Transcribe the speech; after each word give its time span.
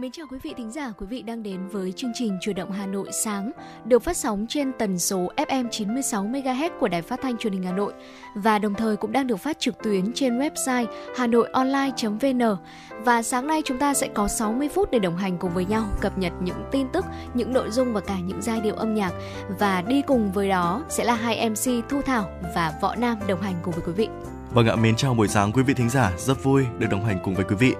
Mến 0.00 0.10
chào 0.10 0.26
quý 0.30 0.38
vị 0.42 0.54
thính 0.56 0.70
giả, 0.70 0.92
quý 0.98 1.06
vị 1.06 1.22
đang 1.22 1.42
đến 1.42 1.68
với 1.68 1.92
chương 1.92 2.10
trình 2.14 2.38
Chủ 2.40 2.52
động 2.52 2.72
Hà 2.72 2.86
Nội 2.86 3.08
sáng 3.24 3.50
được 3.84 4.02
phát 4.02 4.16
sóng 4.16 4.46
trên 4.48 4.72
tần 4.78 4.98
số 4.98 5.28
FM 5.36 5.68
96 5.68 6.24
MHz 6.24 6.70
của 6.80 6.88
Đài 6.88 7.02
Phát 7.02 7.20
thanh 7.22 7.36
Truyền 7.36 7.52
hình 7.52 7.62
Hà 7.62 7.72
Nội 7.72 7.92
và 8.34 8.58
đồng 8.58 8.74
thời 8.74 8.96
cũng 8.96 9.12
đang 9.12 9.26
được 9.26 9.36
phát 9.36 9.60
trực 9.60 9.74
tuyến 9.82 10.12
trên 10.14 10.38
website 10.38 10.86
hanoionline.vn. 11.16 12.56
Và 13.04 13.22
sáng 13.22 13.46
nay 13.46 13.62
chúng 13.64 13.78
ta 13.78 13.94
sẽ 13.94 14.08
có 14.14 14.28
60 14.28 14.68
phút 14.68 14.90
để 14.90 14.98
đồng 14.98 15.16
hành 15.16 15.38
cùng 15.38 15.54
với 15.54 15.64
nhau 15.64 15.88
cập 16.00 16.18
nhật 16.18 16.32
những 16.42 16.64
tin 16.70 16.86
tức, 16.92 17.04
những 17.34 17.52
nội 17.52 17.70
dung 17.70 17.92
và 17.92 18.00
cả 18.00 18.18
những 18.18 18.42
giai 18.42 18.60
điệu 18.60 18.74
âm 18.74 18.94
nhạc 18.94 19.12
và 19.58 19.82
đi 19.82 20.02
cùng 20.06 20.32
với 20.32 20.48
đó 20.48 20.84
sẽ 20.88 21.04
là 21.04 21.14
hai 21.14 21.50
MC 21.50 21.88
Thu 21.88 22.02
Thảo 22.02 22.30
và 22.54 22.72
Võ 22.80 22.94
Nam 22.94 23.18
đồng 23.28 23.42
hành 23.42 23.54
cùng 23.62 23.74
với 23.74 23.84
quý 23.86 23.92
vị. 23.92 24.08
Vâng 24.54 24.66
ạ, 24.66 24.76
mến 24.76 24.96
chào 24.96 25.14
buổi 25.14 25.28
sáng 25.28 25.52
quý 25.52 25.62
vị 25.62 25.74
thính 25.74 25.90
giả, 25.90 26.12
rất 26.18 26.44
vui 26.44 26.66
được 26.78 26.86
đồng 26.90 27.04
hành 27.04 27.18
cùng 27.24 27.34
với 27.34 27.44
quý 27.44 27.56
vị 27.56 27.74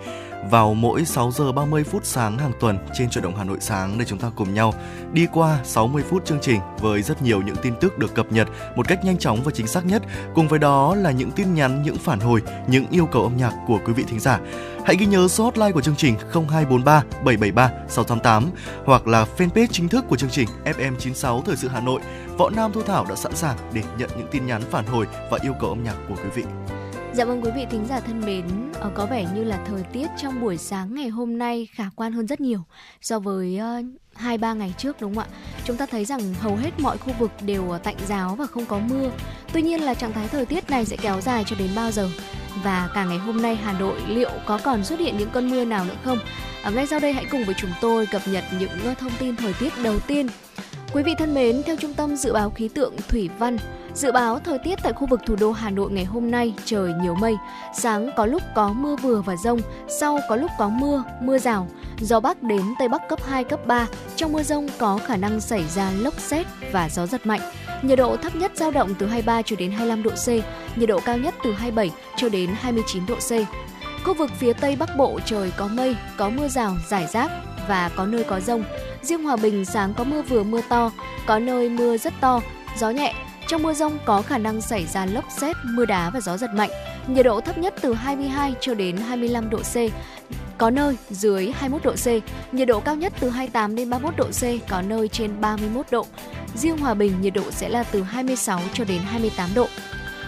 vào 0.50 0.74
mỗi 0.74 1.04
6 1.04 1.30
giờ 1.30 1.52
30 1.52 1.84
phút 1.84 2.04
sáng 2.04 2.38
hàng 2.38 2.52
tuần 2.60 2.78
trên 2.94 3.10
chuyển 3.10 3.24
động 3.24 3.36
Hà 3.36 3.44
Nội 3.44 3.58
sáng 3.60 3.98
để 3.98 4.04
chúng 4.04 4.18
ta 4.18 4.30
cùng 4.36 4.54
nhau 4.54 4.74
đi 5.12 5.26
qua 5.32 5.58
60 5.64 6.02
phút 6.08 6.24
chương 6.24 6.38
trình 6.42 6.60
với 6.78 7.02
rất 7.02 7.22
nhiều 7.22 7.42
những 7.42 7.56
tin 7.62 7.74
tức 7.80 7.98
được 7.98 8.14
cập 8.14 8.32
nhật 8.32 8.48
một 8.76 8.88
cách 8.88 9.04
nhanh 9.04 9.18
chóng 9.18 9.42
và 9.44 9.52
chính 9.54 9.66
xác 9.66 9.86
nhất. 9.86 10.02
Cùng 10.34 10.48
với 10.48 10.58
đó 10.58 10.94
là 10.94 11.10
những 11.10 11.30
tin 11.30 11.54
nhắn, 11.54 11.82
những 11.82 11.96
phản 11.96 12.20
hồi, 12.20 12.42
những 12.68 12.86
yêu 12.90 13.06
cầu 13.06 13.22
âm 13.22 13.36
nhạc 13.36 13.52
của 13.66 13.80
quý 13.86 13.92
vị 13.92 14.04
thính 14.08 14.20
giả. 14.20 14.40
Hãy 14.84 14.96
ghi 14.96 15.06
nhớ 15.06 15.28
số 15.28 15.44
hotline 15.44 15.72
của 15.72 15.80
chương 15.80 15.96
trình 15.96 16.16
0243 16.32 17.02
773 17.24 17.70
688 17.88 18.50
hoặc 18.84 19.06
là 19.06 19.26
fanpage 19.36 19.66
chính 19.70 19.88
thức 19.88 20.04
của 20.08 20.16
chương 20.16 20.30
trình 20.30 20.48
FM96 20.64 21.42
Thời 21.42 21.56
sự 21.56 21.68
Hà 21.68 21.80
Nội. 21.80 22.00
Võ 22.38 22.50
Nam 22.50 22.72
Thu 22.72 22.82
Thảo 22.82 23.06
đã 23.08 23.16
sẵn 23.16 23.36
sàng 23.36 23.56
để 23.72 23.82
nhận 23.98 24.10
những 24.16 24.28
tin 24.30 24.46
nhắn 24.46 24.62
phản 24.70 24.86
hồi 24.86 25.06
và 25.30 25.38
yêu 25.42 25.54
cầu 25.60 25.70
âm 25.70 25.84
nhạc 25.84 25.96
của 26.08 26.14
quý 26.14 26.30
vị. 26.34 26.44
Dạ 27.14 27.24
vâng 27.24 27.42
quý 27.42 27.50
vị 27.56 27.66
thính 27.70 27.86
giả 27.88 28.00
thân 28.00 28.20
mến, 28.20 28.44
ờ, 28.74 28.90
có 28.94 29.06
vẻ 29.06 29.26
như 29.34 29.44
là 29.44 29.64
thời 29.66 29.82
tiết 29.82 30.06
trong 30.22 30.40
buổi 30.40 30.56
sáng 30.56 30.94
ngày 30.94 31.08
hôm 31.08 31.38
nay 31.38 31.68
khả 31.72 31.84
quan 31.96 32.12
hơn 32.12 32.26
rất 32.26 32.40
nhiều 32.40 32.60
so 33.00 33.18
với 33.18 33.60
uh, 33.80 33.86
hai 34.14 34.38
ba 34.38 34.52
ngày 34.52 34.74
trước 34.78 35.00
đúng 35.00 35.14
không 35.14 35.24
ạ? 35.24 35.36
Chúng 35.64 35.76
ta 35.76 35.86
thấy 35.86 36.04
rằng 36.04 36.34
hầu 36.34 36.56
hết 36.56 36.70
mọi 36.80 36.98
khu 36.98 37.12
vực 37.18 37.30
đều 37.42 37.70
ờ, 37.70 37.78
tạnh 37.78 37.96
giáo 38.08 38.34
và 38.34 38.46
không 38.46 38.66
có 38.66 38.78
mưa. 38.78 39.10
Tuy 39.52 39.62
nhiên 39.62 39.80
là 39.80 39.94
trạng 39.94 40.12
thái 40.12 40.28
thời 40.28 40.46
tiết 40.46 40.70
này 40.70 40.84
sẽ 40.84 40.96
kéo 40.96 41.20
dài 41.20 41.44
cho 41.46 41.56
đến 41.58 41.70
bao 41.76 41.90
giờ? 41.90 42.08
Và 42.64 42.90
cả 42.94 43.04
ngày 43.04 43.18
hôm 43.18 43.42
nay 43.42 43.56
Hà 43.56 43.72
Nội 43.78 44.00
liệu 44.08 44.30
có 44.46 44.60
còn 44.64 44.84
xuất 44.84 45.00
hiện 45.00 45.18
những 45.18 45.30
cơn 45.30 45.50
mưa 45.50 45.64
nào 45.64 45.84
nữa 45.84 45.96
không? 46.04 46.18
À, 46.62 46.70
ngay 46.70 46.86
sau 46.86 47.00
đây 47.00 47.12
hãy 47.12 47.24
cùng 47.30 47.44
với 47.44 47.54
chúng 47.58 47.70
tôi 47.80 48.06
cập 48.06 48.22
nhật 48.28 48.44
những 48.60 48.94
thông 48.94 49.12
tin 49.18 49.36
thời 49.36 49.52
tiết 49.52 49.72
đầu 49.82 49.98
tiên. 50.06 50.26
Quý 50.92 51.02
vị 51.02 51.14
thân 51.18 51.34
mến, 51.34 51.62
theo 51.66 51.76
Trung 51.76 51.94
tâm 51.94 52.16
Dự 52.16 52.32
báo 52.32 52.50
Khí 52.50 52.68
tượng 52.68 52.94
Thủy 53.08 53.30
Văn, 53.38 53.56
Dự 53.94 54.12
báo 54.12 54.38
thời 54.38 54.58
tiết 54.58 54.78
tại 54.82 54.92
khu 54.92 55.06
vực 55.06 55.20
thủ 55.26 55.36
đô 55.36 55.52
Hà 55.52 55.70
Nội 55.70 55.90
ngày 55.90 56.04
hôm 56.04 56.30
nay 56.30 56.54
trời 56.64 56.92
nhiều 57.02 57.14
mây, 57.14 57.36
sáng 57.78 58.10
có 58.16 58.26
lúc 58.26 58.42
có 58.54 58.72
mưa 58.72 58.96
vừa 58.96 59.22
và 59.22 59.36
rông, 59.36 59.60
sau 60.00 60.18
có 60.28 60.36
lúc 60.36 60.50
có 60.58 60.68
mưa, 60.68 61.04
mưa 61.20 61.38
rào, 61.38 61.68
gió 62.00 62.20
bắc 62.20 62.42
đến 62.42 62.62
tây 62.78 62.88
bắc 62.88 63.08
cấp 63.08 63.18
2 63.22 63.44
cấp 63.44 63.66
3. 63.66 63.86
Trong 64.16 64.32
mưa 64.32 64.42
rông 64.42 64.68
có 64.78 64.98
khả 65.06 65.16
năng 65.16 65.40
xảy 65.40 65.64
ra 65.68 65.90
lốc 65.90 66.20
xét 66.20 66.46
và 66.72 66.88
gió 66.88 67.06
giật 67.06 67.26
mạnh. 67.26 67.40
Nhiệt 67.82 67.98
độ 67.98 68.16
thấp 68.16 68.36
nhất 68.36 68.52
dao 68.54 68.70
động 68.70 68.94
từ 68.98 69.06
23 69.06 69.42
cho 69.42 69.56
đến 69.56 69.70
25 69.70 70.02
độ 70.02 70.10
C, 70.10 70.28
nhiệt 70.78 70.88
độ 70.88 71.00
cao 71.04 71.18
nhất 71.18 71.34
từ 71.44 71.52
27 71.52 71.90
cho 72.16 72.28
đến 72.28 72.50
29 72.60 73.06
độ 73.06 73.14
C. 73.14 73.30
Khu 74.04 74.14
vực 74.14 74.30
phía 74.38 74.52
Tây 74.52 74.76
Bắc 74.76 74.96
Bộ 74.96 75.20
trời 75.24 75.52
có 75.56 75.68
mây, 75.68 75.96
có 76.16 76.30
mưa 76.30 76.48
rào, 76.48 76.76
rải 76.88 77.06
rác 77.06 77.30
và 77.68 77.90
có 77.96 78.06
nơi 78.06 78.24
có 78.24 78.40
rông. 78.40 78.64
Riêng 79.02 79.24
Hòa 79.24 79.36
Bình 79.36 79.64
sáng 79.64 79.94
có 79.94 80.04
mưa 80.04 80.22
vừa 80.22 80.42
mưa 80.42 80.60
to, 80.68 80.92
có 81.26 81.38
nơi 81.38 81.68
mưa 81.68 81.96
rất 81.96 82.12
to, 82.20 82.40
gió 82.78 82.90
nhẹ, 82.90 83.14
trong 83.48 83.62
mưa 83.62 83.72
rông 83.72 83.98
có 84.04 84.22
khả 84.22 84.38
năng 84.38 84.60
xảy 84.60 84.86
ra 84.86 85.06
lốc 85.06 85.24
xét, 85.40 85.56
mưa 85.64 85.84
đá 85.84 86.10
và 86.10 86.20
gió 86.20 86.36
giật 86.36 86.50
mạnh. 86.54 86.70
Nhiệt 87.06 87.24
độ 87.24 87.40
thấp 87.40 87.58
nhất 87.58 87.74
từ 87.80 87.94
22 87.94 88.54
cho 88.60 88.74
đến 88.74 88.96
25 88.96 89.50
độ 89.50 89.58
C, 89.58 89.76
có 90.58 90.70
nơi 90.70 90.96
dưới 91.10 91.52
21 91.54 91.84
độ 91.84 91.92
C. 91.92 92.06
Nhiệt 92.54 92.68
độ 92.68 92.80
cao 92.80 92.96
nhất 92.96 93.12
từ 93.20 93.30
28 93.30 93.76
đến 93.76 93.90
31 93.90 94.16
độ 94.16 94.24
C, 94.24 94.70
có 94.70 94.82
nơi 94.82 95.08
trên 95.08 95.40
31 95.40 95.86
độ. 95.90 96.06
Riêng 96.54 96.78
Hòa 96.78 96.94
Bình 96.94 97.20
nhiệt 97.20 97.34
độ 97.34 97.50
sẽ 97.50 97.68
là 97.68 97.82
từ 97.82 98.02
26 98.02 98.60
cho 98.72 98.84
đến 98.84 99.00
28 99.04 99.50
độ. 99.54 99.68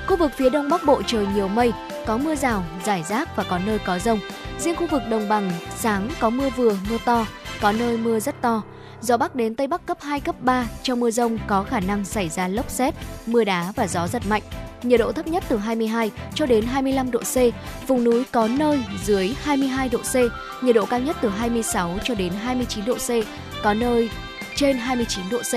Khu 0.06 0.16
vực 0.16 0.32
phía 0.36 0.50
Đông 0.50 0.68
Bắc 0.68 0.84
Bộ 0.84 1.02
trời 1.06 1.26
nhiều 1.34 1.48
mây, 1.48 1.72
có 2.06 2.16
mưa 2.16 2.34
rào, 2.34 2.64
rải 2.84 3.02
rác 3.02 3.36
và 3.36 3.44
có 3.50 3.58
nơi 3.66 3.78
có 3.78 3.98
rông. 3.98 4.20
Riêng 4.58 4.76
khu 4.76 4.86
vực 4.86 5.02
Đồng 5.10 5.28
Bằng 5.28 5.50
sáng 5.76 6.10
có 6.20 6.30
mưa 6.30 6.50
vừa, 6.56 6.76
mưa 6.90 6.98
to, 7.04 7.26
có 7.60 7.72
nơi 7.72 7.96
mưa 7.96 8.20
rất 8.20 8.40
to 8.40 8.62
Gió 9.02 9.16
Bắc 9.16 9.34
đến 9.34 9.54
Tây 9.54 9.66
Bắc 9.66 9.86
cấp 9.86 9.98
2, 10.00 10.20
cấp 10.20 10.34
3, 10.40 10.68
trong 10.82 11.00
mưa 11.00 11.10
rông 11.10 11.38
có 11.46 11.62
khả 11.62 11.80
năng 11.80 12.04
xảy 12.04 12.28
ra 12.28 12.48
lốc 12.48 12.70
xét, 12.70 12.94
mưa 13.26 13.44
đá 13.44 13.72
và 13.76 13.86
gió 13.86 14.08
giật 14.08 14.22
mạnh. 14.28 14.42
Nhiệt 14.82 15.00
độ 15.00 15.12
thấp 15.12 15.26
nhất 15.26 15.44
từ 15.48 15.56
22 15.56 16.10
cho 16.34 16.46
đến 16.46 16.64
25 16.64 17.10
độ 17.10 17.20
C, 17.20 17.36
vùng 17.88 18.04
núi 18.04 18.24
có 18.32 18.48
nơi 18.48 18.84
dưới 19.04 19.34
22 19.42 19.88
độ 19.88 19.98
C, 19.98 20.14
nhiệt 20.64 20.74
độ 20.74 20.86
cao 20.86 21.00
nhất 21.00 21.16
từ 21.20 21.28
26 21.28 21.98
cho 22.04 22.14
đến 22.14 22.32
29 22.32 22.84
độ 22.84 22.94
C, 22.94 23.10
có 23.62 23.74
nơi 23.74 24.10
trên 24.56 24.76
29 24.76 25.24
độ 25.30 25.38
C. 25.38 25.54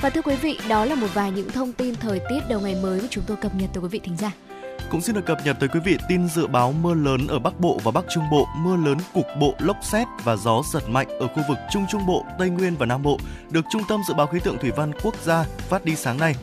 Và 0.00 0.10
thưa 0.10 0.22
quý 0.22 0.36
vị, 0.36 0.58
đó 0.68 0.84
là 0.84 0.94
một 0.94 1.06
vài 1.14 1.30
những 1.30 1.50
thông 1.50 1.72
tin 1.72 1.94
thời 1.94 2.20
tiết 2.28 2.40
đầu 2.48 2.60
ngày 2.60 2.76
mới 2.82 3.00
mà 3.00 3.06
chúng 3.10 3.24
tôi 3.26 3.36
cập 3.36 3.54
nhật 3.54 3.70
tới 3.72 3.82
quý 3.82 3.88
vị 3.88 4.00
thính 4.04 4.16
giả. 4.16 4.32
Cũng 4.90 5.00
xin 5.00 5.14
được 5.14 5.26
cập 5.26 5.38
nhật 5.44 5.56
tới 5.60 5.68
quý 5.68 5.80
vị 5.84 5.96
tin 6.08 6.28
dự 6.28 6.46
báo 6.46 6.72
mưa 6.72 6.94
lớn 6.94 7.26
ở 7.28 7.38
Bắc 7.38 7.60
Bộ 7.60 7.80
và 7.84 7.90
Bắc 7.90 8.04
Trung 8.14 8.24
Bộ, 8.30 8.46
mưa 8.56 8.76
lớn 8.76 8.98
cục 9.14 9.26
bộ, 9.40 9.54
lốc 9.58 9.76
xét 9.82 10.06
và 10.24 10.36
gió 10.36 10.62
giật 10.72 10.88
mạnh 10.88 11.08
ở 11.08 11.26
khu 11.28 11.42
vực 11.48 11.58
Trung 11.72 11.86
Trung 11.90 12.06
Bộ, 12.06 12.24
Tây 12.38 12.50
Nguyên 12.50 12.76
và 12.76 12.86
Nam 12.86 13.02
Bộ 13.02 13.18
được 13.50 13.64
Trung 13.72 13.82
tâm 13.88 14.00
Dự 14.08 14.14
báo 14.14 14.26
Khí 14.26 14.38
tượng 14.44 14.58
Thủy 14.58 14.70
văn 14.76 14.92
Quốc 15.02 15.14
gia 15.24 15.42
phát 15.42 15.84
đi 15.84 15.96
sáng 15.96 16.18
nay. 16.18 16.34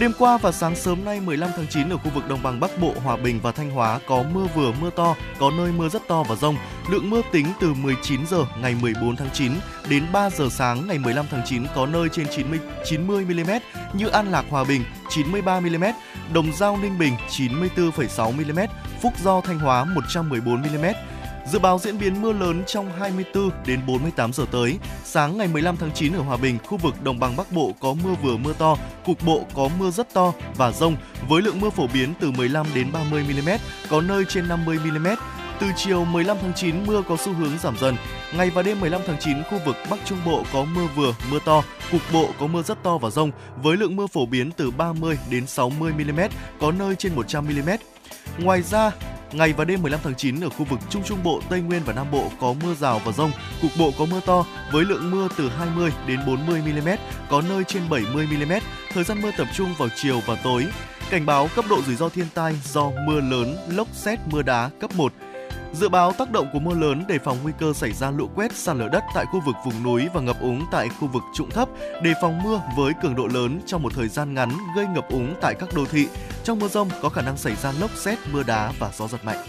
Đêm 0.00 0.12
qua 0.18 0.38
và 0.38 0.52
sáng 0.52 0.76
sớm 0.76 1.04
nay 1.04 1.20
15 1.20 1.50
tháng 1.56 1.66
9 1.66 1.88
ở 1.88 1.96
khu 1.96 2.10
vực 2.14 2.28
đồng 2.28 2.42
bằng 2.42 2.60
Bắc 2.60 2.70
Bộ, 2.80 2.94
Hòa 3.04 3.16
Bình 3.16 3.40
và 3.42 3.52
Thanh 3.52 3.70
Hóa 3.70 4.00
có 4.06 4.22
mưa 4.34 4.46
vừa 4.54 4.72
mưa 4.80 4.90
to, 4.90 5.16
có 5.38 5.50
nơi 5.50 5.72
mưa 5.72 5.88
rất 5.88 6.08
to 6.08 6.22
và 6.22 6.34
rông. 6.34 6.56
Lượng 6.90 7.10
mưa 7.10 7.22
tính 7.32 7.46
từ 7.60 7.74
19 7.74 8.26
giờ 8.26 8.44
ngày 8.62 8.76
14 8.80 9.16
tháng 9.16 9.28
9 9.32 9.52
đến 9.88 10.04
3 10.12 10.30
giờ 10.30 10.48
sáng 10.50 10.86
ngày 10.86 10.98
15 10.98 11.26
tháng 11.30 11.42
9 11.46 11.66
có 11.74 11.86
nơi 11.86 12.08
trên 12.12 12.26
90 12.36 12.58
90 12.84 13.24
mm 13.24 13.50
như 13.92 14.08
An 14.08 14.32
Lạc 14.32 14.44
Hòa 14.50 14.64
Bình 14.64 14.84
93 15.10 15.60
mm, 15.60 15.84
Đồng 16.32 16.52
Giao 16.52 16.78
Ninh 16.82 16.98
Bình 16.98 17.14
94,6 17.28 18.32
mm, 18.32 18.60
Phúc 19.02 19.12
Do 19.22 19.40
Thanh 19.40 19.58
Hóa 19.58 19.84
114 19.84 20.62
mm. 20.62 20.86
Dự 21.52 21.58
báo 21.58 21.78
diễn 21.78 21.98
biến 21.98 22.22
mưa 22.22 22.32
lớn 22.32 22.62
trong 22.66 22.90
24 22.98 23.50
đến 23.66 23.80
48 23.86 24.32
giờ 24.32 24.44
tới. 24.52 24.78
Sáng 25.04 25.38
ngày 25.38 25.48
15 25.48 25.76
tháng 25.76 25.90
9 25.94 26.12
ở 26.12 26.20
Hòa 26.20 26.36
Bình, 26.36 26.58
khu 26.66 26.78
vực 26.78 27.02
đồng 27.02 27.18
bằng 27.18 27.36
Bắc 27.36 27.52
Bộ 27.52 27.72
có 27.80 27.94
mưa 27.94 28.14
vừa 28.22 28.36
mưa 28.36 28.52
to, 28.52 28.76
cục 29.04 29.22
bộ 29.26 29.44
có 29.54 29.68
mưa 29.78 29.90
rất 29.90 30.14
to 30.14 30.32
và 30.56 30.72
rông 30.72 30.96
với 31.28 31.42
lượng 31.42 31.60
mưa 31.60 31.70
phổ 31.70 31.86
biến 31.94 32.14
từ 32.20 32.30
15 32.30 32.66
đến 32.74 32.92
30 32.92 33.24
mm, 33.24 33.48
có 33.90 34.00
nơi 34.00 34.24
trên 34.28 34.48
50 34.48 34.78
mm. 34.78 35.06
Từ 35.60 35.66
chiều 35.76 36.04
15 36.04 36.36
tháng 36.42 36.52
9 36.54 36.86
mưa 36.86 37.02
có 37.08 37.16
xu 37.16 37.32
hướng 37.32 37.58
giảm 37.62 37.76
dần. 37.78 37.96
Ngày 38.36 38.50
và 38.50 38.62
đêm 38.62 38.80
15 38.80 39.00
tháng 39.06 39.16
9 39.20 39.42
khu 39.42 39.58
vực 39.66 39.76
Bắc 39.90 39.98
Trung 40.04 40.18
Bộ 40.26 40.44
có 40.52 40.64
mưa 40.64 40.86
vừa, 40.96 41.14
mưa 41.30 41.38
to, 41.44 41.62
cục 41.92 42.00
bộ 42.12 42.28
có 42.40 42.46
mưa 42.46 42.62
rất 42.62 42.82
to 42.82 42.98
và 42.98 43.10
rông 43.10 43.30
với 43.62 43.76
lượng 43.76 43.96
mưa 43.96 44.06
phổ 44.06 44.26
biến 44.26 44.52
từ 44.52 44.70
30 44.70 45.18
đến 45.30 45.46
60 45.46 45.92
mm, 45.92 46.20
có 46.60 46.72
nơi 46.72 46.94
trên 46.96 47.14
100 47.14 47.44
mm. 47.44 47.70
Ngoài 48.38 48.62
ra, 48.62 48.90
Ngày 49.32 49.52
và 49.52 49.64
đêm 49.64 49.82
15 49.82 50.00
tháng 50.04 50.14
9 50.14 50.40
ở 50.40 50.48
khu 50.48 50.64
vực 50.64 50.80
Trung 50.90 51.02
Trung 51.04 51.18
Bộ, 51.22 51.40
Tây 51.50 51.60
Nguyên 51.60 51.82
và 51.84 51.92
Nam 51.92 52.10
Bộ 52.10 52.30
có 52.40 52.54
mưa 52.64 52.74
rào 52.74 53.00
và 53.04 53.12
rông, 53.12 53.30
cục 53.62 53.70
bộ 53.78 53.90
có 53.98 54.04
mưa 54.06 54.20
to 54.26 54.46
với 54.72 54.84
lượng 54.84 55.10
mưa 55.10 55.28
từ 55.36 55.48
20 55.48 55.92
đến 56.06 56.20
40 56.26 56.62
mm, 56.62 56.88
có 57.30 57.42
nơi 57.48 57.64
trên 57.64 57.82
70 57.90 58.26
mm. 58.26 58.52
Thời 58.92 59.04
gian 59.04 59.22
mưa 59.22 59.30
tập 59.38 59.46
trung 59.54 59.74
vào 59.78 59.88
chiều 59.96 60.20
và 60.26 60.36
tối. 60.44 60.66
Cảnh 61.10 61.26
báo 61.26 61.48
cấp 61.56 61.64
độ 61.70 61.82
rủi 61.86 61.96
ro 61.96 62.08
thiên 62.08 62.26
tai 62.34 62.56
do 62.64 62.90
mưa 63.06 63.20
lớn, 63.20 63.56
lốc 63.68 63.88
xét, 63.92 64.18
mưa 64.30 64.42
đá 64.42 64.70
cấp 64.80 64.90
1, 64.94 65.12
Dự 65.80 65.88
báo 65.88 66.12
tác 66.12 66.30
động 66.30 66.48
của 66.52 66.58
mưa 66.58 66.74
lớn 66.74 67.04
đề 67.08 67.18
phòng 67.18 67.38
nguy 67.42 67.52
cơ 67.60 67.72
xảy 67.72 67.92
ra 67.92 68.10
lũ 68.10 68.28
quét, 68.34 68.52
sạt 68.56 68.76
lở 68.76 68.88
đất 68.88 69.04
tại 69.14 69.24
khu 69.32 69.40
vực 69.46 69.56
vùng 69.64 69.82
núi 69.82 70.08
và 70.14 70.20
ngập 70.20 70.40
úng 70.40 70.66
tại 70.70 70.88
khu 71.00 71.08
vực 71.08 71.22
trũng 71.34 71.50
thấp, 71.50 71.68
đề 72.02 72.12
phòng 72.22 72.42
mưa 72.42 72.60
với 72.76 72.92
cường 73.02 73.14
độ 73.14 73.26
lớn 73.26 73.60
trong 73.66 73.82
một 73.82 73.92
thời 73.94 74.08
gian 74.08 74.34
ngắn 74.34 74.50
gây 74.76 74.86
ngập 74.86 75.08
úng 75.10 75.34
tại 75.40 75.54
các 75.54 75.68
đô 75.74 75.84
thị. 75.84 76.08
Trong 76.44 76.58
mưa 76.58 76.68
rông 76.68 76.88
có 77.02 77.08
khả 77.08 77.22
năng 77.22 77.36
xảy 77.36 77.56
ra 77.56 77.72
lốc 77.80 77.90
xét, 77.90 78.18
mưa 78.32 78.42
đá 78.42 78.72
và 78.78 78.90
gió 78.98 79.08
giật 79.08 79.24
mạnh. 79.24 79.46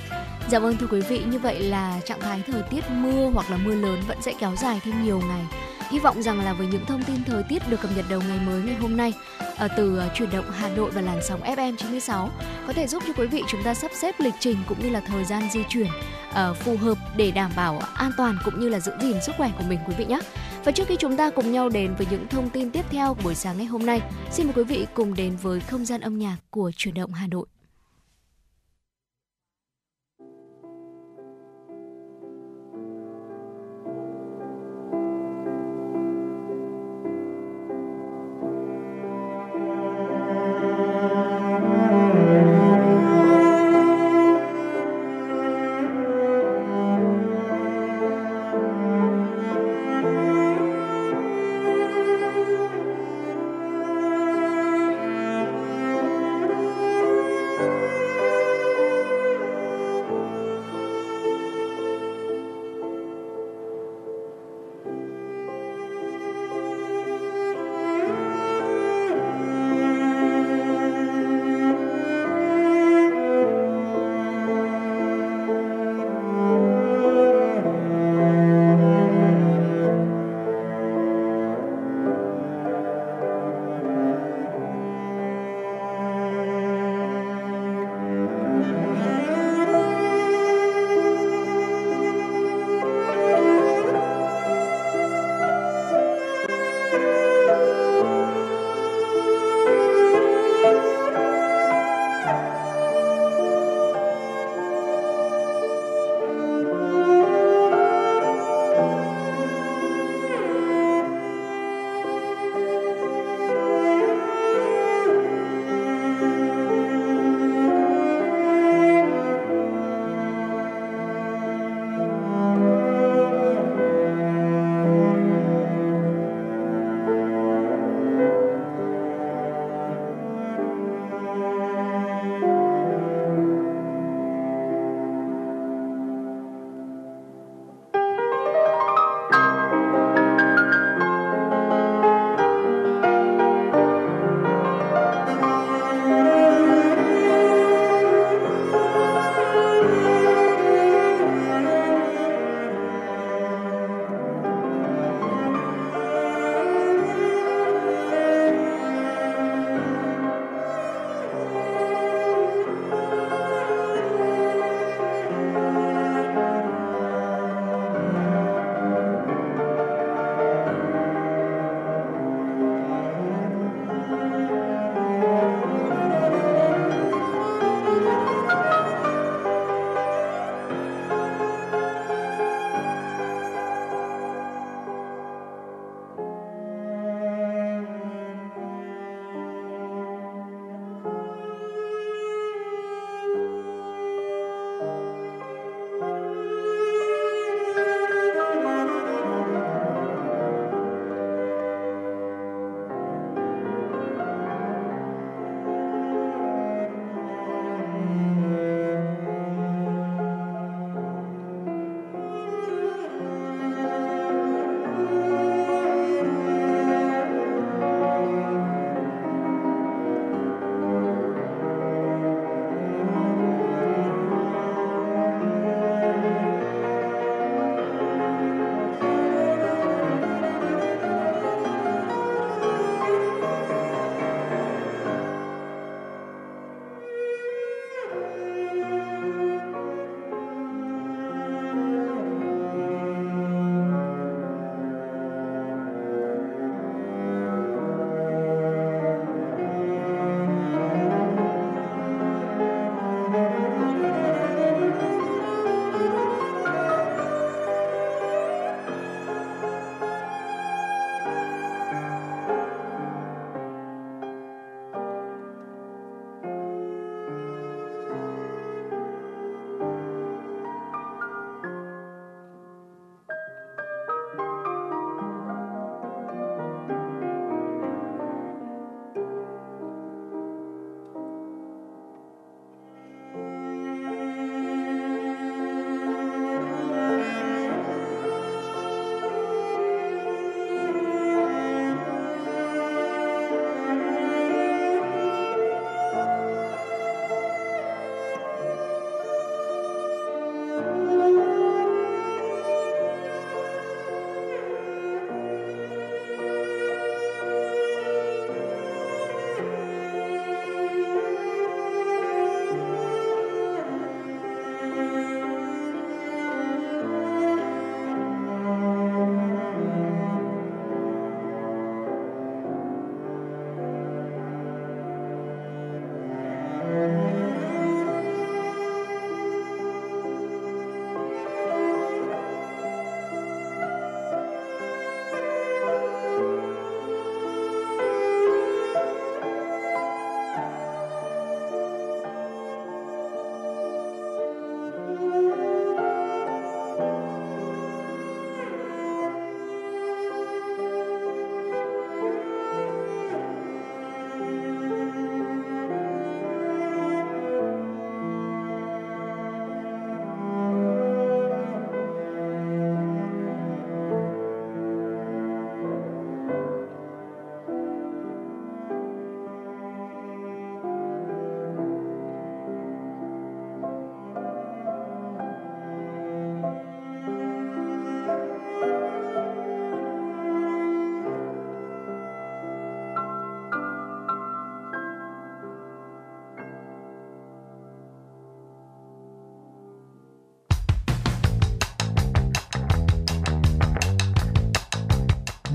Dạ 0.50 0.60
vâng 0.60 0.78
thưa 0.78 0.88
quý 0.92 1.02
vị, 1.02 1.24
như 1.28 1.40
vậy 1.40 1.60
là 1.60 2.00
trạng 2.06 2.22
thái 2.22 2.44
thời 2.48 2.62
tiết 2.62 2.84
mưa 2.90 3.30
hoặc 3.34 3.52
là 3.52 3.58
mưa 3.58 3.76
lớn 3.76 4.02
vẫn 4.08 4.18
sẽ 4.22 4.34
kéo 4.40 4.56
dài 4.56 4.82
thêm 4.84 5.04
nhiều 5.04 5.22
ngày. 5.28 5.46
Hy 5.90 6.00
vọng 6.00 6.22
rằng 6.22 6.40
là 6.40 6.54
với 6.54 6.68
những 6.68 6.86
thông 6.86 7.04
tin 7.04 7.24
thời 7.24 7.44
tiết 7.44 7.70
được 7.70 7.82
cập 7.82 7.92
nhật 7.96 8.06
đầu 8.10 8.22
ngày 8.28 8.40
mới 8.46 8.62
ngày 8.62 8.76
hôm 8.76 8.98
nay 8.98 9.14
ở 9.58 9.68
từ 9.78 9.98
ờ, 9.98 10.10
chuyển 10.16 10.30
động 10.30 10.46
Hà 10.52 10.70
Nội 10.70 10.92
và 10.92 11.02
làn 11.02 11.20
sóng 11.24 11.42
FM 11.42 11.76
96 11.76 12.30
có 12.68 12.74
thể 12.74 12.88
giúp 12.88 13.04
cho 13.08 13.14
quý 13.14 13.28
vị 13.28 13.44
chúng 13.48 13.64
ta 13.64 13.74
sắp 13.74 13.92
xếp 13.94 14.16
lịch 14.20 14.34
trình 14.40 14.58
cũng 14.68 14.80
như 14.84 14.90
là 14.90 15.00
thời 15.00 15.26
gian 15.26 15.50
di 15.52 15.64
chuyển 15.70 15.88
uh, 16.30 16.58
phù 16.58 16.78
hợp 16.78 16.98
để 17.18 17.32
đảm 17.32 17.52
bảo 17.56 17.80
an 17.94 18.12
toàn 18.18 18.38
cũng 18.46 18.60
như 18.60 18.70
là 18.70 18.80
giữ 18.80 18.92
gìn 19.02 19.22
sức 19.22 19.36
khỏe 19.38 19.52
của 19.58 19.64
mình 19.70 19.80
quý 19.88 19.94
vị 19.98 20.06
nhé. 20.06 20.20
Và 20.64 20.72
trước 20.72 20.88
khi 20.88 20.96
chúng 21.00 21.18
ta 21.18 21.30
cùng 21.30 21.52
nhau 21.52 21.70
đến 21.70 21.96
với 21.98 22.08
những 22.12 22.28
thông 22.28 22.50
tin 22.50 22.72
tiếp 22.72 22.86
theo 22.90 23.16
buổi 23.24 23.36
sáng 23.36 23.58
ngày 23.58 23.66
hôm 23.66 23.86
nay, 23.86 24.02
xin 24.32 24.46
mời 24.46 24.54
quý 24.56 24.64
vị 24.64 24.88
cùng 24.94 25.16
đến 25.16 25.36
với 25.42 25.60
không 25.60 25.86
gian 25.86 26.02
âm 26.02 26.18
nhạc 26.18 26.38
của 26.50 26.72
chuyển 26.76 26.94
động 26.94 27.14
Hà 27.14 27.28
Nội. 27.28 27.46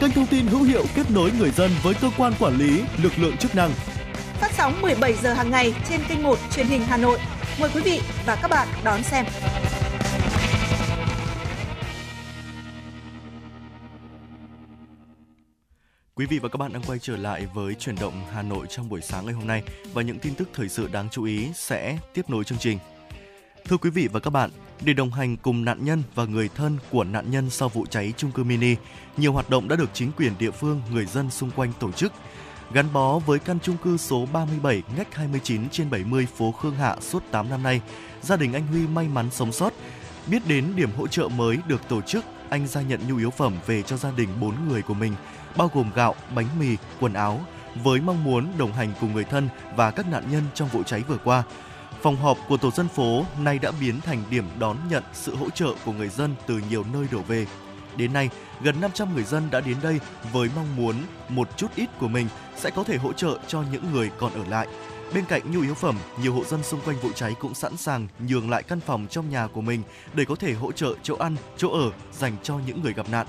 kênh 0.00 0.10
thông 0.10 0.26
tin 0.26 0.46
hữu 0.46 0.62
hiệu 0.62 0.84
kết 0.94 1.10
nối 1.10 1.30
người 1.38 1.50
dân 1.50 1.70
với 1.82 1.94
cơ 2.00 2.10
quan 2.18 2.32
quản 2.40 2.56
lý, 2.56 2.82
lực 3.02 3.12
lượng 3.18 3.36
chức 3.36 3.54
năng. 3.54 3.70
Phát 4.40 4.52
sóng 4.52 4.82
17 4.82 5.14
giờ 5.22 5.32
hàng 5.32 5.50
ngày 5.50 5.74
trên 5.88 6.00
kênh 6.08 6.22
1 6.22 6.38
truyền 6.50 6.66
hình 6.66 6.82
Hà 6.82 6.96
Nội. 6.96 7.18
Mời 7.60 7.70
quý 7.74 7.80
vị 7.84 8.00
và 8.26 8.38
các 8.42 8.48
bạn 8.48 8.68
đón 8.84 9.02
xem. 9.02 9.24
Quý 16.14 16.26
vị 16.26 16.38
và 16.38 16.48
các 16.48 16.56
bạn 16.56 16.72
đang 16.72 16.82
quay 16.82 16.98
trở 16.98 17.16
lại 17.16 17.46
với 17.54 17.74
chuyển 17.74 17.96
động 18.00 18.22
Hà 18.32 18.42
Nội 18.42 18.66
trong 18.70 18.88
buổi 18.88 19.00
sáng 19.00 19.24
ngày 19.24 19.34
hôm 19.34 19.46
nay 19.46 19.62
và 19.92 20.02
những 20.02 20.18
tin 20.18 20.34
tức 20.34 20.48
thời 20.54 20.68
sự 20.68 20.88
đáng 20.92 21.08
chú 21.10 21.24
ý 21.24 21.48
sẽ 21.54 21.98
tiếp 22.14 22.30
nối 22.30 22.44
chương 22.44 22.58
trình. 22.58 22.78
Thưa 23.64 23.76
quý 23.76 23.90
vị 23.90 24.08
và 24.12 24.20
các 24.20 24.30
bạn, 24.30 24.50
để 24.82 24.92
đồng 24.92 25.10
hành 25.10 25.36
cùng 25.36 25.64
nạn 25.64 25.84
nhân 25.84 26.02
và 26.14 26.24
người 26.24 26.48
thân 26.54 26.78
của 26.90 27.04
nạn 27.04 27.30
nhân 27.30 27.50
sau 27.50 27.68
vụ 27.68 27.86
cháy 27.86 28.12
trung 28.16 28.32
cư 28.32 28.44
mini, 28.44 28.76
nhiều 29.16 29.32
hoạt 29.32 29.50
động 29.50 29.68
đã 29.68 29.76
được 29.76 29.90
chính 29.92 30.12
quyền 30.12 30.32
địa 30.38 30.50
phương, 30.50 30.82
người 30.92 31.06
dân 31.06 31.30
xung 31.30 31.50
quanh 31.50 31.72
tổ 31.80 31.92
chức. 31.92 32.12
Gắn 32.72 32.92
bó 32.92 33.18
với 33.18 33.38
căn 33.38 33.58
chung 33.62 33.76
cư 33.76 33.96
số 33.96 34.26
37 34.32 34.82
ngách 34.96 35.14
29 35.14 35.68
trên 35.68 35.90
70 35.90 36.26
phố 36.36 36.52
Khương 36.52 36.74
Hạ 36.74 36.96
suốt 37.00 37.22
8 37.30 37.50
năm 37.50 37.62
nay, 37.62 37.80
gia 38.22 38.36
đình 38.36 38.52
anh 38.52 38.66
Huy 38.66 38.86
may 38.86 39.08
mắn 39.08 39.28
sống 39.30 39.52
sót. 39.52 39.72
Biết 40.26 40.48
đến 40.48 40.72
điểm 40.76 40.90
hỗ 40.96 41.06
trợ 41.06 41.28
mới 41.28 41.58
được 41.66 41.88
tổ 41.88 42.00
chức, 42.00 42.24
anh 42.48 42.66
ra 42.66 42.82
nhận 42.82 43.00
nhu 43.08 43.16
yếu 43.16 43.30
phẩm 43.30 43.54
về 43.66 43.82
cho 43.82 43.96
gia 43.96 44.10
đình 44.10 44.28
4 44.40 44.68
người 44.68 44.82
của 44.82 44.94
mình, 44.94 45.14
bao 45.56 45.70
gồm 45.74 45.90
gạo, 45.94 46.14
bánh 46.34 46.46
mì, 46.60 46.76
quần 47.00 47.12
áo, 47.12 47.40
với 47.84 48.00
mong 48.00 48.24
muốn 48.24 48.46
đồng 48.58 48.72
hành 48.72 48.92
cùng 49.00 49.12
người 49.12 49.24
thân 49.24 49.48
và 49.76 49.90
các 49.90 50.08
nạn 50.08 50.24
nhân 50.30 50.42
trong 50.54 50.68
vụ 50.68 50.82
cháy 50.82 51.02
vừa 51.08 51.18
qua. 51.24 51.42
Phòng 52.02 52.16
họp 52.16 52.38
của 52.48 52.56
tổ 52.56 52.70
dân 52.70 52.88
phố 52.88 53.24
nay 53.38 53.58
đã 53.58 53.72
biến 53.80 54.00
thành 54.00 54.22
điểm 54.30 54.44
đón 54.58 54.76
nhận 54.90 55.02
sự 55.12 55.36
hỗ 55.36 55.50
trợ 55.50 55.74
của 55.84 55.92
người 55.92 56.08
dân 56.08 56.34
từ 56.46 56.60
nhiều 56.70 56.84
nơi 56.92 57.06
đổ 57.12 57.18
về. 57.18 57.46
Đến 57.96 58.12
nay, 58.12 58.28
gần 58.62 58.80
500 58.80 59.14
người 59.14 59.24
dân 59.24 59.50
đã 59.50 59.60
đến 59.60 59.76
đây 59.82 60.00
với 60.32 60.48
mong 60.56 60.76
muốn 60.76 60.94
một 61.28 61.56
chút 61.56 61.66
ít 61.76 61.88
của 61.98 62.08
mình 62.08 62.28
sẽ 62.56 62.70
có 62.70 62.84
thể 62.84 62.96
hỗ 62.96 63.12
trợ 63.12 63.38
cho 63.46 63.64
những 63.72 63.92
người 63.92 64.10
còn 64.18 64.32
ở 64.32 64.44
lại. 64.48 64.68
Bên 65.14 65.24
cạnh 65.24 65.52
nhu 65.52 65.60
yếu 65.60 65.74
phẩm, 65.74 65.96
nhiều 66.22 66.34
hộ 66.34 66.44
dân 66.44 66.62
xung 66.62 66.80
quanh 66.80 66.96
vụ 66.96 67.12
cháy 67.14 67.34
cũng 67.40 67.54
sẵn 67.54 67.76
sàng 67.76 68.08
nhường 68.28 68.50
lại 68.50 68.62
căn 68.62 68.80
phòng 68.80 69.06
trong 69.10 69.30
nhà 69.30 69.46
của 69.46 69.60
mình 69.60 69.82
để 70.14 70.24
có 70.24 70.34
thể 70.34 70.52
hỗ 70.52 70.72
trợ 70.72 70.94
chỗ 71.02 71.16
ăn, 71.16 71.36
chỗ 71.56 71.70
ở 71.70 71.90
dành 72.12 72.36
cho 72.42 72.58
những 72.66 72.82
người 72.82 72.92
gặp 72.92 73.06
nạn. 73.10 73.26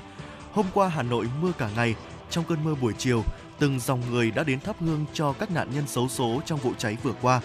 Hôm 0.51 0.65
qua 0.73 0.87
Hà 0.87 1.03
Nội 1.03 1.27
mưa 1.41 1.51
cả 1.57 1.69
ngày, 1.75 1.95
trong 2.29 2.43
cơn 2.49 2.63
mưa 2.63 2.75
buổi 2.75 2.93
chiều, 2.97 3.23
từng 3.59 3.79
dòng 3.79 4.01
người 4.11 4.31
đã 4.31 4.43
đến 4.43 4.59
thắp 4.59 4.75
hương 4.79 5.05
cho 5.13 5.33
các 5.33 5.51
nạn 5.51 5.67
nhân 5.75 5.87
xấu 5.87 6.07
số 6.07 6.41
trong 6.45 6.59
vụ 6.59 6.73
cháy 6.77 6.97
vừa 7.03 7.13
qua 7.21 7.41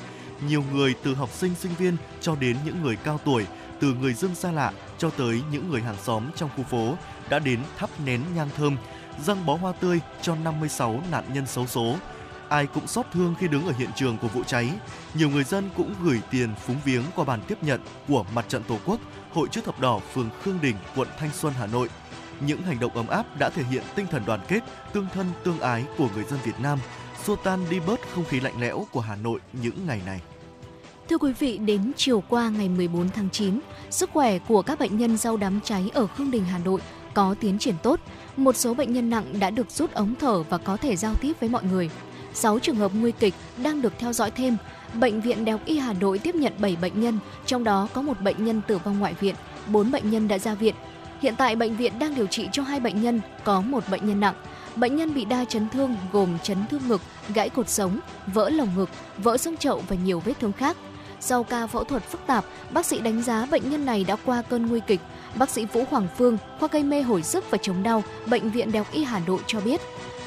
nhiều 0.49 0.64
người 0.73 0.95
từ 1.02 1.14
học 1.14 1.31
sinh 1.33 1.55
sinh 1.55 1.73
viên 1.78 1.97
cho 2.21 2.37
đến 2.37 2.57
những 2.64 2.83
người 2.83 2.97
cao 2.97 3.21
tuổi, 3.25 3.47
từ 3.81 3.95
người 3.95 4.12
dân 4.12 4.35
xa 4.35 4.52
lạ 4.52 4.73
cho 4.99 5.11
tới 5.11 5.43
những 5.50 5.71
người 5.71 5.83
hàng 5.83 5.97
xóm 6.02 6.23
trong 6.37 6.50
khu 6.57 6.62
phố 6.62 6.97
đã 7.28 7.38
đến 7.38 7.61
thắp 7.78 7.90
nén 8.05 8.21
nhang 8.35 8.49
thơm, 8.57 8.76
dâng 9.25 9.47
bó 9.47 9.55
hoa 9.55 9.73
tươi 9.73 10.00
cho 10.23 10.35
56 10.35 11.02
nạn 11.11 11.25
nhân 11.35 11.47
xấu 11.47 11.66
số. 11.66 11.97
Ai 12.49 12.66
cũng 12.66 12.87
xót 12.87 13.07
thương 13.12 13.35
khi 13.38 13.49
đứng 13.49 13.66
ở 13.66 13.73
hiện 13.78 13.90
trường 13.97 14.19
của 14.19 14.28
vụ 14.28 14.43
cháy. 14.43 14.71
Nhiều 15.14 15.31
người 15.31 15.45
dân 15.45 15.71
cũng 15.76 15.95
gửi 16.02 16.21
tiền 16.31 16.55
phúng 16.66 16.76
viếng 16.85 17.02
qua 17.14 17.25
bàn 17.25 17.40
tiếp 17.49 17.59
nhận 17.62 17.81
của 18.09 18.25
Mặt 18.35 18.45
trận 18.49 18.62
Tổ 18.62 18.78
quốc, 18.85 19.00
Hội 19.33 19.49
chữ 19.50 19.61
thập 19.64 19.81
đỏ 19.81 20.00
phường 20.12 20.31
Khương 20.43 20.59
Đình, 20.62 20.76
quận 20.97 21.09
Thanh 21.19 21.31
Xuân, 21.33 21.52
Hà 21.59 21.66
Nội. 21.66 21.88
Những 22.40 22.62
hành 22.62 22.81
động 22.81 22.97
ấm 22.97 23.09
áp 23.09 23.38
đã 23.38 23.50
thể 23.50 23.62
hiện 23.62 23.83
tinh 23.95 24.07
thần 24.11 24.23
đoàn 24.26 24.40
kết, 24.49 24.61
tương 24.93 25.07
thân 25.14 25.26
tương 25.45 25.61
ái 25.61 25.85
của 25.99 26.09
người 26.14 26.25
dân 26.25 26.38
Việt 26.45 26.61
Nam– 26.61 26.78
xua 27.25 27.37
tan 27.37 27.61
đi 27.71 27.81
bớt 27.87 28.01
không 28.15 28.25
khí 28.25 28.41
lạnh 28.41 28.61
lẽo 28.61 28.87
của 28.93 29.01
Hà 29.01 29.17
Nội 29.17 29.41
những 29.63 29.87
ngày 29.87 30.01
này. 30.07 30.21
Thưa 31.09 31.19
quý 31.19 31.33
vị, 31.33 31.59
đến 31.59 31.93
chiều 31.97 32.23
qua 32.29 32.49
ngày 32.49 32.69
14 32.69 33.09
tháng 33.09 33.31
9, 33.31 33.61
sức 33.91 34.11
khỏe 34.13 34.39
của 34.39 34.63
các 34.63 34.79
bệnh 34.79 34.99
nhân 34.99 35.19
sau 35.19 35.37
đám 35.37 35.61
cháy 35.65 35.91
ở 35.95 36.07
Khương 36.07 36.31
Đình, 36.31 36.45
Hà 36.45 36.59
Nội 36.59 36.81
có 37.15 37.35
tiến 37.41 37.59
triển 37.59 37.75
tốt. 37.83 38.01
Một 38.37 38.57
số 38.57 38.75
bệnh 38.75 38.93
nhân 38.93 39.11
nặng 39.11 39.25
đã 39.41 39.51
được 39.51 39.71
rút 39.71 39.93
ống 39.93 40.15
thở 40.21 40.43
và 40.43 40.59
có 40.59 40.77
thể 40.77 40.97
giao 40.97 41.15
tiếp 41.15 41.33
với 41.41 41.49
mọi 41.49 41.65
người. 41.65 41.91
6 42.35 42.59
trường 42.59 42.77
hợp 42.77 42.93
nguy 42.95 43.13
kịch 43.13 43.35
đang 43.63 43.83
được 43.83 43.93
theo 43.99 44.13
dõi 44.13 44.31
thêm. 44.31 44.57
Bệnh 44.95 45.21
viện 45.21 45.45
Đại 45.45 45.53
học 45.53 45.61
Y 45.65 45.79
Hà 45.79 45.93
Nội 45.93 46.19
tiếp 46.19 46.35
nhận 46.35 46.53
7 46.59 46.77
bệnh 46.77 47.01
nhân, 47.01 47.19
trong 47.47 47.65
đó 47.65 47.89
có 47.93 48.03
một 48.03 48.21
bệnh 48.21 48.45
nhân 48.45 48.61
tử 48.67 48.79
vong 48.79 48.99
ngoại 48.99 49.15
viện, 49.15 49.35
4 49.67 49.91
bệnh 49.91 50.11
nhân 50.11 50.29
đã 50.29 50.39
ra 50.39 50.55
viện. 50.55 50.75
Hiện 51.21 51.35
tại 51.37 51.57
bệnh 51.57 51.77
viện 51.77 51.99
đang 51.99 52.15
điều 52.15 52.27
trị 52.27 52.49
cho 52.53 52.63
hai 52.63 52.81
bệnh 52.81 53.03
nhân, 53.03 53.21
có 53.45 53.61
một 53.61 53.85
bệnh 53.91 54.07
nhân 54.07 54.21
nặng. 54.21 54.35
Bệnh 54.76 54.97
nhân 54.97 55.14
bị 55.14 55.25
đa 55.25 55.45
chấn 55.45 55.68
thương 55.68 55.97
gồm 56.12 56.38
chấn 56.42 56.59
thương 56.71 56.88
ngực, 56.88 57.00
gãy 57.35 57.49
cột 57.49 57.68
sống, 57.68 58.00
vỡ 58.26 58.50
lồng 58.50 58.68
ngực, 58.76 58.90
vỡ 59.18 59.37
xương 59.37 59.56
chậu 59.56 59.83
và 59.88 59.97
nhiều 60.04 60.21
vết 60.21 60.33
thương 60.40 60.52
khác. 60.52 60.76
Sau 61.21 61.42
ca 61.42 61.66
phẫu 61.66 61.85
thuật 61.85 62.02
phức 62.02 62.21
tạp, 62.26 62.45
bác 62.71 62.87
sĩ 62.87 63.00
đánh 63.00 63.23
giá 63.23 63.47
bệnh 63.50 63.71
nhân 63.71 63.87
này 63.87 64.04
đã 64.04 64.16
qua 64.25 64.42
cơn 64.42 64.66
nguy 64.66 64.80
kịch. 64.87 65.00
Bác 65.35 65.50
sĩ 65.50 65.64
Vũ 65.64 65.85
Hoàng 65.90 66.09
Phương, 66.18 66.38
khoa 66.59 66.68
gây 66.73 66.83
mê 66.83 67.02
hồi 67.02 67.23
sức 67.23 67.50
và 67.50 67.59
chống 67.62 67.83
đau, 67.83 68.02
bệnh 68.26 68.50
viện 68.50 68.73
Đại 68.73 68.85
học 68.85 68.92
Y 68.92 69.04
Hà 69.04 69.21
Nội 69.26 69.40
cho 69.47 69.61
biết, 69.61 69.80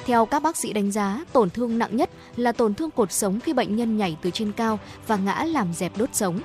theo 0.06 0.26
các 0.26 0.44
bác 0.44 0.58
sĩ 0.58 0.74
đánh 0.74 0.92
giá, 0.92 1.24
tổn 1.34 1.50
thương 1.50 1.80
nặng 1.80 1.98
nhất 1.98 2.10
là 2.36 2.52
tổn 2.52 2.74
thương 2.74 2.92
cột 2.92 3.12
sống 3.12 3.40
khi 3.40 3.54
bệnh 3.54 3.76
nhân 3.76 3.98
nhảy 3.98 4.18
từ 4.22 4.30
trên 4.32 4.52
cao 4.52 4.80
và 5.08 5.16
ngã 5.16 5.44
làm 5.44 5.74
dẹp 5.74 5.98
đốt 5.98 6.10
sống. 6.14 6.40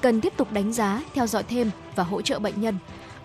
Cần 0.00 0.20
tiếp 0.20 0.32
tục 0.36 0.52
đánh 0.52 0.72
giá, 0.72 1.02
theo 1.14 1.26
dõi 1.26 1.42
thêm 1.42 1.70
và 1.96 2.04
hỗ 2.04 2.22
trợ 2.22 2.38
bệnh 2.38 2.60
nhân. 2.60 2.78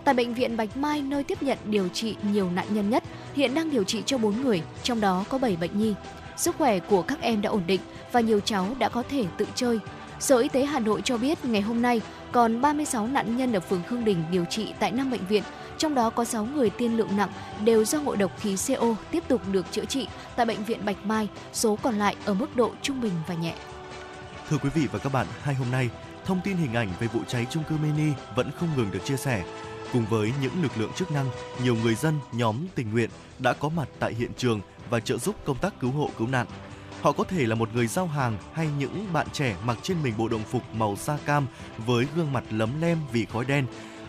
Tại 0.06 0.14
bệnh 0.14 0.34
viện 0.34 0.56
Bạch 0.56 0.76
Mai 0.76 1.02
nơi 1.02 1.24
tiếp 1.24 1.42
nhận 1.42 1.58
điều 1.64 1.88
trị 1.88 2.16
nhiều 2.32 2.50
nạn 2.50 2.66
nhân 2.70 2.90
nhất, 2.90 3.04
hiện 3.34 3.54
đang 3.54 3.70
điều 3.70 3.84
trị 3.84 4.02
cho 4.06 4.18
4 4.18 4.42
người, 4.42 4.62
trong 4.82 5.00
đó 5.00 5.24
có 5.28 5.38
7 5.38 5.56
bệnh 5.56 5.78
nhi. 5.78 5.94
Sức 6.36 6.56
khỏe 6.58 6.78
của 6.78 7.02
các 7.02 7.20
em 7.20 7.42
đã 7.42 7.50
ổn 7.50 7.62
định 7.66 7.80
và 8.12 8.20
nhiều 8.20 8.40
cháu 8.40 8.66
đã 8.78 8.88
có 8.88 9.02
thể 9.02 9.24
tự 9.36 9.46
chơi. 9.54 9.78
Sở 10.20 10.38
Y 10.38 10.48
tế 10.48 10.64
Hà 10.64 10.80
Nội 10.80 11.02
cho 11.04 11.18
biết 11.18 11.44
ngày 11.44 11.60
hôm 11.60 11.82
nay 11.82 12.00
còn 12.32 12.60
36 12.60 13.06
nạn 13.06 13.36
nhân 13.36 13.52
ở 13.52 13.60
phường 13.60 13.82
Khương 13.88 14.04
Đình 14.04 14.24
điều 14.30 14.44
trị 14.44 14.72
tại 14.80 14.92
5 14.92 15.10
bệnh 15.10 15.26
viện, 15.26 15.42
trong 15.78 15.94
đó 15.94 16.10
có 16.10 16.24
6 16.24 16.44
người 16.44 16.70
tiên 16.70 16.96
lượng 16.96 17.16
nặng 17.16 17.30
đều 17.64 17.84
do 17.84 18.00
ngộ 18.00 18.16
độc 18.16 18.40
khí 18.40 18.56
CO 18.66 18.94
tiếp 19.10 19.22
tục 19.28 19.40
được 19.52 19.66
chữa 19.72 19.84
trị 19.84 20.08
tại 20.36 20.46
bệnh 20.46 20.64
viện 20.64 20.84
Bạch 20.84 21.06
Mai, 21.06 21.28
số 21.52 21.78
còn 21.82 21.98
lại 21.98 22.16
ở 22.24 22.34
mức 22.34 22.56
độ 22.56 22.70
trung 22.82 23.00
bình 23.00 23.12
và 23.26 23.34
nhẹ. 23.34 23.54
Thưa 24.50 24.58
quý 24.58 24.70
vị 24.74 24.88
và 24.92 24.98
các 24.98 25.12
bạn, 25.12 25.26
hai 25.42 25.54
hôm 25.54 25.70
nay, 25.70 25.90
thông 26.24 26.40
tin 26.44 26.56
hình 26.56 26.74
ảnh 26.74 26.88
về 27.00 27.06
vụ 27.06 27.20
cháy 27.28 27.46
chung 27.50 27.64
cư 27.68 27.76
mini 27.76 28.12
vẫn 28.36 28.50
không 28.60 28.68
ngừng 28.76 28.90
được 28.90 29.04
chia 29.04 29.16
sẻ. 29.16 29.44
Cùng 29.96 30.06
với 30.06 30.32
những 30.42 30.62
lực 30.62 30.72
lượng 30.78 30.92
chức 30.92 31.10
năng, 31.10 31.30
nhiều 31.62 31.76
người 31.82 31.94
dân, 31.94 32.18
nhóm 32.32 32.56
tình 32.74 32.92
nguyện 32.92 33.10
đã 33.38 33.52
có 33.52 33.68
mặt 33.68 33.88
tại 33.98 34.14
hiện 34.14 34.30
trường 34.36 34.60
và 34.90 35.00
trợ 35.00 35.18
giúp 35.18 35.34
công 35.44 35.58
tác 35.58 35.80
cứu 35.80 35.90
hộ 35.90 36.10
cứu 36.18 36.28
nạn. 36.28 36.46
Họ 37.02 37.12
có 37.12 37.24
thể 37.24 37.46
là 37.46 37.54
một 37.54 37.68
người 37.74 37.86
giao 37.86 38.06
hàng 38.06 38.38
hay 38.52 38.68
những 38.78 39.12
bạn 39.12 39.26
trẻ 39.32 39.56
mặc 39.64 39.78
trên 39.82 40.02
mình 40.02 40.14
bộ 40.18 40.28
đồng 40.28 40.42
phục 40.42 40.62
màu 40.74 40.96
da 41.00 41.16
cam 41.26 41.46
với 41.86 42.06
gương 42.16 42.32
mặt 42.32 42.44
lấm 42.50 42.80
lem 42.80 42.98
vì 43.12 43.24
khói 43.24 43.44
đen. 43.44 43.66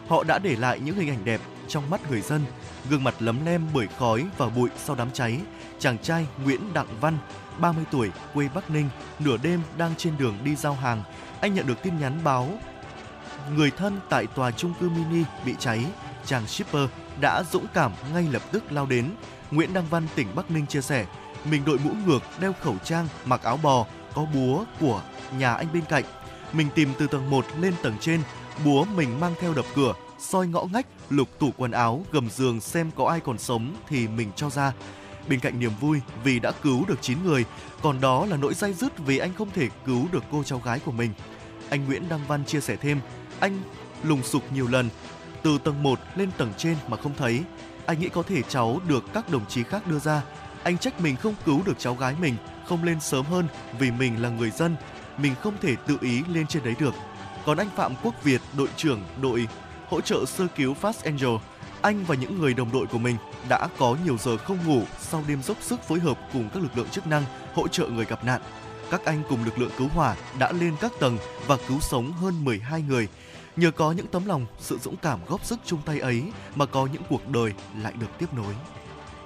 Họ 0.07 0.23
đã 0.23 0.39
để 0.39 0.55
lại 0.55 0.79
những 0.79 0.95
hình 0.95 1.09
ảnh 1.09 1.25
đẹp 1.25 1.41
trong 1.67 1.89
mắt 1.89 2.11
người 2.11 2.21
dân, 2.21 2.41
gương 2.89 3.03
mặt 3.03 3.15
lấm 3.19 3.45
lem 3.45 3.61
bởi 3.73 3.87
khói 3.99 4.25
và 4.37 4.49
bụi 4.49 4.69
sau 4.77 4.95
đám 4.95 5.11
cháy. 5.11 5.39
Chàng 5.79 5.97
trai 5.97 6.27
Nguyễn 6.43 6.73
Đặng 6.73 6.87
Văn, 7.01 7.17
30 7.59 7.83
tuổi, 7.91 8.11
quê 8.33 8.49
Bắc 8.55 8.69
Ninh, 8.69 8.89
nửa 9.19 9.37
đêm 9.37 9.61
đang 9.77 9.95
trên 9.97 10.13
đường 10.17 10.37
đi 10.43 10.55
giao 10.55 10.73
hàng. 10.73 11.03
Anh 11.41 11.53
nhận 11.53 11.67
được 11.67 11.83
tin 11.83 11.99
nhắn 11.99 12.19
báo 12.23 12.49
người 13.55 13.71
thân 13.71 13.99
tại 14.09 14.27
tòa 14.27 14.51
trung 14.51 14.73
cư 14.79 14.89
mini 14.89 15.23
bị 15.45 15.55
cháy, 15.59 15.85
chàng 16.25 16.47
shipper 16.47 16.89
đã 17.21 17.43
dũng 17.51 17.65
cảm 17.73 17.91
ngay 18.13 18.27
lập 18.31 18.41
tức 18.51 18.71
lao 18.71 18.85
đến. 18.85 19.11
Nguyễn 19.51 19.73
Đăng 19.73 19.85
Văn 19.89 20.07
tỉnh 20.15 20.27
Bắc 20.35 20.51
Ninh 20.51 20.65
chia 20.65 20.81
sẻ, 20.81 21.05
mình 21.51 21.65
đội 21.65 21.79
mũ 21.83 21.91
ngược, 22.05 22.19
đeo 22.39 22.53
khẩu 22.61 22.75
trang, 22.83 23.07
mặc 23.25 23.43
áo 23.43 23.59
bò, 23.63 23.85
có 24.13 24.25
búa 24.33 24.63
của 24.79 25.01
nhà 25.37 25.53
anh 25.53 25.67
bên 25.73 25.83
cạnh. 25.89 26.03
Mình 26.53 26.67
tìm 26.75 26.89
từ 26.99 27.07
tầng 27.07 27.29
1 27.29 27.45
lên 27.59 27.73
tầng 27.83 27.95
trên, 28.01 28.21
búa 28.65 28.85
mình 28.95 29.19
mang 29.19 29.33
theo 29.39 29.53
đập 29.53 29.65
cửa, 29.75 29.93
soi 30.19 30.47
ngõ 30.47 30.63
ngách, 30.63 30.85
lục 31.09 31.39
tủ 31.39 31.51
quần 31.57 31.71
áo, 31.71 32.05
gầm 32.11 32.29
giường 32.29 32.61
xem 32.61 32.91
có 32.95 33.07
ai 33.07 33.19
còn 33.19 33.37
sống 33.37 33.75
thì 33.89 34.07
mình 34.07 34.31
cho 34.35 34.49
ra. 34.49 34.73
Bên 35.29 35.39
cạnh 35.39 35.59
niềm 35.59 35.71
vui 35.79 36.01
vì 36.23 36.39
đã 36.39 36.51
cứu 36.51 36.85
được 36.87 37.01
9 37.01 37.17
người, 37.23 37.45
còn 37.81 38.01
đó 38.01 38.25
là 38.25 38.37
nỗi 38.37 38.53
day 38.53 38.73
dứt 38.73 38.97
vì 38.97 39.17
anh 39.17 39.33
không 39.33 39.51
thể 39.51 39.69
cứu 39.85 40.07
được 40.11 40.23
cô 40.31 40.43
cháu 40.43 40.61
gái 40.65 40.79
của 40.79 40.91
mình. 40.91 41.11
Anh 41.69 41.85
Nguyễn 41.85 42.09
Đăng 42.09 42.27
Văn 42.27 42.45
chia 42.45 42.61
sẻ 42.61 42.75
thêm, 42.75 42.99
anh 43.39 43.59
lùng 44.03 44.23
sục 44.23 44.51
nhiều 44.53 44.67
lần, 44.67 44.89
từ 45.43 45.57
tầng 45.57 45.83
1 45.83 45.99
lên 46.15 46.29
tầng 46.37 46.53
trên 46.57 46.75
mà 46.87 46.97
không 46.97 47.13
thấy. 47.17 47.43
Anh 47.85 47.99
nghĩ 47.99 48.09
có 48.09 48.23
thể 48.23 48.41
cháu 48.41 48.79
được 48.87 49.03
các 49.13 49.29
đồng 49.29 49.45
chí 49.45 49.63
khác 49.63 49.87
đưa 49.87 49.99
ra. 49.99 50.21
Anh 50.63 50.77
trách 50.77 51.01
mình 51.01 51.15
không 51.15 51.35
cứu 51.45 51.61
được 51.65 51.79
cháu 51.79 51.95
gái 51.95 52.15
mình, 52.21 52.35
không 52.65 52.83
lên 52.83 52.99
sớm 52.99 53.25
hơn 53.25 53.47
vì 53.79 53.91
mình 53.91 54.21
là 54.21 54.29
người 54.29 54.51
dân, 54.51 54.75
mình 55.17 55.35
không 55.41 55.53
thể 55.61 55.75
tự 55.87 55.97
ý 56.01 56.23
lên 56.33 56.47
trên 56.47 56.63
đấy 56.63 56.73
được. 56.79 56.93
Còn 57.45 57.57
anh 57.57 57.69
Phạm 57.75 57.93
Quốc 58.03 58.23
Việt, 58.23 58.41
đội 58.57 58.67
trưởng 58.75 59.03
đội 59.21 59.47
hỗ 59.89 60.01
trợ 60.01 60.25
sơ 60.25 60.47
cứu 60.55 60.75
Fast 60.81 61.03
Angel, 61.03 61.35
anh 61.81 62.03
và 62.07 62.15
những 62.15 62.39
người 62.39 62.53
đồng 62.53 62.71
đội 62.71 62.87
của 62.87 62.97
mình 62.97 63.17
đã 63.49 63.67
có 63.77 63.97
nhiều 64.05 64.17
giờ 64.17 64.37
không 64.37 64.57
ngủ 64.65 64.83
sau 64.99 65.23
đêm 65.27 65.43
dốc 65.43 65.57
sức 65.61 65.83
phối 65.83 65.99
hợp 65.99 66.17
cùng 66.33 66.49
các 66.53 66.63
lực 66.63 66.77
lượng 66.77 66.89
chức 66.89 67.07
năng 67.07 67.23
hỗ 67.53 67.67
trợ 67.67 67.87
người 67.87 68.05
gặp 68.05 68.25
nạn. 68.25 68.41
Các 68.91 69.05
anh 69.05 69.23
cùng 69.29 69.45
lực 69.45 69.59
lượng 69.59 69.71
cứu 69.77 69.87
hỏa 69.87 70.15
đã 70.39 70.51
lên 70.51 70.75
các 70.81 70.91
tầng 70.99 71.17
và 71.47 71.57
cứu 71.67 71.79
sống 71.79 72.11
hơn 72.11 72.45
12 72.45 72.81
người. 72.81 73.07
Nhờ 73.57 73.71
có 73.71 73.91
những 73.91 74.07
tấm 74.07 74.25
lòng, 74.25 74.45
sự 74.59 74.77
dũng 74.77 74.95
cảm 74.95 75.19
góp 75.27 75.45
sức 75.45 75.59
chung 75.65 75.79
tay 75.85 75.99
ấy 75.99 76.23
mà 76.55 76.65
có 76.65 76.87
những 76.93 77.01
cuộc 77.09 77.29
đời 77.29 77.53
lại 77.81 77.93
được 77.99 78.07
tiếp 78.17 78.33
nối. 78.33 78.53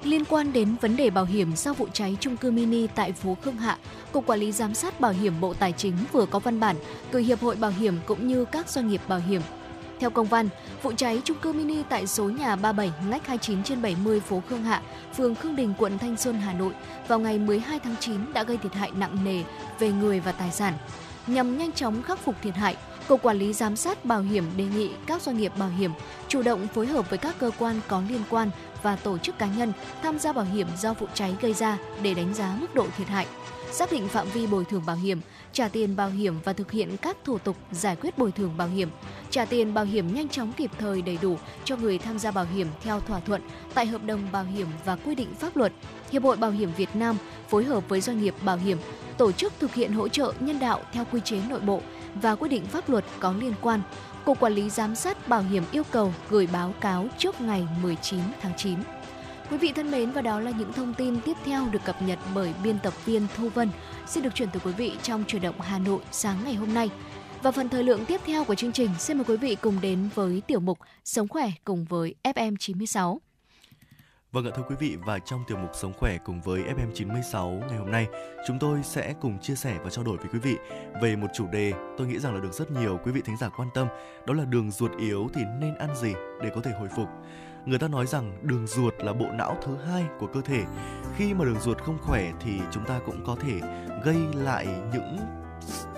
Liên 0.04 0.26
quan 0.26 0.54
đến 0.54 0.76
vấn 0.82 0.98
đề 0.98 1.10
bảo 1.10 1.26
hiểm 1.26 1.56
sau 1.56 1.74
vụ 1.74 1.88
cháy 1.94 2.18
trung 2.20 2.38
cư 2.38 2.52
mini 2.52 2.88
tại 2.88 3.12
phố 3.12 3.38
Khương 3.44 3.58
Hạ, 3.58 3.78
Cục 4.12 4.26
Quản 4.26 4.40
lý 4.40 4.52
Giám 4.52 4.74
sát 4.74 5.00
Bảo 5.00 5.12
hiểm 5.12 5.42
Bộ 5.42 5.54
Tài 5.54 5.72
chính 5.72 5.94
vừa 6.12 6.26
có 6.26 6.40
văn 6.40 6.60
bản 6.60 6.76
gửi 7.12 7.24
Hiệp 7.24 7.42
hội 7.42 7.56
Bảo 7.56 7.72
hiểm 7.72 7.98
cũng 8.06 8.28
như 8.28 8.46
các 8.46 8.70
doanh 8.70 8.88
nghiệp 8.88 9.02
bảo 9.08 9.20
hiểm. 9.20 9.42
Theo 10.00 10.10
công 10.10 10.28
văn, 10.28 10.50
vụ 10.82 10.92
cháy 10.98 11.22
trung 11.24 11.38
cư 11.42 11.54
mini 11.54 11.84
tại 11.90 12.08
số 12.08 12.30
nhà 12.30 12.56
37 12.56 12.92
ngách 13.10 13.28
29 13.28 13.64
trên 13.64 13.82
70 13.82 14.20
phố 14.20 14.42
Khương 14.50 14.64
Hạ, 14.64 14.82
phường 15.18 15.36
Khương 15.36 15.56
Đình, 15.56 15.74
quận 15.78 15.98
Thanh 15.98 16.18
Xuân, 16.18 16.36
Hà 16.36 16.54
Nội 16.54 16.74
vào 17.08 17.20
ngày 17.20 17.40
12 17.40 17.80
tháng 17.80 17.96
9 18.00 18.34
đã 18.34 18.44
gây 18.44 18.58
thiệt 18.58 18.74
hại 18.74 18.92
nặng 18.96 19.24
nề 19.24 19.44
về 19.80 19.92
người 19.92 20.20
và 20.20 20.32
tài 20.32 20.52
sản. 20.52 20.74
Nhằm 21.28 21.58
nhanh 21.58 21.72
chóng 21.72 22.04
khắc 22.04 22.20
phục 22.20 22.36
thiệt 22.42 22.56
hại, 22.56 22.76
Cục 23.12 23.22
Quản 23.22 23.38
lý 23.38 23.54
Giám 23.54 23.76
sát 23.76 24.06
Bảo 24.06 24.22
hiểm 24.22 24.44
đề 24.58 24.66
nghị 24.76 24.90
các 25.08 25.22
doanh 25.22 25.38
nghiệp 25.38 25.52
bảo 25.58 25.70
hiểm 25.70 25.92
chủ 26.28 26.42
động 26.42 26.68
phối 26.68 26.88
hợp 26.88 27.10
với 27.10 27.20
các 27.20 27.36
cơ 27.40 27.52
quan 27.60 27.80
có 27.88 28.02
liên 28.10 28.22
quan 28.30 28.50
và 28.84 28.96
tổ 28.96 29.18
chức 29.18 29.38
cá 29.38 29.48
nhân 29.58 29.74
tham 30.04 30.20
gia 30.20 30.34
bảo 30.34 30.46
hiểm 30.46 30.68
do 30.78 30.94
vụ 30.94 31.08
cháy 31.14 31.36
gây 31.42 31.54
ra 31.54 31.78
để 32.02 32.14
đánh 32.14 32.34
giá 32.34 32.58
mức 32.60 32.76
độ 32.76 32.88
thiệt 32.98 33.08
hại, 33.08 33.28
xác 33.72 33.92
định 33.92 34.08
phạm 34.08 34.28
vi 34.30 34.48
bồi 34.48 34.66
thường 34.66 34.84
bảo 34.86 34.96
hiểm, 34.96 35.22
trả 35.54 35.68
tiền 35.68 35.96
bảo 35.96 36.10
hiểm 36.10 36.40
và 36.44 36.54
thực 36.54 36.72
hiện 36.72 36.98
các 37.02 37.18
thủ 37.24 37.38
tục 37.38 37.56
giải 37.72 37.96
quyết 37.96 38.18
bồi 38.18 38.32
thường 38.32 38.58
bảo 38.58 38.68
hiểm, 38.68 38.90
trả 39.30 39.46
tiền 39.46 39.74
bảo 39.74 39.86
hiểm 39.86 40.14
nhanh 40.14 40.30
chóng 40.30 40.52
kịp 40.54 40.72
thời 40.80 41.02
đầy 41.02 41.18
đủ 41.22 41.38
cho 41.64 41.76
người 41.76 41.98
tham 41.98 42.20
gia 42.20 42.32
bảo 42.32 42.46
hiểm 42.56 42.68
theo 42.84 43.00
thỏa 43.00 43.20
thuận 43.20 43.42
tại 43.74 43.86
hợp 43.86 44.04
đồng 44.06 44.32
bảo 44.32 44.44
hiểm 44.44 44.68
và 44.86 44.96
quy 44.96 45.16
định 45.16 45.36
pháp 45.40 45.58
luật. 45.58 45.74
Hiệp 46.12 46.24
hội 46.24 46.38
Bảo 46.38 46.52
hiểm 46.52 46.72
Việt 46.78 46.96
Nam 46.96 47.18
phối 47.50 47.64
hợp 47.64 47.90
với 47.90 48.02
doanh 48.02 48.22
nghiệp 48.22 48.36
bảo 48.44 48.58
hiểm 48.58 48.78
tổ 49.18 49.32
chức 49.32 49.54
thực 49.60 49.74
hiện 49.74 49.94
hỗ 49.94 50.08
trợ 50.08 50.34
nhân 50.40 50.60
đạo 50.60 50.82
theo 50.94 51.06
quy 51.12 51.20
chế 51.24 51.42
nội 51.50 51.60
bộ 51.60 51.82
và 52.16 52.36
quy 52.36 52.50
định 52.50 52.66
pháp 52.66 52.90
luật 52.90 53.06
có 53.20 53.34
liên 53.40 53.54
quan. 53.62 53.82
Cục 54.26 54.40
Quản 54.40 54.54
lý 54.54 54.70
Giám 54.70 54.96
sát 54.96 55.28
Bảo 55.28 55.42
hiểm 55.42 55.64
yêu 55.72 55.84
cầu 55.92 56.14
gửi 56.30 56.48
báo 56.54 56.74
cáo 56.82 57.08
trước 57.18 57.42
ngày 57.42 57.68
19 57.82 58.20
tháng 58.42 58.54
9. 58.58 58.80
Quý 59.52 59.58
vị 59.58 59.72
thân 59.76 59.92
mến 59.92 60.12
và 60.12 60.22
đó 60.22 60.40
là 60.40 60.52
những 60.52 60.74
thông 60.74 60.94
tin 60.94 61.22
tiếp 61.22 61.38
theo 61.46 61.68
được 61.72 61.84
cập 61.86 62.02
nhật 62.02 62.20
bởi 62.36 62.54
biên 62.64 62.80
tập 62.80 62.94
viên 63.06 63.28
Thu 63.38 63.50
Vân 63.50 63.70
xin 64.08 64.24
được 64.24 64.36
chuyển 64.36 64.50
tới 64.50 64.62
quý 64.66 64.72
vị 64.72 64.92
trong 65.04 65.24
chuyển 65.28 65.42
động 65.42 65.62
Hà 65.62 65.80
Nội 65.80 66.00
sáng 66.12 66.38
ngày 66.44 66.54
hôm 66.54 66.74
nay. 66.74 66.90
Và 67.44 67.52
phần 67.52 67.70
thời 67.70 67.84
lượng 67.84 68.06
tiếp 68.06 68.22
theo 68.26 68.44
của 68.44 68.56
chương 68.56 68.72
trình, 68.72 68.90
xin 69.00 69.18
mời 69.18 69.26
quý 69.28 69.38
vị 69.38 69.58
cùng 69.62 69.82
đến 69.82 70.10
với 70.16 70.42
tiểu 70.48 70.60
mục 70.60 70.80
Sống 71.06 71.28
khỏe 71.28 71.52
cùng 71.66 71.86
với 71.90 72.16
FM 72.24 72.56
96. 72.60 73.22
Vâng 74.32 74.46
ạ 74.46 74.52
thưa 74.56 74.64
quý 74.70 74.76
vị 74.80 74.98
và 75.06 75.20
trong 75.20 75.44
tiểu 75.48 75.58
mục 75.58 75.72
Sống 75.74 75.94
khỏe 75.94 76.18
cùng 76.18 76.42
với 76.42 76.62
FM96 76.62 77.60
ngày 77.60 77.78
hôm 77.78 77.92
nay, 77.92 78.08
chúng 78.48 78.60
tôi 78.60 78.84
sẽ 78.84 79.14
cùng 79.22 79.40
chia 79.40 79.56
sẻ 79.56 79.78
và 79.84 79.90
trao 79.90 80.04
đổi 80.04 80.18
với 80.18 80.28
quý 80.34 80.40
vị 80.40 80.56
về 81.02 81.16
một 81.16 81.28
chủ 81.34 81.48
đề 81.48 81.74
tôi 81.98 82.08
nghĩ 82.08 82.20
rằng 82.20 82.34
là 82.36 82.42
được 82.42 82.54
rất 82.54 82.72
nhiều 82.72 83.00
quý 83.04 83.12
vị 83.12 83.22
thính 83.26 83.38
giả 83.38 83.50
quan 83.50 83.70
tâm, 83.74 83.88
đó 84.28 84.34
là 84.34 84.46
đường 84.46 84.72
ruột 84.72 84.92
yếu 84.98 85.30
thì 85.34 85.42
nên 85.60 85.76
ăn 85.76 85.96
gì 85.96 86.14
để 86.42 86.50
có 86.56 86.62
thể 86.62 86.72
hồi 86.72 86.90
phục. 86.96 87.08
Người 87.66 87.80
ta 87.80 87.88
nói 87.88 88.08
rằng 88.08 88.38
đường 88.42 88.68
ruột 88.68 88.94
là 89.00 89.14
bộ 89.14 89.26
não 89.32 89.58
thứ 89.62 89.78
hai 89.78 90.04
của 90.20 90.28
cơ 90.28 90.42
thể. 90.42 90.64
Khi 91.16 91.34
mà 91.34 91.46
đường 91.46 91.60
ruột 91.60 91.82
không 91.82 91.98
khỏe 92.02 92.32
thì 92.40 92.52
chúng 92.72 92.86
ta 92.86 93.00
cũng 93.06 93.24
có 93.26 93.36
thể 93.36 93.60
gây 94.04 94.18
lại 94.34 94.68
những 94.94 95.41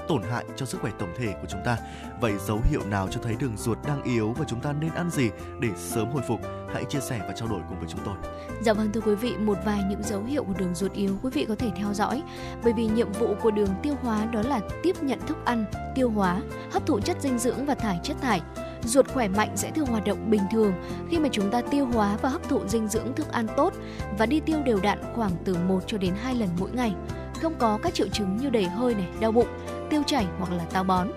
tổn 0.07 0.23
hại 0.23 0.45
cho 0.55 0.65
sức 0.65 0.81
khỏe 0.81 0.91
tổng 0.99 1.13
thể 1.17 1.33
của 1.41 1.47
chúng 1.49 1.61
ta. 1.65 1.77
Vậy 2.21 2.33
dấu 2.47 2.61
hiệu 2.69 2.81
nào 2.85 3.07
cho 3.11 3.21
thấy 3.23 3.35
đường 3.39 3.57
ruột 3.57 3.77
đang 3.87 4.03
yếu 4.03 4.33
và 4.37 4.45
chúng 4.47 4.61
ta 4.61 4.73
nên 4.73 4.93
ăn 4.93 5.09
gì 5.09 5.29
để 5.59 5.69
sớm 5.77 6.11
hồi 6.11 6.23
phục? 6.27 6.39
Hãy 6.73 6.85
chia 6.89 6.99
sẻ 6.99 7.19
và 7.27 7.33
trao 7.35 7.47
đổi 7.47 7.61
cùng 7.69 7.79
với 7.79 7.89
chúng 7.89 7.99
tôi. 8.05 8.15
Dạ 8.61 8.73
vâng 8.73 8.91
thưa 8.93 9.01
quý 9.01 9.15
vị, 9.15 9.37
một 9.37 9.57
vài 9.65 9.83
những 9.89 10.03
dấu 10.03 10.23
hiệu 10.23 10.43
của 10.43 10.53
đường 10.57 10.75
ruột 10.75 10.93
yếu 10.93 11.17
quý 11.23 11.29
vị 11.33 11.45
có 11.49 11.55
thể 11.55 11.71
theo 11.75 11.93
dõi 11.93 12.23
bởi 12.63 12.73
vì 12.73 12.87
nhiệm 12.87 13.11
vụ 13.11 13.35
của 13.41 13.51
đường 13.51 13.69
tiêu 13.83 13.95
hóa 14.01 14.25
đó 14.25 14.41
là 14.41 14.61
tiếp 14.83 14.95
nhận 15.01 15.19
thức 15.27 15.37
ăn, 15.45 15.65
tiêu 15.95 16.09
hóa, 16.09 16.41
hấp 16.71 16.85
thụ 16.85 16.99
chất 16.99 17.17
dinh 17.21 17.39
dưỡng 17.39 17.65
và 17.65 17.75
thải 17.75 17.99
chất 18.03 18.17
thải 18.21 18.41
ruột 18.85 19.07
khỏe 19.07 19.27
mạnh 19.27 19.51
sẽ 19.55 19.71
thường 19.71 19.85
hoạt 19.85 20.05
động 20.05 20.29
bình 20.29 20.41
thường 20.51 20.73
khi 21.09 21.19
mà 21.19 21.29
chúng 21.31 21.51
ta 21.51 21.61
tiêu 21.61 21.85
hóa 21.85 22.17
và 22.21 22.29
hấp 22.29 22.49
thụ 22.49 22.67
dinh 22.67 22.87
dưỡng 22.87 23.13
thức 23.13 23.31
ăn 23.31 23.47
tốt 23.57 23.73
và 24.17 24.25
đi 24.25 24.39
tiêu 24.39 24.63
đều 24.65 24.79
đặn 24.79 24.99
khoảng 25.15 25.31
từ 25.45 25.55
1 25.67 25.79
cho 25.87 25.97
đến 25.97 26.13
2 26.21 26.35
lần 26.35 26.49
mỗi 26.59 26.69
ngày. 26.71 26.95
Không 27.43 27.55
có 27.59 27.79
các 27.83 27.93
triệu 27.93 28.07
chứng 28.07 28.37
như 28.37 28.49
đầy 28.49 28.63
hơi 28.63 28.95
này, 28.95 29.07
đau 29.19 29.31
bụng, 29.31 29.47
tiêu 29.89 30.03
chảy 30.07 30.25
hoặc 30.39 30.51
là 30.51 30.63
táo 30.65 30.83
bón. 30.83 31.07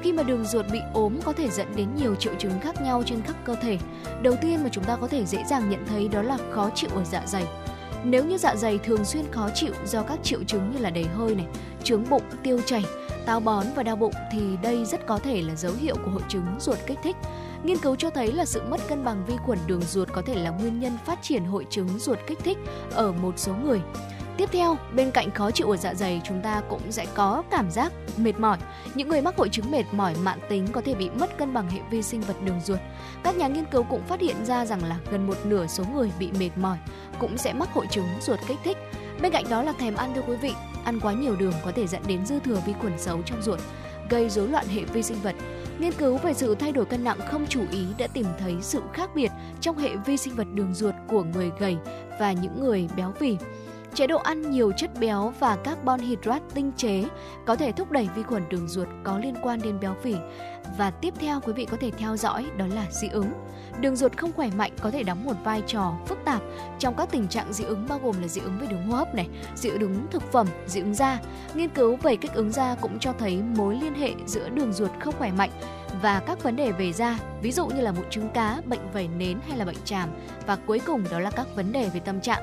Khi 0.00 0.12
mà 0.12 0.22
đường 0.22 0.44
ruột 0.44 0.66
bị 0.72 0.78
ốm 0.94 1.18
có 1.24 1.32
thể 1.32 1.50
dẫn 1.50 1.66
đến 1.76 1.88
nhiều 1.96 2.14
triệu 2.14 2.34
chứng 2.38 2.60
khác 2.60 2.82
nhau 2.82 3.02
trên 3.06 3.22
khắp 3.22 3.36
cơ 3.44 3.54
thể. 3.54 3.78
Đầu 4.22 4.34
tiên 4.40 4.62
mà 4.62 4.68
chúng 4.72 4.84
ta 4.84 4.96
có 4.96 5.08
thể 5.08 5.24
dễ 5.24 5.44
dàng 5.50 5.70
nhận 5.70 5.86
thấy 5.86 6.08
đó 6.08 6.22
là 6.22 6.38
khó 6.50 6.70
chịu 6.74 6.90
ở 6.94 7.04
dạ 7.04 7.22
dày. 7.26 7.44
Nếu 8.04 8.24
như 8.24 8.38
dạ 8.38 8.56
dày 8.56 8.78
thường 8.78 9.04
xuyên 9.04 9.24
khó 9.30 9.48
chịu 9.54 9.72
do 9.84 10.02
các 10.02 10.18
triệu 10.22 10.44
chứng 10.44 10.70
như 10.70 10.78
là 10.78 10.90
đầy 10.90 11.04
hơi 11.04 11.34
này, 11.34 11.46
trướng 11.82 12.08
bụng, 12.10 12.22
tiêu 12.42 12.60
chảy, 12.66 12.84
táo 13.26 13.40
bón 13.40 13.66
và 13.76 13.82
đau 13.82 13.96
bụng 13.96 14.12
thì 14.32 14.40
đây 14.62 14.84
rất 14.84 15.06
có 15.06 15.18
thể 15.18 15.42
là 15.42 15.54
dấu 15.54 15.72
hiệu 15.72 15.96
của 16.04 16.10
hội 16.10 16.22
chứng 16.28 16.46
ruột 16.60 16.78
kích 16.86 16.98
thích. 17.02 17.16
Nghiên 17.64 17.78
cứu 17.78 17.96
cho 17.96 18.10
thấy 18.10 18.32
là 18.32 18.44
sự 18.44 18.62
mất 18.68 18.80
cân 18.88 19.04
bằng 19.04 19.24
vi 19.26 19.34
khuẩn 19.36 19.58
đường 19.66 19.82
ruột 19.82 20.08
có 20.12 20.22
thể 20.26 20.34
là 20.34 20.50
nguyên 20.50 20.80
nhân 20.80 20.98
phát 21.04 21.18
triển 21.22 21.44
hội 21.44 21.66
chứng 21.70 21.98
ruột 21.98 22.18
kích 22.26 22.38
thích 22.44 22.58
ở 22.94 23.12
một 23.12 23.32
số 23.36 23.52
người. 23.64 23.80
Tiếp 24.36 24.48
theo, 24.52 24.76
bên 24.94 25.10
cạnh 25.10 25.30
khó 25.30 25.50
chịu 25.50 25.70
ở 25.70 25.76
dạ 25.76 25.94
dày, 25.94 26.20
chúng 26.24 26.42
ta 26.42 26.62
cũng 26.68 26.92
sẽ 26.92 27.06
có 27.14 27.42
cảm 27.50 27.70
giác 27.70 27.92
mệt 28.16 28.40
mỏi. 28.40 28.58
Những 28.94 29.08
người 29.08 29.22
mắc 29.22 29.36
hội 29.36 29.48
chứng 29.48 29.70
mệt 29.70 29.84
mỏi 29.92 30.14
mãn 30.22 30.38
tính 30.48 30.66
có 30.72 30.80
thể 30.80 30.94
bị 30.94 31.10
mất 31.10 31.38
cân 31.38 31.54
bằng 31.54 31.70
hệ 31.70 31.80
vi 31.90 32.02
sinh 32.02 32.20
vật 32.20 32.36
đường 32.44 32.60
ruột. 32.64 32.78
Các 33.22 33.36
nhà 33.36 33.48
nghiên 33.48 33.64
cứu 33.64 33.82
cũng 33.82 34.06
phát 34.06 34.20
hiện 34.20 34.44
ra 34.44 34.66
rằng 34.66 34.84
là 34.84 34.96
gần 35.10 35.26
một 35.26 35.36
nửa 35.44 35.66
số 35.66 35.84
người 35.94 36.10
bị 36.18 36.30
mệt 36.38 36.50
mỏi 36.56 36.78
cũng 37.18 37.38
sẽ 37.38 37.52
mắc 37.52 37.68
hội 37.72 37.86
chứng 37.90 38.06
ruột 38.20 38.38
kích 38.48 38.58
thích. 38.64 38.76
Bên 39.20 39.32
cạnh 39.32 39.44
đó 39.50 39.62
là 39.62 39.72
thèm 39.72 39.94
ăn 39.94 40.12
thưa 40.14 40.22
quý 40.22 40.36
vị, 40.36 40.52
ăn 40.84 41.00
quá 41.00 41.12
nhiều 41.12 41.36
đường 41.36 41.54
có 41.64 41.72
thể 41.76 41.86
dẫn 41.86 42.02
đến 42.06 42.26
dư 42.26 42.40
thừa 42.40 42.60
vi 42.66 42.72
khuẩn 42.72 42.98
xấu 42.98 43.22
trong 43.22 43.42
ruột, 43.42 43.60
gây 44.10 44.28
rối 44.28 44.48
loạn 44.48 44.66
hệ 44.68 44.84
vi 44.84 45.02
sinh 45.02 45.18
vật. 45.22 45.34
Nghiên 45.78 45.92
cứu 45.92 46.16
về 46.16 46.34
sự 46.34 46.54
thay 46.54 46.72
đổi 46.72 46.84
cân 46.84 47.04
nặng 47.04 47.18
không 47.28 47.46
chú 47.48 47.60
ý 47.70 47.86
đã 47.98 48.06
tìm 48.06 48.26
thấy 48.38 48.56
sự 48.60 48.82
khác 48.92 49.10
biệt 49.14 49.30
trong 49.60 49.78
hệ 49.78 49.96
vi 49.96 50.16
sinh 50.16 50.34
vật 50.34 50.46
đường 50.54 50.74
ruột 50.74 50.94
của 51.08 51.22
người 51.22 51.50
gầy 51.58 51.76
và 52.20 52.32
những 52.32 52.60
người 52.60 52.88
béo 52.96 53.12
phì. 53.18 53.36
Chế 53.96 54.06
độ 54.06 54.18
ăn 54.18 54.50
nhiều 54.50 54.72
chất 54.76 54.90
béo 55.00 55.32
và 55.40 55.56
carbon 55.56 56.00
hydrate 56.00 56.44
tinh 56.54 56.72
chế 56.76 57.04
có 57.46 57.56
thể 57.56 57.72
thúc 57.72 57.90
đẩy 57.90 58.08
vi 58.16 58.22
khuẩn 58.22 58.48
đường 58.48 58.68
ruột 58.68 58.88
có 59.04 59.18
liên 59.18 59.34
quan 59.42 59.60
đến 59.62 59.80
béo 59.80 59.94
phì. 60.02 60.14
Và 60.78 60.90
tiếp 60.90 61.14
theo 61.18 61.40
quý 61.40 61.52
vị 61.52 61.64
có 61.64 61.76
thể 61.80 61.90
theo 61.90 62.16
dõi 62.16 62.46
đó 62.56 62.66
là 62.74 62.86
dị 62.90 63.08
ứng. 63.08 63.30
Đường 63.80 63.96
ruột 63.96 64.16
không 64.16 64.32
khỏe 64.32 64.50
mạnh 64.56 64.72
có 64.80 64.90
thể 64.90 65.02
đóng 65.02 65.24
một 65.24 65.32
vai 65.44 65.62
trò 65.66 65.94
phức 66.06 66.18
tạp 66.24 66.42
trong 66.78 66.94
các 66.94 67.08
tình 67.10 67.28
trạng 67.28 67.52
dị 67.52 67.64
ứng 67.64 67.86
bao 67.88 67.98
gồm 68.02 68.20
là 68.20 68.28
dị 68.28 68.40
ứng 68.40 68.58
về 68.58 68.66
đường 68.66 68.86
hô 68.86 68.96
hấp 68.96 69.14
này, 69.14 69.28
dị 69.54 69.68
ứng 69.68 70.06
thực 70.10 70.22
phẩm, 70.32 70.46
dị 70.66 70.80
ứng 70.80 70.94
da. 70.94 71.18
Nghiên 71.54 71.68
cứu 71.68 71.96
về 71.96 72.16
kích 72.16 72.34
ứng 72.34 72.52
da 72.52 72.74
cũng 72.80 72.98
cho 72.98 73.12
thấy 73.12 73.42
mối 73.56 73.78
liên 73.82 73.94
hệ 73.94 74.14
giữa 74.26 74.48
đường 74.48 74.72
ruột 74.72 74.90
không 75.00 75.14
khỏe 75.18 75.32
mạnh 75.32 75.50
và 76.02 76.20
các 76.20 76.42
vấn 76.42 76.56
đề 76.56 76.72
về 76.72 76.92
da, 76.92 77.18
ví 77.42 77.52
dụ 77.52 77.66
như 77.66 77.80
là 77.80 77.92
mụn 77.92 78.04
trứng 78.10 78.28
cá, 78.28 78.60
bệnh 78.66 78.92
vẩy 78.92 79.08
nến 79.08 79.38
hay 79.48 79.58
là 79.58 79.64
bệnh 79.64 79.84
tràm 79.84 80.08
và 80.46 80.56
cuối 80.56 80.80
cùng 80.86 81.04
đó 81.10 81.18
là 81.18 81.30
các 81.30 81.46
vấn 81.56 81.72
đề 81.72 81.88
về 81.88 82.00
tâm 82.00 82.20
trạng. 82.20 82.42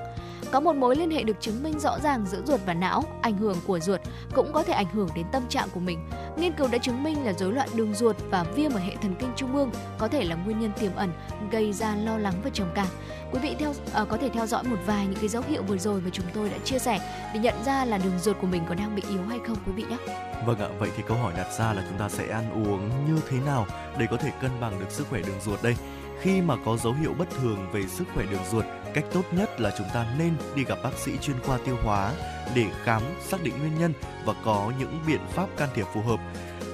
Có 0.54 0.60
một 0.60 0.76
mối 0.76 0.96
liên 0.96 1.12
hệ 1.12 1.24
được 1.24 1.42
chứng 1.42 1.64
minh 1.64 1.80
rõ 1.80 2.00
ràng 2.04 2.26
giữa 2.26 2.42
ruột 2.46 2.60
và 2.66 2.74
não, 2.74 3.04
ảnh 3.22 3.38
hưởng 3.38 3.58
của 3.68 3.80
ruột 3.80 4.02
cũng 4.36 4.52
có 4.54 4.64
thể 4.64 4.74
ảnh 4.74 4.86
hưởng 4.94 5.10
đến 5.16 5.26
tâm 5.32 5.44
trạng 5.50 5.70
của 5.74 5.80
mình. 5.80 6.00
Nghiên 6.38 6.54
cứu 6.54 6.68
đã 6.72 6.78
chứng 6.78 7.04
minh 7.04 7.26
là 7.26 7.34
rối 7.34 7.52
loạn 7.52 7.70
đường 7.76 7.94
ruột 7.94 8.16
và 8.30 8.44
viêm 8.44 8.72
ở 8.74 8.80
hệ 8.80 8.96
thần 9.02 9.16
kinh 9.20 9.30
trung 9.36 9.56
ương 9.56 9.72
có 9.98 10.08
thể 10.08 10.24
là 10.24 10.36
nguyên 10.36 10.60
nhân 10.60 10.72
tiềm 10.80 10.96
ẩn 10.96 11.12
gây 11.52 11.74
ra 11.74 11.96
lo 11.96 12.18
lắng 12.18 12.34
và 12.44 12.50
trầm 12.54 12.68
cảm. 12.76 12.88
Quý 13.32 13.40
vị 13.40 13.56
theo 13.60 13.70
uh, 13.70 14.10
có 14.10 14.18
thể 14.18 14.30
theo 14.30 14.46
dõi 14.46 14.64
một 14.64 14.78
vài 14.86 15.08
những 15.08 15.20
cái 15.20 15.28
dấu 15.30 15.44
hiệu 15.50 15.64
vừa 15.64 15.78
rồi 15.78 16.02
mà 16.02 16.10
chúng 16.14 16.26
tôi 16.34 16.50
đã 16.50 16.58
chia 16.64 16.80
sẻ 16.80 17.00
để 17.34 17.40
nhận 17.40 17.64
ra 17.66 17.86
là 17.86 17.98
đường 17.98 18.20
ruột 18.20 18.38
của 18.42 18.48
mình 18.48 18.64
có 18.70 18.76
đang 18.76 18.96
bị 18.96 19.04
yếu 19.10 19.22
hay 19.30 19.40
không 19.48 19.58
quý 19.66 19.72
vị 19.72 19.84
nhé. 19.90 19.98
Vâng 20.46 20.60
ạ, 20.60 20.70
vậy 20.80 20.90
thì 20.98 21.04
câu 21.08 21.18
hỏi 21.18 21.34
đặt 21.38 21.48
ra 21.60 21.74
là 21.74 21.84
chúng 21.90 22.00
ta 22.00 22.10
sẽ 22.10 22.28
ăn 22.28 22.66
uống 22.66 22.90
như 23.08 23.22
thế 23.30 23.38
nào 23.46 23.66
để 23.98 24.06
có 24.12 24.18
thể 24.18 24.32
cân 24.42 24.52
bằng 24.62 24.80
được 24.80 24.92
sức 24.92 25.08
khỏe 25.10 25.22
đường 25.22 25.42
ruột 25.46 25.64
đây? 25.64 25.76
Khi 26.22 26.42
mà 26.42 26.56
có 26.66 26.78
dấu 26.78 26.94
hiệu 26.94 27.14
bất 27.18 27.30
thường 27.30 27.68
về 27.72 27.88
sức 27.88 28.04
khỏe 28.14 28.26
đường 28.32 28.42
ruột, 28.52 28.66
cách 28.94 29.06
tốt 29.14 29.24
nhất 29.32 29.62
là 29.62 29.72
chúng 29.78 29.88
ta 29.94 30.06
nên 30.18 30.34
đi 30.56 30.64
gặp 30.64 30.78
bác 30.84 30.98
sĩ 30.98 31.18
chuyên 31.18 31.40
khoa 31.40 31.58
tiêu 31.66 31.78
hóa 31.84 32.14
để 32.56 32.66
khám, 32.84 33.02
xác 33.22 33.44
định 33.44 33.54
nguyên 33.60 33.80
nhân 33.80 33.94
và 34.26 34.34
có 34.46 34.72
những 34.80 35.00
biện 35.08 35.22
pháp 35.32 35.48
can 35.58 35.70
thiệp 35.76 35.86
phù 35.94 36.02
hợp. 36.02 36.20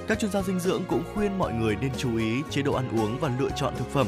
Các 0.08 0.18
chuyên 0.18 0.30
gia 0.30 0.42
dinh 0.42 0.60
dưỡng 0.60 0.82
cũng 0.88 1.04
khuyên 1.14 1.38
mọi 1.38 1.52
người 1.52 1.76
nên 1.80 1.90
chú 1.96 2.16
ý 2.16 2.42
chế 2.50 2.62
độ 2.62 2.72
ăn 2.72 2.98
uống 2.98 3.18
và 3.20 3.30
lựa 3.38 3.50
chọn 3.56 3.74
thực 3.76 3.90
phẩm 3.92 4.06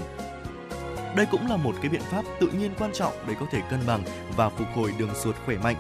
đây 1.16 1.26
cũng 1.30 1.46
là 1.46 1.56
một 1.56 1.74
cái 1.82 1.88
biện 1.88 2.00
pháp 2.00 2.24
tự 2.40 2.48
nhiên 2.48 2.70
quan 2.78 2.90
trọng 2.92 3.12
để 3.28 3.34
có 3.40 3.46
thể 3.50 3.60
cân 3.70 3.80
bằng 3.86 4.02
và 4.36 4.48
phục 4.48 4.68
hồi 4.74 4.94
đường 4.98 5.10
ruột 5.22 5.36
khỏe 5.46 5.56
mạnh. 5.56 5.76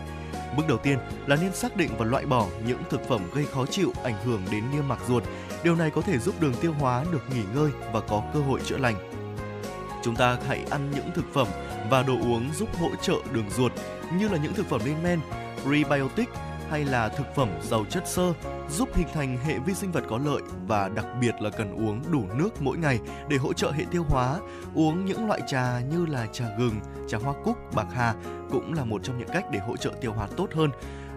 Bước 0.56 0.68
đầu 0.68 0.78
tiên 0.78 0.98
là 1.26 1.36
nên 1.36 1.54
xác 1.54 1.76
định 1.76 1.90
và 1.98 2.04
loại 2.04 2.26
bỏ 2.26 2.46
những 2.66 2.82
thực 2.90 3.08
phẩm 3.08 3.20
gây 3.34 3.46
khó 3.46 3.66
chịu, 3.66 3.92
ảnh 4.02 4.24
hưởng 4.24 4.42
đến 4.50 4.64
niêm 4.72 4.88
mạc 4.88 4.98
ruột. 5.08 5.22
Điều 5.64 5.74
này 5.74 5.90
có 5.90 6.00
thể 6.00 6.18
giúp 6.18 6.40
đường 6.40 6.54
tiêu 6.60 6.72
hóa 6.72 7.04
được 7.12 7.22
nghỉ 7.30 7.42
ngơi 7.54 7.70
và 7.92 8.00
có 8.00 8.22
cơ 8.34 8.40
hội 8.40 8.60
chữa 8.64 8.78
lành. 8.78 9.21
Chúng 10.02 10.16
ta 10.16 10.38
hãy 10.48 10.64
ăn 10.70 10.90
những 10.90 11.10
thực 11.14 11.24
phẩm 11.34 11.48
và 11.90 12.02
đồ 12.02 12.14
uống 12.14 12.50
giúp 12.54 12.68
hỗ 12.80 12.88
trợ 13.02 13.14
đường 13.32 13.50
ruột 13.50 13.72
như 14.18 14.28
là 14.28 14.38
những 14.42 14.54
thực 14.54 14.66
phẩm 14.66 14.80
lên 14.84 15.02
men, 15.02 15.20
prebiotic 15.64 16.28
hay 16.70 16.84
là 16.84 17.08
thực 17.08 17.34
phẩm 17.34 17.48
giàu 17.62 17.84
chất 17.90 18.08
xơ 18.08 18.32
giúp 18.70 18.88
hình 18.94 19.08
thành 19.14 19.38
hệ 19.44 19.58
vi 19.58 19.74
sinh 19.74 19.92
vật 19.92 20.04
có 20.08 20.18
lợi 20.24 20.42
và 20.66 20.88
đặc 20.88 21.06
biệt 21.20 21.34
là 21.40 21.50
cần 21.50 21.86
uống 21.86 22.02
đủ 22.12 22.24
nước 22.34 22.62
mỗi 22.62 22.78
ngày 22.78 23.00
để 23.28 23.36
hỗ 23.36 23.52
trợ 23.52 23.70
hệ 23.70 23.84
tiêu 23.90 24.04
hóa. 24.08 24.38
Uống 24.74 25.04
những 25.04 25.26
loại 25.26 25.40
trà 25.46 25.80
như 25.80 26.06
là 26.06 26.26
trà 26.32 26.44
gừng, 26.58 26.80
trà 27.08 27.18
hoa 27.18 27.34
cúc, 27.44 27.56
bạc 27.74 27.86
hà 27.92 28.14
cũng 28.50 28.72
là 28.72 28.84
một 28.84 29.00
trong 29.04 29.18
những 29.18 29.28
cách 29.28 29.44
để 29.52 29.58
hỗ 29.58 29.76
trợ 29.76 29.90
tiêu 30.00 30.12
hóa 30.12 30.28
tốt 30.36 30.48
hơn. 30.54 30.70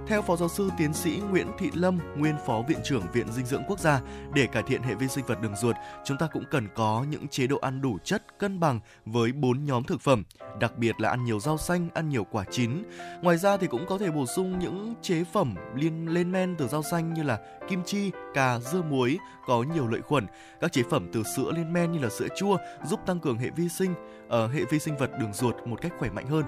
Theo 0.08 0.22
Phó 0.22 0.36
Giáo 0.36 0.50
sư 0.50 0.70
Tiến 0.78 0.94
sĩ 0.94 1.22
Nguyễn 1.30 1.48
Thị 1.58 1.72
Lâm, 1.74 2.00
nguyên 2.18 2.36
Phó 2.46 2.62
Viện 2.68 2.78
trưởng 2.84 3.04
Viện 3.14 3.32
Dinh 3.32 3.46
dưỡng 3.46 3.64
Quốc 3.68 3.80
gia, 3.80 4.02
để 4.34 4.48
cải 4.48 4.64
thiện 4.64 4.84
hệ 4.84 4.96
vi 4.96 5.08
sinh 5.08 5.26
vật 5.26 5.42
đường 5.42 5.56
ruột, 5.56 5.76
chúng 6.04 6.18
ta 6.18 6.28
cũng 6.34 6.44
cần 6.52 6.68
có 6.76 7.06
những 7.10 7.28
chế 7.28 7.48
độ 7.48 7.58
ăn 7.58 7.82
đủ 7.82 7.98
chất 8.04 8.40
cân 8.40 8.60
bằng 8.60 8.80
với 9.06 9.32
bốn 9.32 9.64
nhóm 9.66 9.84
thực 9.84 10.02
phẩm, 10.02 10.24
đặc 10.60 10.78
biệt 10.78 11.02
là 11.02 11.10
ăn 11.10 11.24
nhiều 11.24 11.40
rau 11.40 11.58
xanh, 11.58 11.90
ăn 11.94 12.10
nhiều 12.10 12.24
quả 12.24 12.44
chín. 12.52 12.84
Ngoài 13.22 13.38
ra 13.38 13.58
thì 13.58 13.68
cũng 13.68 13.86
có 13.88 13.98
thể 13.98 14.12
bổ 14.12 14.26
sung 14.26 14.60
những 14.60 14.94
chế 15.02 15.24
phẩm 15.24 15.56
liên 15.76 16.14
lên 16.14 16.32
men 16.32 16.56
từ 16.58 16.68
rau 16.68 16.84
xanh 16.84 17.14
như 17.14 17.24
là 17.24 17.40
kim 17.68 17.84
chi, 17.84 18.12
cà, 18.34 18.60
dưa 18.60 18.82
muối 18.82 19.18
có 19.48 19.64
nhiều 19.76 19.88
lợi 19.88 20.02
khuẩn. 20.02 20.26
Các 20.62 20.72
chế 20.72 20.84
phẩm 20.90 21.10
từ 21.14 21.24
sữa 21.36 21.52
lên 21.56 21.74
men 21.74 21.92
như 21.92 22.00
là 22.00 22.10
sữa 22.10 22.28
chua 22.38 22.58
giúp 22.84 23.00
tăng 23.06 23.20
cường 23.20 23.38
hệ 23.38 23.50
vi 23.50 23.70
sinh, 23.70 23.94
uh, 24.26 24.52
hệ 24.54 24.62
vi 24.70 24.80
sinh 24.80 24.98
vật 24.98 25.12
đường 25.20 25.34
ruột 25.34 25.56
một 25.66 25.82
cách 25.82 25.94
khỏe 26.00 26.10
mạnh 26.10 26.28
hơn. 26.28 26.44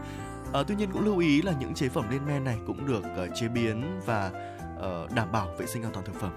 À, 0.53 0.63
tuy 0.67 0.75
nhiên 0.75 0.91
cũng 0.91 1.05
lưu 1.05 1.19
ý 1.19 1.41
là 1.41 1.53
những 1.59 1.73
chế 1.73 1.89
phẩm 1.89 2.05
lên 2.11 2.25
men 2.25 2.43
này 2.43 2.57
cũng 2.67 2.87
được 2.87 3.03
uh, 3.23 3.29
chế 3.35 3.47
biến 3.47 3.99
và 4.05 4.31
uh, 4.77 5.11
đảm 5.11 5.31
bảo 5.31 5.47
vệ 5.57 5.65
sinh 5.65 5.83
an 5.83 5.91
toàn 5.93 6.05
thực 6.05 6.15
phẩm. 6.15 6.31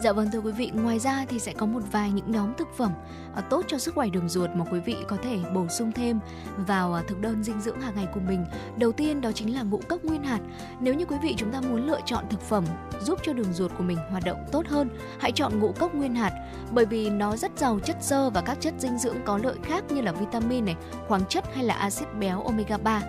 Dạ 0.00 0.12
vâng 0.12 0.30
thưa 0.32 0.38
quý 0.38 0.52
vị, 0.52 0.70
ngoài 0.74 0.98
ra 0.98 1.24
thì 1.28 1.38
sẽ 1.38 1.52
có 1.52 1.66
một 1.66 1.80
vài 1.92 2.10
những 2.10 2.30
nhóm 2.30 2.54
thực 2.58 2.68
phẩm 2.76 2.92
uh, 3.38 3.44
tốt 3.50 3.64
cho 3.68 3.78
sức 3.78 3.94
khỏe 3.94 4.08
đường 4.08 4.28
ruột 4.28 4.50
mà 4.50 4.64
quý 4.70 4.80
vị 4.80 4.96
có 5.08 5.16
thể 5.22 5.38
bổ 5.54 5.68
sung 5.68 5.92
thêm 5.92 6.18
vào 6.56 6.96
uh, 7.00 7.08
thực 7.08 7.20
đơn 7.20 7.42
dinh 7.42 7.60
dưỡng 7.60 7.80
hàng 7.80 7.94
ngày 7.94 8.06
của 8.14 8.20
mình. 8.20 8.44
Đầu 8.78 8.92
tiên 8.92 9.20
đó 9.20 9.32
chính 9.32 9.54
là 9.54 9.62
ngũ 9.62 9.80
cốc 9.88 10.04
nguyên 10.04 10.22
hạt. 10.22 10.40
Nếu 10.80 10.94
như 10.94 11.04
quý 11.04 11.16
vị 11.22 11.34
chúng 11.38 11.52
ta 11.52 11.60
muốn 11.60 11.86
lựa 11.86 12.00
chọn 12.04 12.24
thực 12.30 12.40
phẩm 12.40 12.64
giúp 13.00 13.18
cho 13.22 13.32
đường 13.32 13.52
ruột 13.52 13.72
của 13.78 13.84
mình 13.84 13.98
hoạt 14.10 14.24
động 14.24 14.38
tốt 14.52 14.66
hơn, 14.66 14.88
hãy 15.18 15.32
chọn 15.32 15.58
ngũ 15.58 15.72
cốc 15.72 15.94
nguyên 15.94 16.14
hạt 16.14 16.32
bởi 16.72 16.86
vì 16.86 17.10
nó 17.10 17.36
rất 17.36 17.52
giàu 17.56 17.78
chất 17.84 17.96
xơ 18.00 18.30
và 18.30 18.40
các 18.40 18.60
chất 18.60 18.74
dinh 18.78 18.98
dưỡng 18.98 19.16
có 19.24 19.38
lợi 19.42 19.56
khác 19.62 19.84
như 19.90 20.00
là 20.00 20.12
vitamin 20.12 20.64
này, 20.64 20.76
khoáng 21.08 21.26
chất 21.28 21.44
hay 21.54 21.64
là 21.64 21.74
axit 21.74 22.08
béo 22.18 22.42
omega 22.42 22.78
3. 22.78 23.02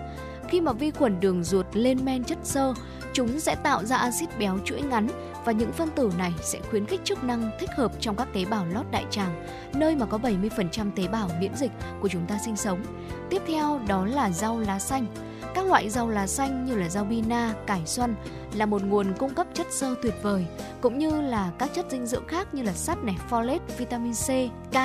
Khi 0.48 0.60
mà 0.60 0.72
vi 0.72 0.90
khuẩn 0.90 1.20
đường 1.20 1.44
ruột 1.44 1.66
lên 1.72 2.04
men 2.04 2.24
chất 2.24 2.38
xơ, 2.42 2.74
chúng 3.12 3.40
sẽ 3.40 3.54
tạo 3.54 3.84
ra 3.84 3.96
axit 3.96 4.28
béo 4.38 4.58
chuỗi 4.64 4.82
ngắn 4.82 5.08
và 5.44 5.52
những 5.52 5.72
phân 5.72 5.90
tử 5.90 6.12
này 6.18 6.32
sẽ 6.42 6.60
khuyến 6.70 6.86
khích 6.86 7.00
chức 7.04 7.24
năng 7.24 7.50
thích 7.60 7.70
hợp 7.76 7.92
trong 8.00 8.16
các 8.16 8.28
tế 8.32 8.44
bào 8.44 8.66
lót 8.66 8.86
đại 8.90 9.04
tràng, 9.10 9.44
nơi 9.74 9.96
mà 9.96 10.06
có 10.06 10.18
70% 10.18 10.90
tế 10.96 11.08
bào 11.08 11.30
miễn 11.40 11.56
dịch 11.56 11.70
của 12.00 12.08
chúng 12.08 12.26
ta 12.26 12.38
sinh 12.44 12.56
sống. 12.56 12.82
Tiếp 13.30 13.42
theo 13.46 13.80
đó 13.88 14.06
là 14.06 14.30
rau 14.30 14.60
lá 14.60 14.78
xanh. 14.78 15.06
Các 15.54 15.66
loại 15.66 15.90
rau 15.90 16.08
lá 16.08 16.26
xanh 16.26 16.64
như 16.64 16.76
là 16.76 16.88
rau 16.88 17.04
bina, 17.04 17.54
cải 17.66 17.86
xoăn 17.86 18.14
là 18.54 18.66
một 18.66 18.82
nguồn 18.82 19.12
cung 19.18 19.34
cấp 19.34 19.46
chất 19.54 19.66
xơ 19.70 19.94
tuyệt 20.02 20.14
vời, 20.22 20.46
cũng 20.80 20.98
như 20.98 21.20
là 21.20 21.50
các 21.58 21.70
chất 21.74 21.86
dinh 21.90 22.06
dưỡng 22.06 22.26
khác 22.28 22.54
như 22.54 22.62
là 22.62 22.72
sắt 22.72 23.04
này, 23.04 23.16
folate, 23.30 23.58
vitamin 23.78 24.12
C, 24.12 24.28
K 24.72 24.76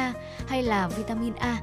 hay 0.48 0.64
là 0.64 0.88
vitamin 0.88 1.34
A 1.34 1.58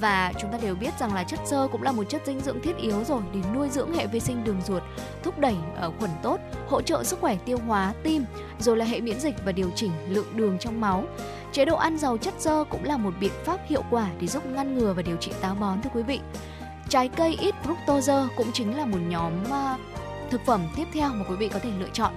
và 0.00 0.32
chúng 0.38 0.52
ta 0.52 0.58
đều 0.62 0.74
biết 0.74 0.98
rằng 0.98 1.14
là 1.14 1.24
chất 1.24 1.40
xơ 1.44 1.68
cũng 1.72 1.82
là 1.82 1.92
một 1.92 2.04
chất 2.08 2.22
dinh 2.26 2.40
dưỡng 2.40 2.60
thiết 2.60 2.76
yếu 2.76 3.04
rồi 3.04 3.22
để 3.34 3.40
nuôi 3.54 3.68
dưỡng 3.68 3.92
hệ 3.92 4.06
vi 4.06 4.20
sinh 4.20 4.44
đường 4.44 4.60
ruột, 4.66 4.82
thúc 5.22 5.38
đẩy 5.38 5.54
ở 5.76 5.92
khuẩn 5.98 6.10
tốt, 6.22 6.40
hỗ 6.68 6.82
trợ 6.82 7.04
sức 7.04 7.20
khỏe 7.20 7.36
tiêu 7.44 7.58
hóa, 7.66 7.94
tim, 8.02 8.24
rồi 8.58 8.76
là 8.76 8.84
hệ 8.84 9.00
miễn 9.00 9.20
dịch 9.20 9.34
và 9.44 9.52
điều 9.52 9.70
chỉnh 9.74 9.90
lượng 10.08 10.36
đường 10.36 10.58
trong 10.58 10.80
máu. 10.80 11.04
Chế 11.52 11.64
độ 11.64 11.76
ăn 11.76 11.98
giàu 11.98 12.16
chất 12.16 12.34
xơ 12.38 12.64
cũng 12.70 12.84
là 12.84 12.96
một 12.96 13.14
biện 13.20 13.32
pháp 13.44 13.60
hiệu 13.66 13.82
quả 13.90 14.08
để 14.20 14.26
giúp 14.26 14.46
ngăn 14.46 14.78
ngừa 14.78 14.92
và 14.92 15.02
điều 15.02 15.16
trị 15.16 15.32
táo 15.40 15.54
bón 15.54 15.82
thưa 15.82 15.90
quý 15.94 16.02
vị. 16.02 16.20
Trái 16.88 17.08
cây 17.08 17.36
ít 17.40 17.54
fructose 17.64 18.28
cũng 18.36 18.52
chính 18.52 18.76
là 18.76 18.86
một 18.86 18.98
nhóm 19.08 19.32
uh, 19.42 19.80
thực 20.30 20.40
phẩm 20.46 20.60
tiếp 20.76 20.86
theo 20.92 21.08
mà 21.08 21.24
quý 21.28 21.36
vị 21.36 21.48
có 21.48 21.58
thể 21.58 21.70
lựa 21.80 21.88
chọn. 21.92 22.12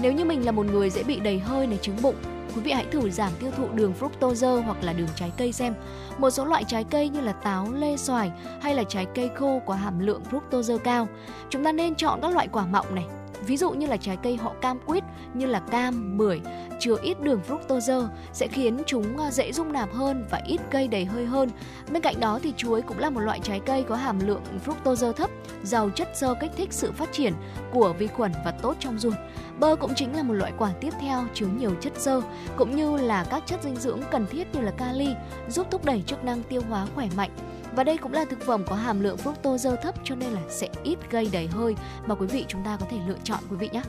Nếu 0.00 0.12
như 0.12 0.24
mình 0.24 0.44
là 0.44 0.52
một 0.52 0.66
người 0.66 0.90
dễ 0.90 1.02
bị 1.02 1.20
đầy 1.20 1.38
hơi 1.38 1.66
này 1.66 1.78
trứng 1.82 2.02
bụng 2.02 2.16
quý 2.56 2.62
vị 2.62 2.72
hãy 2.72 2.86
thử 2.90 3.10
giảm 3.10 3.32
tiêu 3.40 3.50
thụ 3.56 3.68
đường 3.74 3.92
fructose 4.00 4.62
hoặc 4.62 4.76
là 4.82 4.92
đường 4.92 5.08
trái 5.16 5.32
cây 5.38 5.52
xem. 5.52 5.74
Một 6.18 6.30
số 6.30 6.44
loại 6.44 6.64
trái 6.64 6.84
cây 6.84 7.08
như 7.08 7.20
là 7.20 7.32
táo, 7.32 7.72
lê, 7.72 7.96
xoài 7.96 8.30
hay 8.62 8.74
là 8.74 8.84
trái 8.84 9.06
cây 9.14 9.30
khô 9.36 9.60
có 9.66 9.74
hàm 9.74 9.98
lượng 9.98 10.22
fructose 10.30 10.78
cao. 10.78 11.08
Chúng 11.50 11.64
ta 11.64 11.72
nên 11.72 11.94
chọn 11.94 12.20
các 12.22 12.34
loại 12.34 12.48
quả 12.48 12.66
mọng 12.66 12.94
này, 12.94 13.04
ví 13.46 13.56
dụ 13.56 13.70
như 13.70 13.86
là 13.86 13.96
trái 13.96 14.16
cây 14.22 14.36
họ 14.36 14.54
cam 14.60 14.78
quýt 14.78 15.04
như 15.34 15.46
là 15.46 15.60
cam, 15.60 16.18
bưởi 16.18 16.40
chứa 16.80 16.96
ít 17.02 17.20
đường 17.20 17.40
fructose 17.48 18.08
sẽ 18.32 18.46
khiến 18.46 18.82
chúng 18.86 19.18
à, 19.18 19.30
dễ 19.30 19.52
dung 19.52 19.72
nạp 19.72 19.92
hơn 19.92 20.24
và 20.30 20.40
ít 20.46 20.60
gây 20.70 20.88
đầy 20.88 21.04
hơi 21.04 21.26
hơn. 21.26 21.50
Bên 21.92 22.02
cạnh 22.02 22.20
đó 22.20 22.38
thì 22.42 22.52
chuối 22.56 22.82
cũng 22.82 22.98
là 22.98 23.10
một 23.10 23.20
loại 23.20 23.40
trái 23.42 23.60
cây 23.60 23.82
có 23.82 23.96
hàm 23.96 24.26
lượng 24.26 24.42
fructose 24.66 25.12
thấp, 25.12 25.30
giàu 25.62 25.90
chất 25.90 26.08
xơ 26.14 26.34
kích 26.40 26.50
thích 26.56 26.72
sự 26.72 26.92
phát 26.92 27.12
triển 27.12 27.32
của 27.72 27.92
vi 27.92 28.06
khuẩn 28.06 28.32
và 28.44 28.50
tốt 28.50 28.76
trong 28.80 28.98
ruột. 28.98 29.14
Bơ 29.58 29.76
cũng 29.76 29.94
chính 29.94 30.16
là 30.16 30.22
một 30.22 30.34
loại 30.34 30.52
quả 30.58 30.72
tiếp 30.80 30.92
theo 31.00 31.24
chứa 31.34 31.46
nhiều 31.46 31.74
chất 31.80 31.92
xơ 31.96 32.20
cũng 32.56 32.76
như 32.76 32.96
là 32.96 33.24
các 33.30 33.42
chất 33.46 33.62
dinh 33.62 33.76
dưỡng 33.76 34.00
cần 34.10 34.26
thiết 34.30 34.54
như 34.54 34.60
là 34.60 34.70
kali 34.70 35.08
giúp 35.48 35.66
thúc 35.70 35.84
đẩy 35.84 36.02
chức 36.06 36.24
năng 36.24 36.42
tiêu 36.42 36.62
hóa 36.68 36.86
khỏe 36.94 37.08
mạnh. 37.16 37.30
Và 37.76 37.84
đây 37.84 37.96
cũng 37.96 38.12
là 38.12 38.24
thực 38.30 38.40
phẩm 38.40 38.64
có 38.66 38.76
hàm 38.76 39.00
lượng 39.00 39.16
fructose 39.24 39.76
thấp 39.76 39.94
cho 40.04 40.14
nên 40.14 40.30
là 40.30 40.40
sẽ 40.48 40.68
ít 40.82 40.98
gây 41.10 41.28
đầy 41.32 41.46
hơi 41.46 41.74
mà 42.06 42.14
quý 42.14 42.26
vị 42.26 42.44
chúng 42.48 42.64
ta 42.64 42.76
có 42.80 42.86
thể 42.90 42.98
lựa 43.06 43.18
chọn 43.24 43.38
quý 43.50 43.56
vị 43.56 43.68
nhé. 43.72 43.82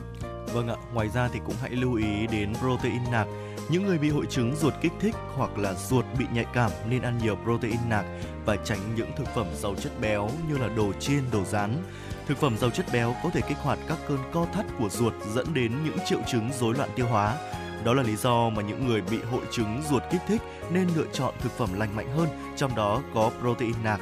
Vâng 0.52 0.68
ạ, 0.68 0.76
ngoài 0.94 1.08
ra 1.08 1.28
thì 1.32 1.40
cũng 1.46 1.54
hãy 1.60 1.70
lưu 1.70 1.94
ý 1.94 2.26
đến 2.26 2.54
protein 2.54 3.10
nạc. 3.10 3.26
Những 3.68 3.86
người 3.86 3.98
bị 3.98 4.10
hội 4.10 4.26
chứng 4.30 4.56
ruột 4.56 4.74
kích 4.80 4.92
thích 5.00 5.14
hoặc 5.36 5.58
là 5.58 5.74
ruột 5.74 6.04
bị 6.18 6.26
nhạy 6.32 6.44
cảm 6.54 6.70
nên 6.88 7.02
ăn 7.02 7.18
nhiều 7.18 7.36
protein 7.44 7.88
nạc 7.88 8.04
và 8.44 8.56
tránh 8.56 8.78
những 8.96 9.10
thực 9.16 9.26
phẩm 9.34 9.46
giàu 9.54 9.74
chất 9.74 9.92
béo 10.00 10.30
như 10.48 10.58
là 10.58 10.68
đồ 10.68 10.92
chiên, 10.92 11.22
đồ 11.32 11.44
rán. 11.44 11.82
Thực 12.26 12.38
phẩm 12.38 12.58
giàu 12.58 12.70
chất 12.70 12.86
béo 12.92 13.14
có 13.22 13.30
thể 13.30 13.40
kích 13.40 13.58
hoạt 13.58 13.78
các 13.88 13.98
cơn 14.08 14.18
co 14.32 14.46
thắt 14.54 14.66
của 14.78 14.88
ruột 14.88 15.12
dẫn 15.34 15.54
đến 15.54 15.72
những 15.84 15.98
triệu 16.06 16.20
chứng 16.26 16.50
rối 16.60 16.74
loạn 16.74 16.90
tiêu 16.96 17.06
hóa. 17.06 17.36
Đó 17.84 17.94
là 17.94 18.02
lý 18.02 18.16
do 18.16 18.50
mà 18.50 18.62
những 18.62 18.86
người 18.86 19.00
bị 19.00 19.18
hội 19.30 19.42
chứng 19.50 19.82
ruột 19.90 20.02
kích 20.10 20.20
thích 20.28 20.42
nên 20.70 20.88
lựa 20.96 21.06
chọn 21.12 21.34
thực 21.40 21.52
phẩm 21.52 21.68
lành 21.78 21.96
mạnh 21.96 22.08
hơn, 22.16 22.28
trong 22.56 22.74
đó 22.74 23.02
có 23.14 23.30
protein 23.40 23.74
nạc. 23.84 24.00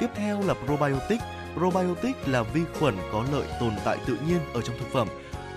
Tiếp 0.00 0.08
theo 0.14 0.42
là 0.42 0.54
probiotic. 0.54 1.20
Probiotic 1.56 2.28
là 2.28 2.42
vi 2.42 2.60
khuẩn 2.78 2.96
có 3.12 3.24
lợi 3.32 3.46
tồn 3.60 3.72
tại 3.84 3.98
tự 4.06 4.18
nhiên 4.26 4.40
ở 4.54 4.60
trong 4.62 4.78
thực 4.78 4.92
phẩm. 4.92 5.08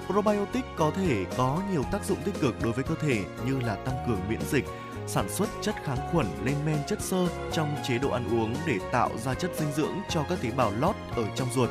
Probiotic 0.08 0.66
có 0.76 0.92
thể 0.92 1.26
có 1.38 1.62
nhiều 1.72 1.84
tác 1.92 2.06
dụng 2.06 2.18
tích 2.26 2.40
cực 2.42 2.64
đối 2.64 2.74
với 2.74 2.84
cơ 2.84 2.96
thể 3.02 3.24
như 3.46 3.60
là 3.60 3.76
tăng 3.76 3.96
cường 4.08 4.20
miễn 4.30 4.40
dịch, 4.50 4.66
sản 5.08 5.30
xuất 5.30 5.50
chất 5.62 5.76
kháng 5.84 5.98
khuẩn 6.12 6.26
lên 6.44 6.56
men 6.66 6.78
chất 6.88 7.02
xơ 7.02 7.28
trong 7.52 7.76
chế 7.88 7.98
độ 7.98 8.10
ăn 8.10 8.42
uống 8.42 8.56
để 8.66 8.80
tạo 8.92 9.10
ra 9.18 9.34
chất 9.34 9.52
dinh 9.56 9.72
dưỡng 9.72 9.96
cho 10.10 10.24
các 10.30 10.42
tế 10.42 10.52
bào 10.52 10.72
lót 10.80 10.96
ở 11.16 11.24
trong 11.36 11.48
ruột 11.54 11.70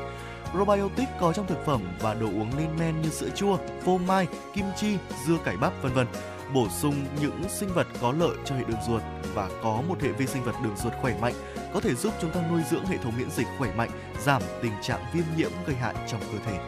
Probiotic 0.53 1.09
có 1.21 1.33
trong 1.33 1.47
thực 1.47 1.67
phẩm 1.67 1.81
và 2.01 2.15
đồ 2.15 2.27
uống 2.27 2.51
lên 2.59 2.69
men 2.79 3.03
như 3.03 3.09
sữa 3.09 3.29
chua, 3.37 3.59
phô 3.85 3.99
mai, 3.99 4.27
kim 4.55 4.65
chi, 4.77 4.97
dưa 5.27 5.37
cải 5.45 5.57
bắp 5.57 5.83
vân 5.83 5.93
vân 5.93 6.07
bổ 6.55 6.69
sung 6.69 6.95
những 7.21 7.43
sinh 7.49 7.69
vật 7.75 7.87
có 8.01 8.13
lợi 8.13 8.37
cho 8.45 8.55
hệ 8.55 8.65
đường 8.65 8.79
ruột 8.87 9.03
và 9.35 9.49
có 9.63 9.83
một 9.89 10.03
hệ 10.03 10.09
vi 10.09 10.27
sinh 10.27 10.45
vật 10.45 10.55
đường 10.65 10.77
ruột 10.77 10.93
khỏe 11.01 11.19
mạnh 11.21 11.35
có 11.75 11.81
thể 11.81 11.95
giúp 11.95 12.13
chúng 12.21 12.31
ta 12.31 12.41
nuôi 12.51 12.63
dưỡng 12.71 12.87
hệ 12.87 12.97
thống 12.97 13.13
miễn 13.19 13.31
dịch 13.31 13.47
khỏe 13.59 13.75
mạnh, 13.75 13.91
giảm 14.25 14.43
tình 14.63 14.73
trạng 14.83 15.01
viêm 15.15 15.25
nhiễm 15.37 15.51
gây 15.67 15.77
hại 15.77 15.95
trong 16.09 16.21
cơ 16.21 16.39
thể. 16.47 16.59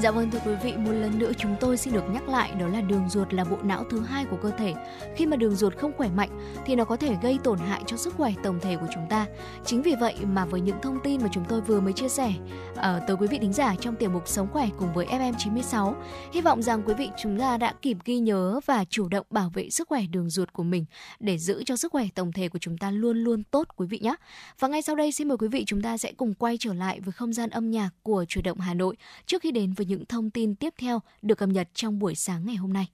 Dạ 0.00 0.10
vâng 0.10 0.30
thưa 0.30 0.38
quý 0.46 0.54
vị, 0.62 0.72
một 0.76 0.92
lần 0.92 1.18
nữa 1.18 1.32
chúng 1.38 1.56
tôi 1.60 1.76
xin 1.76 1.94
được 1.94 2.04
nhắc 2.12 2.28
lại 2.28 2.52
đó 2.60 2.68
là 2.68 2.80
đường 2.80 3.08
ruột 3.08 3.34
là 3.34 3.44
bộ 3.44 3.56
não 3.62 3.84
thứ 3.90 4.00
hai 4.00 4.24
của 4.24 4.36
cơ 4.42 4.50
thể. 4.50 4.74
Khi 5.16 5.26
mà 5.26 5.36
đường 5.36 5.54
ruột 5.54 5.76
không 5.76 5.92
khỏe 5.96 6.08
mạnh 6.08 6.30
thì 6.66 6.76
nó 6.76 6.84
có 6.84 6.96
thể 6.96 7.16
gây 7.22 7.38
tổn 7.44 7.58
hại 7.58 7.82
cho 7.86 7.96
sức 7.96 8.14
khỏe 8.16 8.32
tổng 8.42 8.60
thể 8.60 8.76
của 8.76 8.86
chúng 8.94 9.06
ta. 9.10 9.26
Chính 9.64 9.82
vì 9.82 9.94
vậy 10.00 10.14
mà 10.22 10.44
với 10.44 10.60
những 10.60 10.76
thông 10.82 10.98
tin 11.04 11.22
mà 11.22 11.28
chúng 11.32 11.44
tôi 11.48 11.60
vừa 11.60 11.80
mới 11.80 11.92
chia 11.92 12.08
sẻ 12.08 12.32
ờ, 12.76 12.96
uh, 12.96 13.08
tới 13.08 13.16
quý 13.16 13.26
vị 13.26 13.38
thính 13.38 13.52
giả 13.52 13.74
trong 13.80 13.96
tiểu 13.96 14.10
mục 14.10 14.28
Sống 14.28 14.48
khỏe 14.52 14.68
cùng 14.78 14.94
với 14.94 15.06
FM96, 15.06 15.94
hy 16.32 16.40
vọng 16.40 16.62
rằng 16.62 16.82
quý 16.86 16.94
vị 16.94 17.08
chúng 17.22 17.38
ta 17.38 17.58
đã 17.58 17.74
kịp 17.82 17.96
ghi 18.04 18.18
nhớ 18.18 18.60
và 18.66 18.84
chủ 18.84 19.08
động 19.08 19.26
bảo 19.30 19.50
vệ 19.54 19.70
sức 19.70 19.88
khỏe 19.88 20.02
đường 20.10 20.30
ruột 20.30 20.52
của 20.52 20.62
mình 20.62 20.84
để 21.20 21.38
giữ 21.38 21.62
cho 21.64 21.76
sức 21.76 21.92
khỏe 21.92 22.06
tổng 22.14 22.32
thể 22.32 22.48
của 22.48 22.58
chúng 22.58 22.78
ta 22.78 22.90
luôn 22.90 23.16
luôn 23.16 23.42
tốt 23.50 23.68
quý 23.76 23.86
vị 23.86 23.98
nhé. 24.02 24.14
Và 24.58 24.68
ngay 24.68 24.82
sau 24.82 24.96
đây 24.96 25.12
xin 25.12 25.28
mời 25.28 25.36
quý 25.36 25.48
vị 25.48 25.64
chúng 25.66 25.82
ta 25.82 25.98
sẽ 25.98 26.12
cùng 26.12 26.34
quay 26.34 26.56
trở 26.60 26.74
lại 26.74 27.00
với 27.00 27.12
không 27.12 27.32
gian 27.32 27.50
âm 27.50 27.70
nhạc 27.70 27.90
của 28.02 28.24
Chủ 28.28 28.40
động 28.44 28.60
Hà 28.60 28.74
Nội 28.74 28.96
trước 29.26 29.42
khi 29.42 29.50
đến 29.50 29.72
với 29.72 29.83
với 29.84 29.88
những 29.88 30.06
thông 30.06 30.30
tin 30.30 30.54
tiếp 30.54 30.74
theo 30.78 31.00
được 31.22 31.38
cập 31.38 31.48
nhật 31.48 31.68
trong 31.74 31.98
buổi 31.98 32.14
sáng 32.14 32.46
ngày 32.46 32.56
hôm 32.56 32.72
nay. 32.72 32.93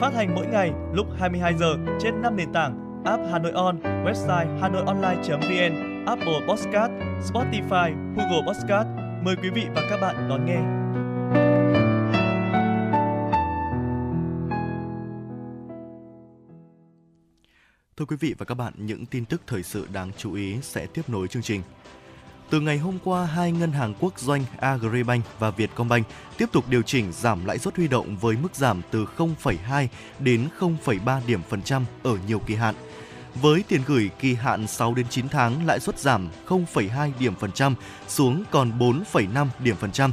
Phát 0.00 0.14
hành 0.14 0.34
mỗi 0.34 0.46
ngày 0.46 0.72
lúc 0.92 1.06
22 1.18 1.54
giờ 1.54 1.76
trên 2.00 2.22
5 2.22 2.36
nền 2.36 2.52
tảng 2.52 3.02
app 3.04 3.22
Hà 3.32 3.38
Nội 3.38 3.52
On, 3.52 3.78
website 4.04 4.58
hanoionline.vn, 4.58 6.04
Apple 6.06 6.40
Podcast, 6.48 6.92
Spotify, 7.32 8.14
Google 8.16 8.42
Podcast. 8.46 8.88
Mời 9.24 9.36
quý 9.42 9.50
vị 9.50 9.66
và 9.74 9.86
các 9.90 10.00
bạn 10.00 10.28
đón 10.28 10.46
nghe. 10.46 10.60
Thưa 17.96 18.04
quý 18.04 18.16
vị 18.20 18.34
và 18.38 18.46
các 18.46 18.54
bạn, 18.54 18.72
những 18.76 19.06
tin 19.06 19.24
tức 19.24 19.42
thời 19.46 19.62
sự 19.62 19.86
đáng 19.92 20.10
chú 20.16 20.34
ý 20.34 20.56
sẽ 20.62 20.86
tiếp 20.86 21.02
nối 21.08 21.28
chương 21.28 21.42
trình. 21.42 21.62
Từ 22.50 22.60
ngày 22.60 22.78
hôm 22.78 22.98
qua, 23.04 23.26
hai 23.26 23.52
ngân 23.52 23.72
hàng 23.72 23.94
quốc 24.00 24.18
doanh 24.18 24.44
Agribank 24.58 25.24
và 25.38 25.50
Vietcombank 25.50 26.06
tiếp 26.38 26.48
tục 26.52 26.64
điều 26.68 26.82
chỉnh 26.82 27.12
giảm 27.12 27.44
lãi 27.44 27.58
suất 27.58 27.76
huy 27.76 27.88
động 27.88 28.16
với 28.16 28.36
mức 28.36 28.54
giảm 28.54 28.82
từ 28.90 29.06
0,2 29.16 29.86
đến 30.18 30.48
0,3 30.60 31.20
điểm 31.26 31.40
phần 31.48 31.62
trăm 31.62 31.84
ở 32.02 32.18
nhiều 32.26 32.38
kỳ 32.38 32.54
hạn. 32.54 32.74
Với 33.34 33.64
tiền 33.68 33.80
gửi 33.86 34.10
kỳ 34.20 34.34
hạn 34.34 34.66
6 34.66 34.94
đến 34.94 35.06
9 35.10 35.28
tháng, 35.28 35.66
lãi 35.66 35.80
suất 35.80 35.98
giảm 35.98 36.28
0,2 36.48 37.10
điểm 37.18 37.34
phần 37.34 37.52
trăm 37.52 37.74
xuống 38.08 38.44
còn 38.50 38.78
4,5 38.78 39.46
điểm 39.58 39.76
phần 39.76 39.92
trăm. 39.92 40.10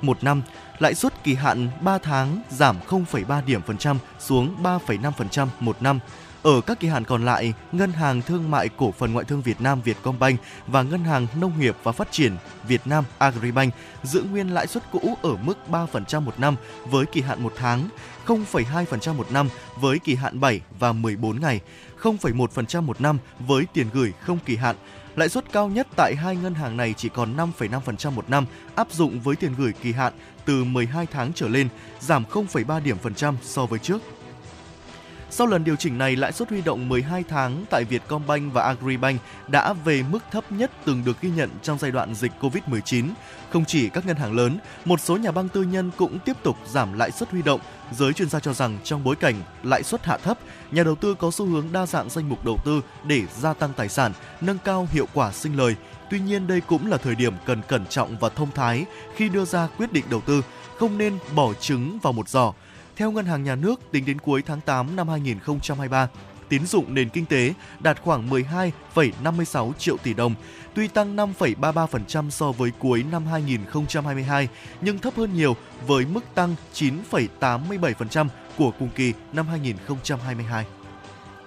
Một 0.00 0.24
năm, 0.24 0.42
lãi 0.78 0.94
suất 0.94 1.24
kỳ 1.24 1.34
hạn 1.34 1.68
3 1.80 1.98
tháng 1.98 2.42
giảm 2.50 2.76
0,3 2.88 3.44
điểm 3.44 3.62
phần 3.62 3.78
trăm 3.78 3.98
xuống 4.18 4.62
3,5% 4.62 5.46
một 5.60 5.82
năm 5.82 5.98
ở 6.42 6.60
các 6.60 6.80
kỳ 6.80 6.88
hạn 6.88 7.04
còn 7.04 7.24
lại, 7.24 7.54
Ngân 7.72 7.92
hàng 7.92 8.22
Thương 8.22 8.50
mại 8.50 8.68
Cổ 8.68 8.92
phần 8.92 9.12
Ngoại 9.12 9.24
thương 9.24 9.42
Việt 9.42 9.60
Nam 9.60 9.80
Vietcombank 9.82 10.40
và 10.66 10.82
Ngân 10.82 11.04
hàng 11.04 11.26
Nông 11.40 11.60
nghiệp 11.60 11.76
và 11.82 11.92
Phát 11.92 12.12
triển 12.12 12.36
Việt 12.68 12.80
Nam 12.84 13.04
Agribank 13.18 13.74
giữ 14.02 14.22
nguyên 14.22 14.48
lãi 14.54 14.66
suất 14.66 14.82
cũ 14.92 15.16
ở 15.22 15.36
mức 15.36 15.58
3% 15.70 16.20
một 16.20 16.40
năm 16.40 16.56
với 16.84 17.06
kỳ 17.06 17.20
hạn 17.20 17.42
1 17.42 17.52
tháng, 17.56 17.88
0,2% 18.26 19.14
một 19.14 19.32
năm 19.32 19.48
với 19.80 19.98
kỳ 19.98 20.14
hạn 20.14 20.40
7 20.40 20.60
và 20.78 20.92
14 20.92 21.40
ngày, 21.40 21.60
0,1% 22.00 22.82
một 22.82 23.00
năm 23.00 23.18
với 23.38 23.64
tiền 23.72 23.86
gửi 23.92 24.12
không 24.20 24.38
kỳ 24.46 24.56
hạn. 24.56 24.76
Lãi 25.16 25.28
suất 25.28 25.52
cao 25.52 25.68
nhất 25.68 25.86
tại 25.96 26.14
hai 26.16 26.36
ngân 26.36 26.54
hàng 26.54 26.76
này 26.76 26.94
chỉ 26.96 27.08
còn 27.08 27.36
5,5% 27.36 28.10
một 28.10 28.30
năm 28.30 28.46
áp 28.74 28.92
dụng 28.92 29.20
với 29.20 29.36
tiền 29.36 29.54
gửi 29.58 29.72
kỳ 29.82 29.92
hạn 29.92 30.12
từ 30.44 30.64
12 30.64 31.06
tháng 31.06 31.32
trở 31.32 31.48
lên, 31.48 31.68
giảm 32.00 32.24
0,3 32.30 32.82
điểm 32.82 32.98
phần 32.98 33.14
trăm 33.14 33.36
so 33.42 33.66
với 33.66 33.78
trước. 33.78 34.02
Sau 35.34 35.46
lần 35.46 35.64
điều 35.64 35.76
chỉnh 35.76 35.98
này, 35.98 36.16
lãi 36.16 36.32
suất 36.32 36.50
huy 36.50 36.62
động 36.62 36.88
12 36.88 37.24
tháng 37.28 37.64
tại 37.70 37.84
Vietcombank 37.84 38.52
và 38.52 38.62
Agribank 38.62 39.20
đã 39.48 39.72
về 39.72 40.02
mức 40.10 40.18
thấp 40.30 40.52
nhất 40.52 40.70
từng 40.84 41.04
được 41.04 41.20
ghi 41.20 41.30
nhận 41.30 41.50
trong 41.62 41.78
giai 41.78 41.90
đoạn 41.90 42.14
dịch 42.14 42.32
Covid-19. 42.40 43.08
Không 43.50 43.64
chỉ 43.64 43.88
các 43.88 44.06
ngân 44.06 44.16
hàng 44.16 44.32
lớn, 44.32 44.58
một 44.84 45.00
số 45.00 45.16
nhà 45.16 45.30
băng 45.30 45.48
tư 45.48 45.62
nhân 45.62 45.90
cũng 45.96 46.18
tiếp 46.18 46.36
tục 46.42 46.56
giảm 46.66 46.92
lãi 46.92 47.10
suất 47.10 47.30
huy 47.30 47.42
động. 47.42 47.60
Giới 47.92 48.12
chuyên 48.12 48.28
gia 48.28 48.40
cho 48.40 48.52
rằng 48.52 48.78
trong 48.84 49.04
bối 49.04 49.16
cảnh 49.16 49.34
lãi 49.62 49.82
suất 49.82 50.04
hạ 50.04 50.16
thấp, 50.16 50.38
nhà 50.70 50.82
đầu 50.82 50.94
tư 50.94 51.14
có 51.14 51.30
xu 51.30 51.46
hướng 51.46 51.68
đa 51.72 51.86
dạng 51.86 52.10
danh 52.10 52.28
mục 52.28 52.44
đầu 52.44 52.58
tư 52.64 52.80
để 53.04 53.22
gia 53.40 53.54
tăng 53.54 53.72
tài 53.76 53.88
sản, 53.88 54.12
nâng 54.40 54.58
cao 54.64 54.88
hiệu 54.92 55.06
quả 55.14 55.32
sinh 55.32 55.56
lời. 55.56 55.74
Tuy 56.10 56.20
nhiên 56.20 56.46
đây 56.46 56.60
cũng 56.60 56.90
là 56.90 56.96
thời 56.96 57.14
điểm 57.14 57.34
cần 57.46 57.62
cẩn 57.68 57.86
trọng 57.86 58.16
và 58.18 58.28
thông 58.28 58.50
thái 58.54 58.84
khi 59.16 59.28
đưa 59.28 59.44
ra 59.44 59.68
quyết 59.78 59.92
định 59.92 60.04
đầu 60.10 60.20
tư, 60.20 60.42
không 60.78 60.98
nên 60.98 61.18
bỏ 61.34 61.54
trứng 61.54 61.98
vào 62.02 62.12
một 62.12 62.28
giỏ 62.28 62.52
theo 63.02 63.10
Ngân 63.10 63.26
hàng 63.26 63.44
Nhà 63.44 63.54
nước, 63.54 63.80
tính 63.90 64.04
đến 64.04 64.18
cuối 64.18 64.42
tháng 64.46 64.60
8 64.60 64.96
năm 64.96 65.08
2023, 65.08 66.08
tín 66.48 66.66
dụng 66.66 66.94
nền 66.94 67.08
kinh 67.08 67.26
tế 67.26 67.54
đạt 67.80 68.02
khoảng 68.02 68.30
12,56 68.30 69.72
triệu 69.72 69.96
tỷ 69.96 70.14
đồng, 70.14 70.34
tuy 70.74 70.88
tăng 70.88 71.16
5,33% 71.16 72.30
so 72.30 72.52
với 72.52 72.70
cuối 72.78 73.04
năm 73.12 73.26
2022, 73.26 74.48
nhưng 74.80 74.98
thấp 74.98 75.14
hơn 75.16 75.34
nhiều 75.34 75.56
với 75.86 76.06
mức 76.06 76.20
tăng 76.34 76.54
9,87% 76.74 78.26
của 78.58 78.70
cùng 78.78 78.88
kỳ 78.94 79.12
năm 79.32 79.46
2022. 79.46 80.66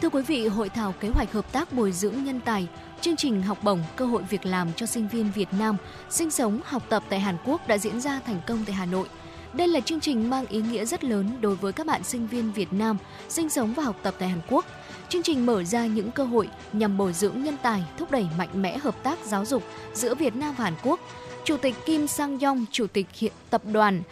Thưa 0.02 0.10
quý 0.10 0.22
vị, 0.22 0.48
hội 0.48 0.70
thảo 0.70 0.94
kế 1.00 1.10
hoạch 1.10 1.34
hợp 1.34 1.52
tác 1.52 1.74
bồi 1.74 1.91
dưỡng 1.91 2.24
nhân 2.24 2.39
tài, 2.46 2.68
chương 3.02 3.15
trình 3.15 3.41
học 3.41 3.63
bổng, 3.63 3.84
cơ 3.96 4.06
hội 4.06 4.24
việc 4.30 4.46
làm 4.46 4.74
cho 4.76 4.86
sinh 4.86 5.08
viên 5.08 5.32
Việt 5.32 5.54
Nam 5.60 5.78
sinh 6.10 6.32
sống, 6.32 6.60
học 6.65 6.84
tập 6.89 7.04
tại 7.10 7.20
Hàn 7.20 7.38
Quốc 7.46 7.68
đã 7.68 7.78
diễn 7.78 8.02
ra 8.02 8.20
thành 8.26 8.41
công 8.48 8.65
tại 8.65 8.76
Hà 8.76 8.86
Nội– 8.86 9.08
đây 9.58 9.68
là 9.68 9.80
chương 9.80 10.00
trình 10.00 10.30
mang 10.30 10.46
ý 10.48 10.62
nghĩa 10.62 10.86
rất 10.86 11.04
lớn 11.04 11.38
đối 11.41 11.56
với 11.56 11.74
các 11.74 11.88
bạn 11.88 12.04
sinh 12.04 12.28
viên 12.28 12.52
Việt 12.52 12.74
Nam 12.74 12.98
sinh 13.30 13.50
sống 13.50 13.74
và 13.74 13.84
học 13.84 13.96
tập 14.04 14.15
tại 14.20 14.30
Hàn 14.30 14.41
Quốc. 14.50 14.65
Chương 15.10 15.24
trình 15.24 15.46
mở 15.46 15.63
ra 15.63 15.86
những 15.86 16.12
cơ 16.12 16.24
hội 16.24 16.50
nhằm 16.74 16.98
bồi 16.98 17.13
dưỡng 17.13 17.44
nhân 17.44 17.58
tài, 17.62 17.84
thúc 17.98 18.12
đẩy 18.12 18.28
mạnh 18.38 18.50
mẽ 18.54 18.78
hợp 18.78 19.04
tác 19.04 19.20
giáo 19.26 19.46
dục 19.46 19.63
giữa 19.94 20.15
Việt 20.15 20.36
Nam 20.36 20.56
và 20.58 20.63
Hàn 20.63 20.74
Quốc. 20.84 21.00
Chủ 21.44 21.58
tịch 21.58 21.76
Kim 21.86 22.08
Sang 22.08 22.39
Yong, 22.39 22.65
Chủ 22.72 22.88
tịch 22.88 23.08
hiện 23.13 23.32
tập 23.50 23.62
đoàn 23.72 24.03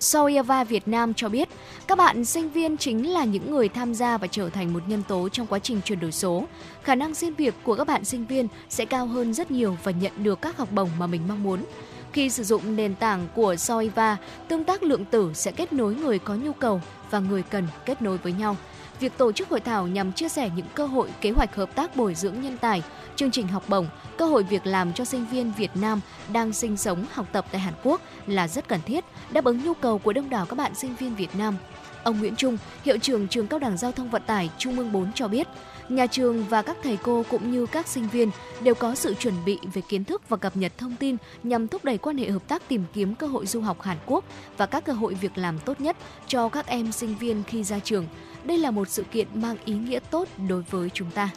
Soyava 0.00 0.64
Việt 0.64 0.88
Nam 0.88 1.14
cho 1.14 1.28
biết, 1.28 1.48
các 1.86 1.98
bạn 1.98 2.24
sinh 2.24 2.50
viên 2.50 2.76
chính 2.76 3.12
là 3.12 3.24
những 3.24 3.50
người 3.50 3.68
tham 3.68 3.94
gia 3.94 4.18
và 4.18 4.26
trở 4.26 4.50
thành 4.50 4.72
một 4.72 4.80
nhân 4.86 5.02
tố 5.08 5.28
trong 5.28 5.46
quá 5.46 5.58
trình 5.58 5.80
chuyển 5.84 6.00
đổi 6.00 6.12
số. 6.12 6.44
Khả 6.82 6.94
năng 6.94 7.14
xin 7.14 7.34
việc 7.34 7.54
của 7.64 7.74
các 7.74 7.86
bạn 7.86 8.04
sinh 8.04 8.26
viên 8.26 8.48
sẽ 8.68 8.84
cao 8.84 9.06
hơn 9.06 9.34
rất 9.34 9.50
nhiều 9.50 9.76
và 9.82 9.92
nhận 9.92 10.12
được 10.22 10.42
các 10.42 10.56
học 10.56 10.68
bổng 10.72 10.90
mà 10.98 11.06
mình 11.06 11.20
mong 11.28 11.42
muốn. 11.42 11.64
Khi 12.12 12.30
sử 12.30 12.44
dụng 12.44 12.76
nền 12.76 12.94
tảng 12.94 13.28
của 13.34 13.56
Soiva, 13.56 14.16
tương 14.48 14.64
tác 14.64 14.82
lượng 14.82 15.04
tử 15.04 15.30
sẽ 15.34 15.52
kết 15.52 15.72
nối 15.72 15.94
người 15.94 16.18
có 16.18 16.34
nhu 16.34 16.52
cầu 16.52 16.80
và 17.10 17.18
người 17.18 17.42
cần 17.42 17.68
kết 17.84 18.02
nối 18.02 18.18
với 18.18 18.32
nhau. 18.32 18.56
Việc 19.00 19.18
tổ 19.18 19.32
chức 19.32 19.48
hội 19.48 19.60
thảo 19.60 19.86
nhằm 19.86 20.12
chia 20.12 20.28
sẻ 20.28 20.50
những 20.56 20.66
cơ 20.74 20.86
hội 20.86 21.08
kế 21.20 21.30
hoạch 21.30 21.54
hợp 21.54 21.74
tác 21.74 21.96
bồi 21.96 22.14
dưỡng 22.14 22.42
nhân 22.42 22.58
tài, 22.58 22.82
chương 23.16 23.30
trình 23.30 23.48
học 23.48 23.68
bổng, 23.68 23.86
cơ 24.16 24.26
hội 24.26 24.42
việc 24.42 24.66
làm 24.66 24.92
cho 24.92 25.04
sinh 25.04 25.26
viên 25.26 25.52
Việt 25.52 25.70
Nam 25.74 26.00
đang 26.32 26.52
sinh 26.52 26.76
sống 26.76 27.04
học 27.12 27.26
tập 27.32 27.46
tại 27.52 27.60
Hàn 27.60 27.74
Quốc 27.82 28.00
là 28.26 28.48
rất 28.48 28.68
cần 28.68 28.80
thiết, 28.86 29.04
đáp 29.30 29.44
ứng 29.44 29.64
nhu 29.64 29.74
cầu 29.74 29.98
của 29.98 30.12
đông 30.12 30.30
đảo 30.30 30.46
các 30.46 30.56
bạn 30.56 30.74
sinh 30.74 30.96
viên 30.96 31.14
Việt 31.14 31.36
Nam. 31.38 31.56
Ông 32.02 32.18
Nguyễn 32.18 32.36
Trung, 32.36 32.56
hiệu 32.84 32.98
trưởng 32.98 33.28
trường 33.28 33.46
Cao 33.46 33.58
đẳng 33.58 33.76
Giao 33.76 33.92
thông 33.92 34.10
Vận 34.10 34.22
tải 34.26 34.50
Trung 34.58 34.78
ương 34.78 34.92
4 34.92 35.12
cho 35.12 35.28
biết, 35.28 35.48
nhà 35.94 36.06
trường 36.06 36.44
và 36.44 36.62
các 36.62 36.76
thầy 36.82 36.98
cô 37.02 37.24
cũng 37.30 37.52
như 37.52 37.66
các 37.66 37.88
sinh 37.88 38.08
viên 38.08 38.30
đều 38.62 38.74
có 38.74 38.94
sự 38.94 39.14
chuẩn 39.14 39.34
bị 39.44 39.58
về 39.74 39.82
kiến 39.88 40.04
thức 40.04 40.28
và 40.28 40.36
cập 40.36 40.56
nhật 40.56 40.72
thông 40.78 40.96
tin 40.96 41.16
nhằm 41.42 41.68
thúc 41.68 41.84
đẩy 41.84 41.98
quan 41.98 42.18
hệ 42.18 42.30
hợp 42.30 42.48
tác 42.48 42.68
tìm 42.68 42.84
kiếm 42.92 43.14
cơ 43.14 43.26
hội 43.26 43.46
du 43.46 43.60
học 43.60 43.82
Hàn 43.82 43.96
Quốc 44.06 44.24
và 44.56 44.66
các 44.66 44.84
cơ 44.84 44.92
hội 44.92 45.14
việc 45.14 45.38
làm 45.38 45.58
tốt 45.58 45.80
nhất 45.80 45.96
cho 46.26 46.48
các 46.48 46.66
em 46.66 46.92
sinh 46.92 47.14
viên 47.14 47.42
khi 47.46 47.64
ra 47.64 47.78
trường. 47.78 48.06
Đây 48.44 48.58
là 48.58 48.70
một 48.70 48.88
sự 48.88 49.02
kiện 49.02 49.26
mang 49.34 49.56
ý 49.64 49.74
nghĩa 49.74 49.98
tốt 50.10 50.28
đối 50.48 50.62
với 50.70 50.90
chúng 50.94 51.10
ta. 51.10 51.30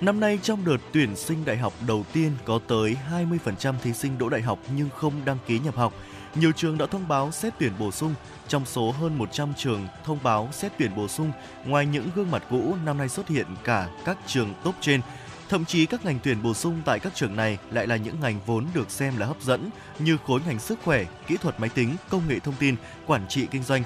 Năm 0.00 0.20
nay 0.20 0.38
trong 0.42 0.64
đợt 0.64 0.76
tuyển 0.92 1.16
sinh 1.16 1.44
đại 1.44 1.56
học 1.56 1.72
đầu 1.86 2.04
tiên 2.12 2.32
có 2.44 2.60
tới 2.68 2.96
20% 3.10 3.74
thí 3.82 3.92
sinh 3.92 4.18
đỗ 4.18 4.28
đại 4.28 4.42
học 4.42 4.58
nhưng 4.76 4.88
không 4.96 5.12
đăng 5.24 5.38
ký 5.46 5.58
nhập 5.58 5.76
học. 5.76 5.94
Nhiều 6.34 6.52
trường 6.52 6.78
đã 6.78 6.86
thông 6.86 7.08
báo 7.08 7.32
xét 7.32 7.52
tuyển 7.58 7.72
bổ 7.78 7.90
sung 7.90 8.14
trong 8.48 8.66
số 8.66 8.90
hơn 8.90 9.18
100 9.18 9.54
trường 9.56 9.86
thông 10.04 10.18
báo 10.22 10.48
xét 10.52 10.72
tuyển 10.78 10.96
bổ 10.96 11.08
sung, 11.08 11.32
ngoài 11.64 11.86
những 11.86 12.10
gương 12.14 12.30
mặt 12.30 12.42
cũ, 12.50 12.76
năm 12.84 12.98
nay 12.98 13.08
xuất 13.08 13.28
hiện 13.28 13.46
cả 13.64 13.88
các 14.04 14.18
trường 14.26 14.54
top 14.64 14.74
trên. 14.80 15.00
Thậm 15.48 15.64
chí 15.64 15.86
các 15.86 16.04
ngành 16.04 16.18
tuyển 16.22 16.42
bổ 16.42 16.54
sung 16.54 16.82
tại 16.84 17.00
các 17.00 17.14
trường 17.14 17.36
này 17.36 17.58
lại 17.70 17.86
là 17.86 17.96
những 17.96 18.20
ngành 18.20 18.40
vốn 18.46 18.66
được 18.74 18.90
xem 18.90 19.16
là 19.16 19.26
hấp 19.26 19.42
dẫn 19.42 19.70
như 19.98 20.18
khối 20.26 20.40
ngành 20.46 20.58
sức 20.58 20.78
khỏe, 20.84 21.04
kỹ 21.26 21.36
thuật 21.36 21.60
máy 21.60 21.70
tính, 21.74 21.96
công 22.08 22.28
nghệ 22.28 22.38
thông 22.38 22.54
tin, 22.58 22.76
quản 23.06 23.28
trị 23.28 23.46
kinh 23.50 23.62
doanh. 23.62 23.82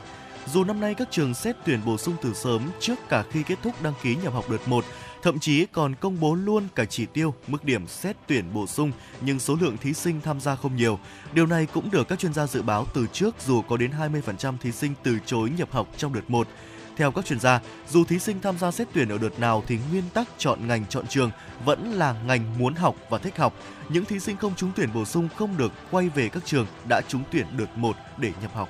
Dù 0.47 0.65
năm 0.65 0.81
nay 0.81 0.95
các 0.95 1.09
trường 1.11 1.35
xét 1.35 1.57
tuyển 1.65 1.81
bổ 1.85 1.99
sung 1.99 2.15
từ 2.23 2.35
sớm 2.35 2.71
trước 2.81 2.95
cả 3.09 3.25
khi 3.31 3.43
kết 3.43 3.59
thúc 3.63 3.83
đăng 3.83 3.95
ký 4.03 4.17
nhập 4.17 4.33
học 4.33 4.51
đợt 4.51 4.69
1, 4.69 4.85
thậm 5.23 5.39
chí 5.39 5.67
còn 5.73 5.95
công 5.95 6.21
bố 6.21 6.35
luôn 6.35 6.69
cả 6.75 6.85
chỉ 6.85 7.07
tiêu, 7.07 7.35
mức 7.47 7.65
điểm 7.65 7.87
xét 7.87 8.17
tuyển 8.27 8.45
bổ 8.55 8.67
sung 8.67 8.93
nhưng 9.21 9.39
số 9.39 9.57
lượng 9.61 9.77
thí 9.77 9.93
sinh 9.93 10.21
tham 10.21 10.41
gia 10.41 10.57
không 10.57 10.77
nhiều. 10.77 10.99
Điều 11.33 11.47
này 11.47 11.67
cũng 11.73 11.91
được 11.91 12.09
các 12.09 12.19
chuyên 12.19 12.35
gia 12.35 12.47
dự 12.47 12.63
báo 12.63 12.87
từ 12.95 13.07
trước 13.13 13.35
dù 13.47 13.63
có 13.63 13.77
đến 13.77 13.91
20% 14.35 14.59
thí 14.59 14.73
sinh 14.73 14.95
từ 15.03 15.19
chối 15.27 15.51
nhập 15.59 15.73
học 15.73 15.89
trong 15.97 16.13
đợt 16.13 16.31
1. 16.31 16.49
Theo 16.97 17.13
các 17.13 17.27
chuyên 17.27 17.41
gia, 17.41 17.61
dù 17.89 18.05
thí 18.05 18.19
sinh 18.19 18.41
tham 18.41 18.59
gia 18.59 18.71
xét 18.71 18.89
tuyển 18.93 19.09
ở 19.09 19.19
đợt 19.19 19.41
nào 19.41 19.63
thì 19.67 19.79
nguyên 19.91 20.05
tắc 20.15 20.29
chọn 20.39 20.67
ngành 20.67 20.87
chọn 20.87 21.07
trường 21.07 21.31
vẫn 21.65 21.93
là 21.93 22.15
ngành 22.27 22.59
muốn 22.59 22.75
học 22.75 22.97
và 23.11 23.19
thích 23.19 23.37
học. 23.37 23.55
Những 23.89 24.05
thí 24.05 24.21
sinh 24.21 24.37
không 24.37 24.55
trúng 24.57 24.73
tuyển 24.77 24.89
bổ 24.95 25.05
sung 25.05 25.29
không 25.37 25.57
được 25.57 25.73
quay 25.91 26.09
về 26.09 26.29
các 26.29 26.43
trường 26.47 26.67
đã 26.89 27.01
trúng 27.09 27.23
tuyển 27.31 27.47
đợt 27.57 27.79
1 27.79 27.97
để 28.19 28.33
nhập 28.43 28.55
học. 28.55 28.69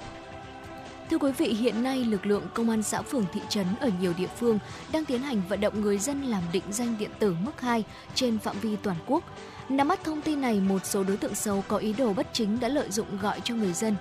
Thưa 1.13 1.19
quý 1.19 1.33
vị, 1.33 1.49
hiện 1.49 1.83
nay 1.83 2.05
lực 2.05 2.27
lượng 2.27 2.43
công 2.55 2.71
an 2.71 2.83
xã 2.83 3.03
phường 3.03 3.25
thị 3.33 3.41
trấn 3.49 3.67
ở 3.81 3.91
nhiều 4.01 4.13
địa 4.19 4.29
phương 4.39 4.59
đang 4.93 5.05
tiến 5.05 5.23
hành 5.23 5.43
vận 5.49 5.61
động 5.61 5.81
người 5.81 5.99
dân 5.99 6.23
làm 6.23 6.43
định 6.53 6.63
danh 6.71 6.99
điện 6.99 7.11
tử 7.19 7.37
mức 7.45 7.61
2 7.61 7.85
trên 8.15 8.39
phạm 8.39 8.59
vi 8.59 8.77
toàn 8.77 8.97
quốc. 9.07 9.25
Nắm 9.69 9.89
bắt 9.89 10.05
thông 10.05 10.21
tin 10.21 10.41
này, 10.41 10.61
một 10.61 10.87
số 10.87 11.05
đối 11.05 11.17
tượng 11.17 11.35
xấu 11.35 11.65
có 11.69 11.77
ý 11.77 11.93
đồ 11.93 12.13
bất 12.13 12.27
chính 12.33 12.61
đã 12.61 12.69
lợi 12.69 12.91
dụng 12.91 13.07
gọi 13.23 13.41
cho 13.45 13.55
người 13.55 13.73
dân 13.73 13.97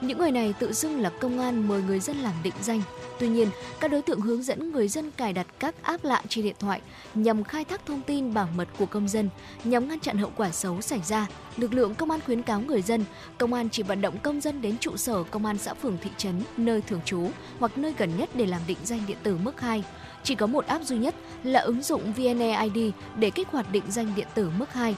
những 0.00 0.18
người 0.18 0.32
này 0.32 0.54
tự 0.58 0.72
xưng 0.72 1.00
là 1.00 1.10
công 1.10 1.38
an 1.38 1.68
mời 1.68 1.82
người 1.82 2.00
dân 2.00 2.16
làm 2.16 2.34
định 2.42 2.54
danh. 2.62 2.82
Tuy 3.18 3.28
nhiên, 3.28 3.48
các 3.80 3.90
đối 3.90 4.02
tượng 4.02 4.20
hướng 4.20 4.42
dẫn 4.42 4.72
người 4.72 4.88
dân 4.88 5.10
cài 5.10 5.32
đặt 5.32 5.46
các 5.58 5.74
app 5.82 6.04
lạ 6.04 6.22
trên 6.28 6.44
điện 6.44 6.54
thoại 6.58 6.80
nhằm 7.14 7.44
khai 7.44 7.64
thác 7.64 7.86
thông 7.86 8.02
tin 8.02 8.34
bảo 8.34 8.48
mật 8.56 8.68
của 8.78 8.86
công 8.86 9.08
dân, 9.08 9.28
nhằm 9.64 9.88
ngăn 9.88 10.00
chặn 10.00 10.18
hậu 10.18 10.32
quả 10.36 10.50
xấu 10.50 10.80
xảy 10.80 11.00
ra. 11.04 11.26
Lực 11.56 11.74
lượng 11.74 11.94
công 11.94 12.10
an 12.10 12.20
khuyến 12.26 12.42
cáo 12.42 12.60
người 12.60 12.82
dân, 12.82 13.04
công 13.38 13.52
an 13.52 13.68
chỉ 13.70 13.82
vận 13.82 14.00
động 14.00 14.18
công 14.22 14.40
dân 14.40 14.62
đến 14.62 14.78
trụ 14.78 14.96
sở 14.96 15.22
công 15.22 15.46
an 15.46 15.58
xã 15.58 15.74
phường 15.74 15.98
thị 16.02 16.10
trấn 16.16 16.42
nơi 16.56 16.80
thường 16.80 17.00
trú 17.04 17.30
hoặc 17.58 17.78
nơi 17.78 17.94
gần 17.98 18.16
nhất 18.16 18.30
để 18.34 18.46
làm 18.46 18.60
định 18.66 18.78
danh 18.84 19.00
điện 19.06 19.18
tử 19.22 19.38
mức 19.42 19.60
2. 19.60 19.84
Chỉ 20.22 20.34
có 20.34 20.46
một 20.46 20.66
app 20.66 20.84
duy 20.84 20.98
nhất 20.98 21.14
là 21.42 21.60
ứng 21.60 21.82
dụng 21.82 22.12
VNeID 22.12 22.92
để 23.18 23.30
kích 23.30 23.48
hoạt 23.48 23.72
định 23.72 23.84
danh 23.88 24.12
điện 24.16 24.26
tử 24.34 24.50
mức 24.58 24.72
2 24.72 24.94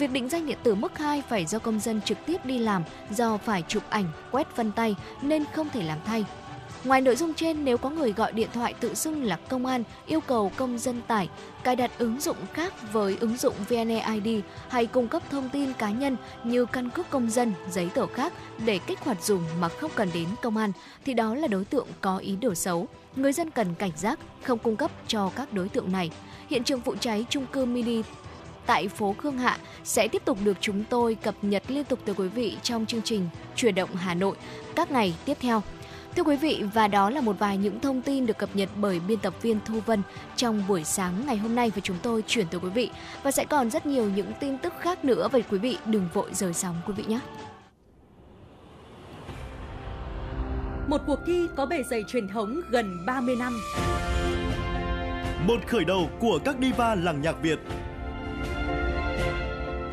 Việc 0.00 0.12
định 0.12 0.28
danh 0.28 0.46
điện 0.46 0.58
tử 0.62 0.74
mức 0.74 0.98
2 0.98 1.22
phải 1.28 1.46
do 1.46 1.58
công 1.58 1.80
dân 1.80 2.00
trực 2.00 2.18
tiếp 2.26 2.44
đi 2.44 2.58
làm 2.58 2.82
do 3.10 3.36
phải 3.36 3.64
chụp 3.68 3.82
ảnh, 3.90 4.04
quét 4.30 4.56
vân 4.56 4.72
tay 4.72 4.96
nên 5.22 5.44
không 5.54 5.68
thể 5.68 5.82
làm 5.82 5.98
thay. 6.04 6.24
Ngoài 6.84 7.00
nội 7.00 7.16
dung 7.16 7.34
trên, 7.34 7.64
nếu 7.64 7.78
có 7.78 7.90
người 7.90 8.12
gọi 8.12 8.32
điện 8.32 8.48
thoại 8.52 8.74
tự 8.80 8.94
xưng 8.94 9.24
là 9.24 9.36
công 9.36 9.66
an 9.66 9.82
yêu 10.06 10.20
cầu 10.20 10.52
công 10.56 10.78
dân 10.78 11.00
tải, 11.06 11.28
cài 11.64 11.76
đặt 11.76 11.90
ứng 11.98 12.20
dụng 12.20 12.36
khác 12.52 12.92
với 12.92 13.16
ứng 13.20 13.36
dụng 13.36 13.54
VNeID 13.68 14.42
hay 14.68 14.86
cung 14.86 15.08
cấp 15.08 15.22
thông 15.30 15.48
tin 15.48 15.72
cá 15.72 15.90
nhân 15.90 16.16
như 16.44 16.66
căn 16.66 16.90
cước 16.90 17.10
công 17.10 17.30
dân, 17.30 17.52
giấy 17.70 17.88
tờ 17.94 18.06
khác 18.06 18.32
để 18.66 18.78
kích 18.78 19.00
hoạt 19.00 19.22
dùng 19.24 19.42
mà 19.60 19.68
không 19.68 19.90
cần 19.94 20.10
đến 20.14 20.28
công 20.42 20.56
an, 20.56 20.72
thì 21.04 21.14
đó 21.14 21.34
là 21.34 21.48
đối 21.48 21.64
tượng 21.64 21.86
có 22.00 22.18
ý 22.18 22.36
đồ 22.36 22.54
xấu. 22.54 22.88
Người 23.16 23.32
dân 23.32 23.50
cần 23.50 23.74
cảnh 23.74 23.92
giác, 23.96 24.18
không 24.42 24.58
cung 24.58 24.76
cấp 24.76 24.90
cho 25.06 25.30
các 25.36 25.52
đối 25.52 25.68
tượng 25.68 25.92
này. 25.92 26.10
Hiện 26.48 26.64
trường 26.64 26.80
vụ 26.80 26.96
cháy 27.00 27.26
trung 27.30 27.46
cư 27.46 27.64
mini 27.64 28.02
tại 28.70 28.88
phố 28.88 29.14
Khương 29.18 29.38
Hạ 29.38 29.58
sẽ 29.84 30.08
tiếp 30.08 30.22
tục 30.24 30.38
được 30.44 30.56
chúng 30.60 30.84
tôi 30.84 31.14
cập 31.14 31.34
nhật 31.42 31.62
liên 31.68 31.84
tục 31.84 31.98
tới 32.04 32.14
quý 32.14 32.28
vị 32.28 32.56
trong 32.62 32.86
chương 32.86 33.02
trình 33.02 33.28
Chuyển 33.56 33.74
động 33.74 33.94
Hà 33.94 34.14
Nội 34.14 34.36
các 34.76 34.90
ngày 34.90 35.14
tiếp 35.24 35.36
theo. 35.40 35.62
Thưa 36.16 36.22
quý 36.22 36.36
vị, 36.36 36.62
và 36.74 36.88
đó 36.88 37.10
là 37.10 37.20
một 37.20 37.38
vài 37.38 37.56
những 37.56 37.80
thông 37.80 38.02
tin 38.02 38.26
được 38.26 38.38
cập 38.38 38.56
nhật 38.56 38.68
bởi 38.76 39.00
biên 39.08 39.18
tập 39.18 39.34
viên 39.42 39.58
Thu 39.64 39.80
Vân 39.86 40.02
trong 40.36 40.62
buổi 40.68 40.84
sáng 40.84 41.26
ngày 41.26 41.36
hôm 41.36 41.54
nay 41.54 41.72
và 41.74 41.80
chúng 41.80 41.96
tôi 42.02 42.24
chuyển 42.26 42.46
tới 42.46 42.60
quý 42.60 42.70
vị. 42.70 42.90
Và 43.22 43.30
sẽ 43.30 43.44
còn 43.44 43.70
rất 43.70 43.86
nhiều 43.86 44.10
những 44.10 44.32
tin 44.40 44.58
tức 44.58 44.72
khác 44.80 45.04
nữa 45.04 45.28
vậy 45.32 45.44
quý 45.50 45.58
vị 45.58 45.78
đừng 45.86 46.08
vội 46.12 46.34
rời 46.34 46.54
sóng 46.54 46.76
quý 46.86 46.94
vị 46.96 47.04
nhé. 47.08 47.20
Một 50.88 51.00
cuộc 51.06 51.18
thi 51.26 51.46
có 51.56 51.66
bề 51.66 51.82
dày 51.82 52.02
truyền 52.08 52.28
thống 52.28 52.60
gần 52.70 53.06
30 53.06 53.36
năm. 53.36 53.60
Một 55.46 55.58
khởi 55.66 55.84
đầu 55.84 56.10
của 56.20 56.38
các 56.44 56.56
diva 56.60 56.94
làng 56.94 57.22
nhạc 57.22 57.42
Việt 57.42 57.58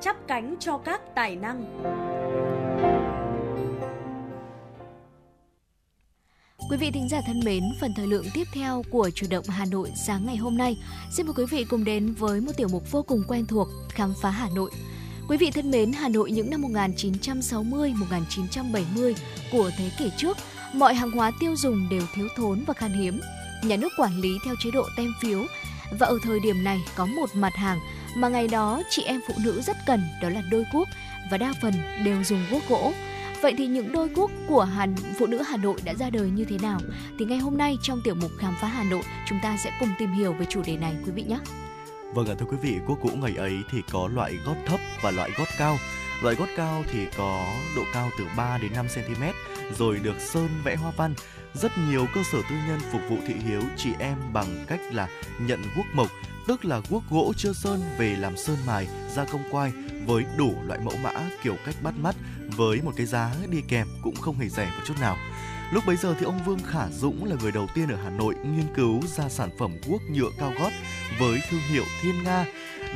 chắp 0.00 0.16
cánh 0.28 0.54
cho 0.60 0.78
các 0.78 1.00
tài 1.14 1.36
năng. 1.36 1.64
Quý 6.70 6.76
vị 6.76 6.90
thính 6.90 7.08
giả 7.08 7.20
thân 7.26 7.40
mến, 7.44 7.62
phần 7.80 7.92
thời 7.96 8.06
lượng 8.06 8.26
tiếp 8.34 8.44
theo 8.52 8.82
của 8.90 9.10
chủ 9.14 9.26
động 9.30 9.44
Hà 9.48 9.64
Nội 9.64 9.92
sáng 10.06 10.26
ngày 10.26 10.36
hôm 10.36 10.56
nay, 10.56 10.78
xin 11.10 11.26
mời 11.26 11.34
quý 11.36 11.44
vị 11.50 11.64
cùng 11.64 11.84
đến 11.84 12.14
với 12.14 12.40
một 12.40 12.52
tiểu 12.56 12.68
mục 12.68 12.92
vô 12.92 13.02
cùng 13.02 13.22
quen 13.28 13.46
thuộc, 13.46 13.68
khám 13.88 14.14
phá 14.22 14.30
Hà 14.30 14.48
Nội. 14.54 14.70
Quý 15.28 15.36
vị 15.36 15.50
thân 15.50 15.70
mến, 15.70 15.92
Hà 15.92 16.08
Nội 16.08 16.30
những 16.30 16.50
năm 16.50 16.62
1960-1970 16.62 19.14
của 19.52 19.70
thế 19.78 19.90
kỷ 19.98 20.10
trước, 20.16 20.36
mọi 20.74 20.94
hàng 20.94 21.10
hóa 21.10 21.32
tiêu 21.40 21.56
dùng 21.56 21.88
đều 21.90 22.02
thiếu 22.14 22.28
thốn 22.36 22.64
và 22.66 22.74
khan 22.74 22.92
hiếm. 22.92 23.20
Nhà 23.64 23.76
nước 23.76 23.92
quản 23.96 24.20
lý 24.20 24.38
theo 24.44 24.54
chế 24.64 24.70
độ 24.70 24.82
tem 24.96 25.12
phiếu 25.22 25.44
và 25.98 26.06
ở 26.06 26.18
thời 26.22 26.40
điểm 26.40 26.64
này 26.64 26.78
có 26.96 27.06
một 27.06 27.30
mặt 27.34 27.52
hàng 27.56 27.78
mà 28.16 28.28
ngày 28.28 28.48
đó 28.48 28.82
chị 28.90 29.02
em 29.02 29.20
phụ 29.28 29.34
nữ 29.44 29.62
rất 29.62 29.76
cần 29.86 30.02
đó 30.22 30.28
là 30.28 30.42
đôi 30.50 30.66
cuốc 30.72 30.88
và 31.30 31.38
đa 31.38 31.54
phần 31.62 31.72
đều 32.04 32.24
dùng 32.24 32.44
cuốc 32.50 32.62
gỗ. 32.68 32.92
Vậy 33.42 33.54
thì 33.58 33.66
những 33.66 33.92
đôi 33.92 34.08
cuốc 34.08 34.30
của 34.46 34.64
Hà, 34.64 34.86
phụ 35.18 35.26
nữ 35.26 35.42
Hà 35.42 35.56
Nội 35.56 35.76
đã 35.84 35.94
ra 35.94 36.10
đời 36.10 36.30
như 36.30 36.44
thế 36.44 36.58
nào? 36.62 36.80
Thì 37.18 37.24
ngay 37.24 37.38
hôm 37.38 37.58
nay 37.58 37.76
trong 37.82 38.00
tiểu 38.04 38.14
mục 38.14 38.30
khám 38.38 38.54
phá 38.60 38.68
Hà 38.68 38.84
Nội, 38.84 39.02
chúng 39.28 39.38
ta 39.42 39.56
sẽ 39.64 39.70
cùng 39.80 39.88
tìm 39.98 40.12
hiểu 40.12 40.32
về 40.32 40.46
chủ 40.48 40.62
đề 40.62 40.76
này 40.76 40.94
quý 41.06 41.12
vị 41.12 41.22
nhé. 41.22 41.38
Vâng 42.14 42.28
ạ 42.28 42.34
thưa 42.38 42.46
quý 42.46 42.56
vị, 42.62 42.78
cuốc 42.86 43.02
gỗ 43.02 43.10
ngày 43.14 43.36
ấy 43.36 43.58
thì 43.70 43.82
có 43.92 44.08
loại 44.14 44.36
gót 44.46 44.56
thấp 44.66 44.80
và 45.02 45.10
loại 45.10 45.30
gót 45.38 45.48
cao. 45.58 45.78
Loại 46.22 46.34
gót 46.34 46.48
cao 46.56 46.84
thì 46.92 47.06
có 47.16 47.46
độ 47.76 47.82
cao 47.94 48.10
từ 48.18 48.24
3 48.36 48.58
đến 48.58 48.72
5 48.72 48.86
cm, 48.94 49.22
rồi 49.78 49.98
được 50.02 50.20
sơn 50.20 50.48
vẽ 50.64 50.76
hoa 50.76 50.92
văn. 50.96 51.14
Rất 51.54 51.72
nhiều 51.90 52.06
cơ 52.14 52.22
sở 52.32 52.38
tư 52.50 52.56
nhân 52.68 52.80
phục 52.92 53.00
vụ 53.10 53.16
thị 53.26 53.34
hiếu 53.48 53.62
chị 53.76 53.90
em 53.98 54.16
bằng 54.32 54.64
cách 54.66 54.80
là 54.92 55.08
nhận 55.40 55.62
guốc 55.76 55.86
mộc 55.94 56.08
tức 56.46 56.64
là 56.64 56.80
guốc 56.90 57.02
gỗ 57.10 57.32
chưa 57.36 57.52
sơn 57.52 57.80
về 57.98 58.16
làm 58.16 58.36
sơn 58.36 58.56
mài, 58.66 58.86
gia 59.14 59.24
công 59.24 59.42
quai 59.50 59.72
với 60.06 60.24
đủ 60.36 60.54
loại 60.66 60.80
mẫu 60.80 60.96
mã 61.02 61.12
kiểu 61.42 61.56
cách 61.66 61.74
bắt 61.82 61.94
mắt 61.98 62.16
với 62.56 62.82
một 62.82 62.92
cái 62.96 63.06
giá 63.06 63.30
đi 63.50 63.58
kèm 63.68 63.86
cũng 64.02 64.14
không 64.14 64.38
hề 64.38 64.48
rẻ 64.48 64.64
một 64.64 64.82
chút 64.86 64.94
nào. 65.00 65.16
Lúc 65.72 65.84
bấy 65.86 65.96
giờ 65.96 66.14
thì 66.18 66.24
ông 66.24 66.44
Vương 66.44 66.58
Khả 66.58 66.88
Dũng 66.90 67.24
là 67.24 67.36
người 67.42 67.52
đầu 67.52 67.66
tiên 67.74 67.88
ở 67.88 67.96
Hà 68.04 68.10
Nội 68.10 68.34
nghiên 68.34 68.74
cứu 68.74 69.00
ra 69.16 69.28
sản 69.28 69.50
phẩm 69.58 69.76
guốc 69.86 70.02
nhựa 70.10 70.30
cao 70.38 70.52
gót 70.58 70.70
với 71.18 71.40
thương 71.50 71.60
hiệu 71.60 71.84
Thiên 72.02 72.22
Nga. 72.24 72.44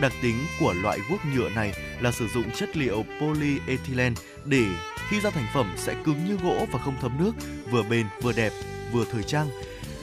Đặc 0.01 0.13
tính 0.23 0.37
của 0.61 0.73
loại 0.73 0.99
guốc 1.11 1.21
nhựa 1.35 1.49
này 1.49 1.73
là 2.01 2.13
sử 2.13 2.29
dụng 2.29 2.51
chất 2.57 2.77
liệu 2.77 3.05
polyethylene 3.21 4.15
để 4.45 4.65
khi 5.09 5.21
ra 5.21 5.31
thành 5.31 5.47
phẩm 5.55 5.75
sẽ 5.77 5.95
cứng 6.05 6.25
như 6.27 6.37
gỗ 6.37 6.67
và 6.73 6.79
không 6.79 6.97
thấm 7.01 7.13
nước, 7.19 7.33
vừa 7.71 7.83
bền 7.83 8.07
vừa 8.23 8.33
đẹp, 8.33 8.53
vừa 8.93 9.05
thời 9.13 9.23
trang. 9.23 9.49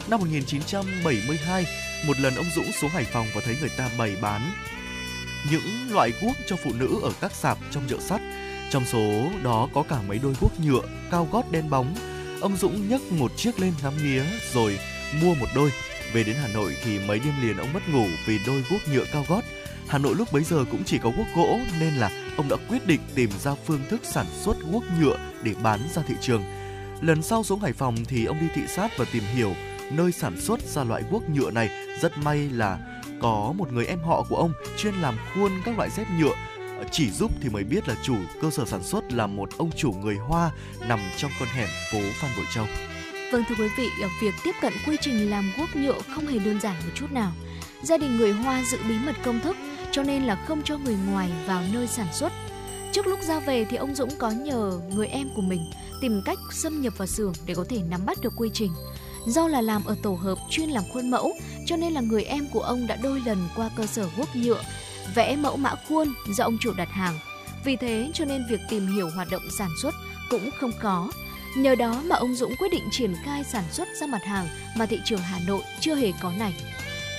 Năm 0.09 0.19
1972, 0.19 1.65
một 2.07 2.19
lần 2.19 2.35
ông 2.35 2.45
Dũng 2.55 2.71
xuống 2.71 2.89
Hải 2.89 3.03
Phòng 3.03 3.27
và 3.35 3.41
thấy 3.45 3.57
người 3.59 3.69
ta 3.77 3.89
bày 3.97 4.15
bán 4.21 4.51
những 5.51 5.91
loại 5.91 6.13
guốc 6.21 6.35
cho 6.47 6.55
phụ 6.55 6.71
nữ 6.73 6.99
ở 7.03 7.11
các 7.21 7.31
sạp 7.31 7.57
trong 7.71 7.83
chợ 7.89 7.97
sắt. 7.99 8.21
Trong 8.69 8.85
số 8.85 9.29
đó 9.43 9.69
có 9.73 9.83
cả 9.83 10.01
mấy 10.07 10.19
đôi 10.23 10.33
guốc 10.41 10.59
nhựa 10.59 10.81
cao 11.11 11.27
gót 11.31 11.51
đen 11.51 11.69
bóng. 11.69 11.95
Ông 12.41 12.57
Dũng 12.57 12.89
nhấc 12.89 13.11
một 13.11 13.31
chiếc 13.37 13.59
lên 13.59 13.73
ngắm 13.83 13.93
nghía 14.03 14.23
rồi 14.53 14.79
mua 15.21 15.35
một 15.35 15.47
đôi. 15.55 15.71
Về 16.13 16.23
đến 16.23 16.35
Hà 16.41 16.47
Nội 16.47 16.75
thì 16.83 16.99
mấy 16.99 17.19
đêm 17.19 17.33
liền 17.41 17.57
ông 17.57 17.73
mất 17.73 17.89
ngủ 17.89 18.05
vì 18.25 18.39
đôi 18.47 18.63
guốc 18.69 18.81
nhựa 18.93 19.05
cao 19.13 19.25
gót. 19.27 19.41
Hà 19.87 19.97
Nội 19.97 20.15
lúc 20.15 20.31
bấy 20.31 20.43
giờ 20.43 20.65
cũng 20.71 20.83
chỉ 20.83 20.97
có 20.97 21.11
guốc 21.17 21.27
gỗ 21.35 21.59
nên 21.79 21.93
là 21.93 22.11
ông 22.37 22.49
đã 22.49 22.55
quyết 22.69 22.87
định 22.87 23.01
tìm 23.15 23.29
ra 23.43 23.51
phương 23.65 23.81
thức 23.89 24.01
sản 24.03 24.25
xuất 24.43 24.57
guốc 24.71 24.83
nhựa 24.99 25.17
để 25.43 25.53
bán 25.63 25.79
ra 25.95 26.01
thị 26.07 26.15
trường. 26.21 26.43
Lần 27.01 27.23
sau 27.23 27.43
xuống 27.43 27.59
Hải 27.59 27.73
Phòng 27.73 27.95
thì 28.07 28.25
ông 28.25 28.39
đi 28.39 28.47
thị 28.55 28.61
sát 28.67 28.97
và 28.97 29.05
tìm 29.13 29.23
hiểu 29.35 29.55
nơi 29.91 30.11
sản 30.11 30.41
xuất 30.41 30.59
ra 30.61 30.83
loại 30.83 31.03
guốc 31.11 31.29
nhựa 31.29 31.51
này. 31.51 31.69
Rất 32.01 32.17
may 32.17 32.49
là 32.49 32.77
có 33.21 33.53
một 33.57 33.73
người 33.73 33.85
em 33.85 33.99
họ 33.99 34.25
của 34.29 34.35
ông 34.35 34.51
chuyên 34.77 34.93
làm 34.93 35.17
khuôn 35.33 35.51
các 35.65 35.77
loại 35.77 35.89
dép 35.89 36.07
nhựa 36.19 36.35
chỉ 36.91 37.11
giúp 37.11 37.31
thì 37.41 37.49
mới 37.49 37.63
biết 37.63 37.87
là 37.87 37.95
chủ 38.03 38.15
cơ 38.41 38.49
sở 38.49 38.65
sản 38.65 38.83
xuất 38.83 39.13
là 39.13 39.27
một 39.27 39.49
ông 39.57 39.71
chủ 39.77 39.91
người 39.91 40.15
Hoa 40.15 40.51
nằm 40.87 40.99
trong 41.17 41.31
con 41.39 41.49
hẻm 41.49 41.69
phố 41.91 41.99
Phan 42.13 42.31
Bội 42.37 42.45
Châu. 42.53 42.65
Vâng 43.31 43.43
thưa 43.49 43.55
quý 43.59 43.67
vị, 43.77 43.89
ờ, 44.01 44.07
việc 44.21 44.33
tiếp 44.43 44.51
cận 44.61 44.73
quy 44.87 44.97
trình 45.01 45.29
làm 45.29 45.51
guốc 45.57 45.75
nhựa 45.75 45.99
không 46.15 46.27
hề 46.27 46.39
đơn 46.39 46.59
giản 46.59 46.75
một 46.85 46.91
chút 46.95 47.11
nào. 47.11 47.31
Gia 47.83 47.97
đình 47.97 48.17
người 48.17 48.31
Hoa 48.31 48.63
giữ 48.63 48.77
bí 48.89 48.95
mật 49.05 49.15
công 49.23 49.39
thức 49.39 49.55
cho 49.91 50.03
nên 50.03 50.23
là 50.23 50.35
không 50.47 50.61
cho 50.63 50.77
người 50.77 50.97
ngoài 51.11 51.29
vào 51.47 51.63
nơi 51.73 51.87
sản 51.87 52.07
xuất. 52.13 52.33
Trước 52.91 53.07
lúc 53.07 53.19
ra 53.21 53.39
về 53.39 53.65
thì 53.65 53.77
ông 53.77 53.95
Dũng 53.95 54.09
có 54.17 54.31
nhờ 54.31 54.79
người 54.95 55.07
em 55.07 55.29
của 55.35 55.41
mình 55.41 55.61
tìm 56.01 56.21
cách 56.25 56.37
xâm 56.51 56.81
nhập 56.81 56.97
vào 56.97 57.07
xưởng 57.07 57.33
để 57.45 57.55
có 57.55 57.65
thể 57.69 57.81
nắm 57.89 58.05
bắt 58.05 58.17
được 58.21 58.33
quy 58.37 58.49
trình. 58.53 58.71
Do 59.27 59.47
là 59.47 59.61
làm 59.61 59.85
ở 59.85 59.95
tổ 60.01 60.13
hợp 60.13 60.37
chuyên 60.49 60.69
làm 60.69 60.83
khuôn 60.93 61.11
mẫu, 61.11 61.33
cho 61.65 61.77
nên 61.77 61.93
là 61.93 62.01
người 62.01 62.23
em 62.23 62.47
của 62.47 62.61
ông 62.61 62.87
đã 62.87 62.97
đôi 63.03 63.21
lần 63.25 63.47
qua 63.55 63.69
cơ 63.75 63.85
sở 63.85 64.09
guốc 64.17 64.35
nhựa, 64.35 64.63
vẽ 65.15 65.35
mẫu 65.35 65.57
mã 65.57 65.75
khuôn 65.87 66.13
do 66.37 66.43
ông 66.43 66.57
chủ 66.61 66.73
đặt 66.73 66.89
hàng. 66.91 67.19
Vì 67.63 67.75
thế 67.75 68.09
cho 68.13 68.25
nên 68.25 68.45
việc 68.49 68.59
tìm 68.69 68.87
hiểu 68.87 69.09
hoạt 69.09 69.27
động 69.31 69.43
sản 69.57 69.69
xuất 69.81 69.95
cũng 70.29 70.49
không 70.59 70.71
khó. 70.79 71.09
Nhờ 71.57 71.75
đó 71.75 72.01
mà 72.05 72.15
ông 72.15 72.35
Dũng 72.35 72.55
quyết 72.55 72.71
định 72.71 72.83
triển 72.91 73.13
khai 73.23 73.43
sản 73.43 73.63
xuất 73.71 73.87
ra 74.01 74.07
mặt 74.07 74.23
hàng 74.23 74.47
mà 74.77 74.85
thị 74.85 74.99
trường 75.05 75.19
Hà 75.19 75.39
Nội 75.47 75.61
chưa 75.79 75.95
hề 75.95 76.11
có 76.21 76.31
này. 76.31 76.53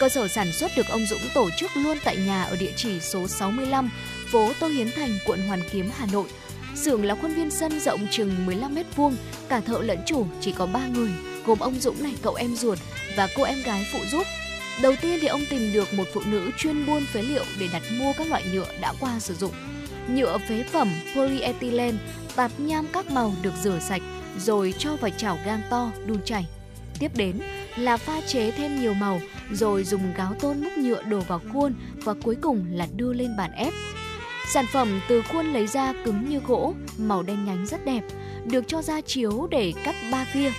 Cơ 0.00 0.09
sở 0.09 0.28
sản 0.28 0.52
xuất 0.52 0.70
được 0.76 0.86
ông 0.88 1.06
Dũng 1.06 1.20
tổ 1.34 1.48
chức 1.59 1.70
luôn 1.74 1.98
tại 2.04 2.16
nhà 2.16 2.42
ở 2.42 2.56
địa 2.56 2.72
chỉ 2.76 3.00
số 3.00 3.28
65, 3.28 3.90
phố 4.32 4.52
Tô 4.61 4.66
Hiến 4.68 4.88
Thành, 4.96 5.18
quận 5.26 5.48
Hoàn 5.48 5.61
Kiếm, 5.72 5.90
Hà 5.96 6.06
Nội. 6.12 6.28
Xưởng 6.76 7.04
là 7.04 7.14
khuôn 7.14 7.34
viên 7.34 7.50
sân 7.50 7.80
rộng 7.80 8.06
chừng 8.11 8.46
15 8.46 8.74
mét 8.74 8.86
vuông, 8.96 9.16
cả 9.48 9.61
thợ 9.61 9.78
lẫn 9.82 9.98
chủ 10.06 10.26
chỉ 10.40 10.52
có 10.52 10.66
3 10.66 10.86
người, 10.86 11.11
gồm 11.49 11.59
ông 11.59 11.80
Dũng 11.80 12.03
này, 12.03 12.14
cậu 12.22 12.34
em 12.34 12.57
ruột 12.57 12.78
và 13.16 13.28
cô 13.36 13.42
em 13.42 13.62
gái 13.62 13.86
phụ 13.92 13.99
giúp. 14.11 14.22
Đầu 14.82 14.94
tiên 15.03 15.18
thì 15.20 15.26
ông 15.26 15.40
tìm 15.51 15.72
được 15.72 15.94
một 15.94 16.05
phụ 16.14 16.20
nữ 16.26 16.51
chuyên 16.59 16.86
buôn 16.86 17.05
phế 17.07 17.22
liệu 17.22 17.44
để 17.59 17.68
đặt 17.72 17.82
mua 17.92 18.12
các 18.18 18.26
loại 18.26 18.42
nhựa 18.53 18.66
đã 18.80 18.92
qua 19.01 19.18
sử 19.18 19.34
dụng. 19.34 19.53
Nhựa 20.09 20.38
phế 20.49 20.64
phẩm 20.72 20.90
polyethylene 21.16 21.99
tạt 22.36 22.51
nham 22.59 22.86
các 22.92 23.11
màu 23.11 23.34
được 23.42 23.53
rửa 23.62 23.78
sạch 23.88 24.03
rồi 24.38 24.74
cho 24.78 24.96
vào 24.96 25.11
chảo 25.11 25.38
gang 25.44 25.61
to 25.70 25.90
đun 26.07 26.22
chảy. 26.24 26.46
Tiếp 26.99 27.11
đến 27.16 27.40
là 27.76 27.96
pha 27.96 28.20
chế 28.26 28.51
thêm 28.51 28.80
nhiều 28.80 28.94
màu 28.94 29.20
rồi 29.53 29.84
dùng 29.84 30.14
gáo 30.16 30.34
tôn 30.40 30.61
múc 30.61 30.78
nhựa 30.78 31.03
đổ 31.03 31.20
vào 31.20 31.40
khuôn 31.53 31.74
và 32.05 32.14
cuối 32.22 32.36
cùng 32.40 32.66
là 32.72 32.86
đưa 32.96 33.12
lên 33.12 33.36
bàn 33.36 33.53
ép. 33.53 33.72
Sản 34.53 34.66
phẩm 34.72 35.01
từ 35.09 35.22
khuôn 35.22 35.53
lấy 35.53 35.66
ra 35.66 35.94
cứng 36.05 36.28
như 36.28 36.40
gỗ, 36.46 36.74
màu 36.99 37.22
đen 37.22 37.44
nhánh 37.44 37.66
rất 37.66 37.84
đẹp, 37.84 38.03
được 38.44 38.64
cho 38.66 38.82
ra 38.82 39.01
chiếu 39.01 39.49
để 39.51 39.72
cắt 39.84 39.94
ba 40.12 40.26
kia 40.34 40.53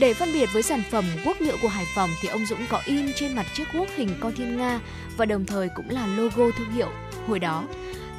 để 0.00 0.14
phân 0.14 0.32
biệt 0.32 0.48
với 0.52 0.62
sản 0.62 0.82
phẩm 0.90 1.04
guốc 1.24 1.40
nhựa 1.40 1.56
của 1.62 1.68
Hải 1.68 1.84
Phòng 1.94 2.10
thì 2.20 2.28
ông 2.28 2.46
Dũng 2.46 2.66
có 2.68 2.82
in 2.84 3.12
trên 3.12 3.34
mặt 3.34 3.46
chiếc 3.54 3.64
guốc 3.72 3.88
hình 3.96 4.08
con 4.20 4.32
thiên 4.36 4.56
nga 4.56 4.80
và 5.16 5.24
đồng 5.24 5.46
thời 5.46 5.68
cũng 5.68 5.90
là 5.90 6.06
logo 6.06 6.44
thương 6.58 6.72
hiệu. 6.72 6.88
Hồi 7.28 7.38
đó, 7.38 7.64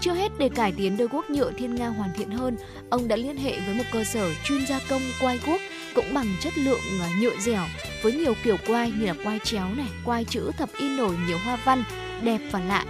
chưa 0.02 0.14
hết 0.14 0.32
để 0.38 0.50
cải 0.50 0.72
tiến 0.72 0.98
đôi 0.98 1.08
guốc 1.08 1.30
nhựa 1.30 1.52
thiên 1.52 1.76
nga 1.76 1.88
hoàn 1.88 2.10
thiện 2.18 2.32
hơn, 2.32 2.58
ông 2.90 3.08
đã 3.08 3.16
liên 3.16 3.38
hệ 3.38 3.60
với 3.60 3.76
một 3.76 3.84
cơ 3.92 4.04
sở 4.04 4.30
chuyên 4.44 4.66
gia 4.68 4.80
công 4.90 5.02
quai 5.22 5.40
guốc 5.46 5.62
cũng 5.96 6.14
bằng 6.14 6.36
chất 6.42 6.58
lượng 6.58 6.80
à, 7.02 7.10
nhựa 7.22 7.38
dẻo 7.40 7.64
với 8.02 8.14
nhiều 8.14 8.34
kiểu 8.44 8.58
quai 8.68 8.92
như 8.92 9.06
là 9.06 9.14
quai 9.24 9.40
chéo 9.44 9.66
này, 9.78 9.88
quai 10.06 10.26
chữ 10.26 10.52
thập 10.58 10.70
in 10.78 10.98
nổi 10.98 11.16
nhiều 11.28 11.38
hoa 11.46 11.58
văn 11.66 11.84
đẹp 12.24 12.40
và 12.52 12.60
lạ. 12.60 12.86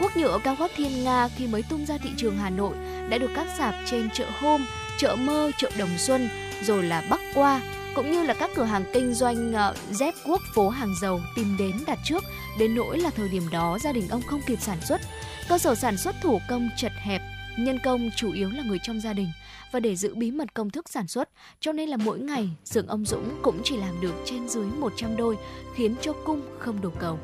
Quốc 0.00 0.16
nhựa 0.16 0.38
cao 0.44 0.56
gót 0.58 0.70
thiên 0.76 1.04
nga 1.04 1.28
khi 1.28 1.46
mới 1.46 1.62
tung 1.62 1.86
ra 1.86 1.98
thị 1.98 2.10
trường 2.16 2.38
Hà 2.38 2.50
Nội 2.50 2.74
đã 3.08 3.18
được 3.18 3.30
các 3.36 3.46
sạp 3.58 3.74
trên 3.90 4.08
chợ 4.14 4.26
Hôm, 4.40 4.64
chợ 4.98 5.16
Mơ, 5.16 5.50
chợ 5.58 5.70
Đồng 5.78 5.98
Xuân 5.98 6.28
rồi 6.62 6.82
là 6.82 7.02
Bắc 7.10 7.20
Qua 7.34 7.60
cũng 7.94 8.12
như 8.12 8.22
là 8.22 8.34
các 8.34 8.50
cửa 8.56 8.64
hàng 8.64 8.84
kinh 8.92 9.14
doanh 9.14 9.52
ờ, 9.52 9.74
dép 9.90 10.14
quốc 10.26 10.40
phố 10.54 10.68
hàng 10.68 10.94
dầu 11.00 11.20
tìm 11.36 11.56
đến 11.58 11.72
đặt 11.86 11.98
trước 12.04 12.24
đến 12.58 12.74
nỗi 12.74 12.98
là 12.98 13.10
thời 13.10 13.28
điểm 13.28 13.42
đó 13.52 13.78
gia 13.84 13.92
đình 13.92 14.08
ông 14.08 14.22
không 14.22 14.40
kịp 14.46 14.58
sản 14.60 14.78
xuất 14.80 15.00
cơ 15.48 15.58
sở 15.58 15.74
sản 15.74 15.96
xuất 15.96 16.14
thủ 16.22 16.40
công 16.48 16.68
chật 16.76 16.92
hẹp 17.02 17.22
nhân 17.58 17.78
công 17.84 18.10
chủ 18.16 18.32
yếu 18.32 18.50
là 18.50 18.62
người 18.62 18.78
trong 18.82 19.00
gia 19.00 19.12
đình 19.12 19.28
và 19.72 19.80
để 19.80 19.96
giữ 19.96 20.14
bí 20.14 20.30
mật 20.30 20.54
công 20.54 20.70
thức 20.70 20.88
sản 20.88 21.08
xuất 21.08 21.28
cho 21.60 21.72
nên 21.72 21.88
là 21.88 21.96
mỗi 21.96 22.18
ngày 22.18 22.48
xưởng 22.64 22.86
ông 22.86 23.04
Dũng 23.04 23.38
cũng 23.42 23.60
chỉ 23.64 23.76
làm 23.76 24.00
được 24.00 24.14
trên 24.24 24.48
dưới 24.48 24.66
100 24.78 25.16
đôi 25.16 25.36
khiến 25.74 25.94
cho 26.00 26.12
cung 26.12 26.42
không 26.58 26.80
đủ 26.80 26.90
cầu. 26.98 27.18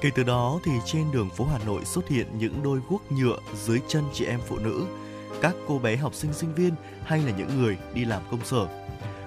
Kể 0.00 0.10
từ 0.14 0.22
đó 0.22 0.60
thì 0.64 0.72
trên 0.86 1.12
đường 1.12 1.30
phố 1.30 1.44
Hà 1.44 1.58
Nội 1.66 1.84
xuất 1.84 2.08
hiện 2.08 2.26
những 2.38 2.62
đôi 2.62 2.80
guốc 2.88 3.12
nhựa 3.12 3.38
dưới 3.64 3.78
chân 3.88 4.04
chị 4.12 4.24
em 4.24 4.40
phụ 4.46 4.58
nữ, 4.58 4.86
các 5.40 5.54
cô 5.68 5.78
bé 5.78 5.96
học 5.96 6.14
sinh 6.14 6.32
sinh 6.32 6.54
viên 6.54 6.74
hay 7.04 7.22
là 7.22 7.32
những 7.38 7.62
người 7.62 7.76
đi 7.94 8.04
làm 8.04 8.22
công 8.30 8.44
sở. 8.44 8.81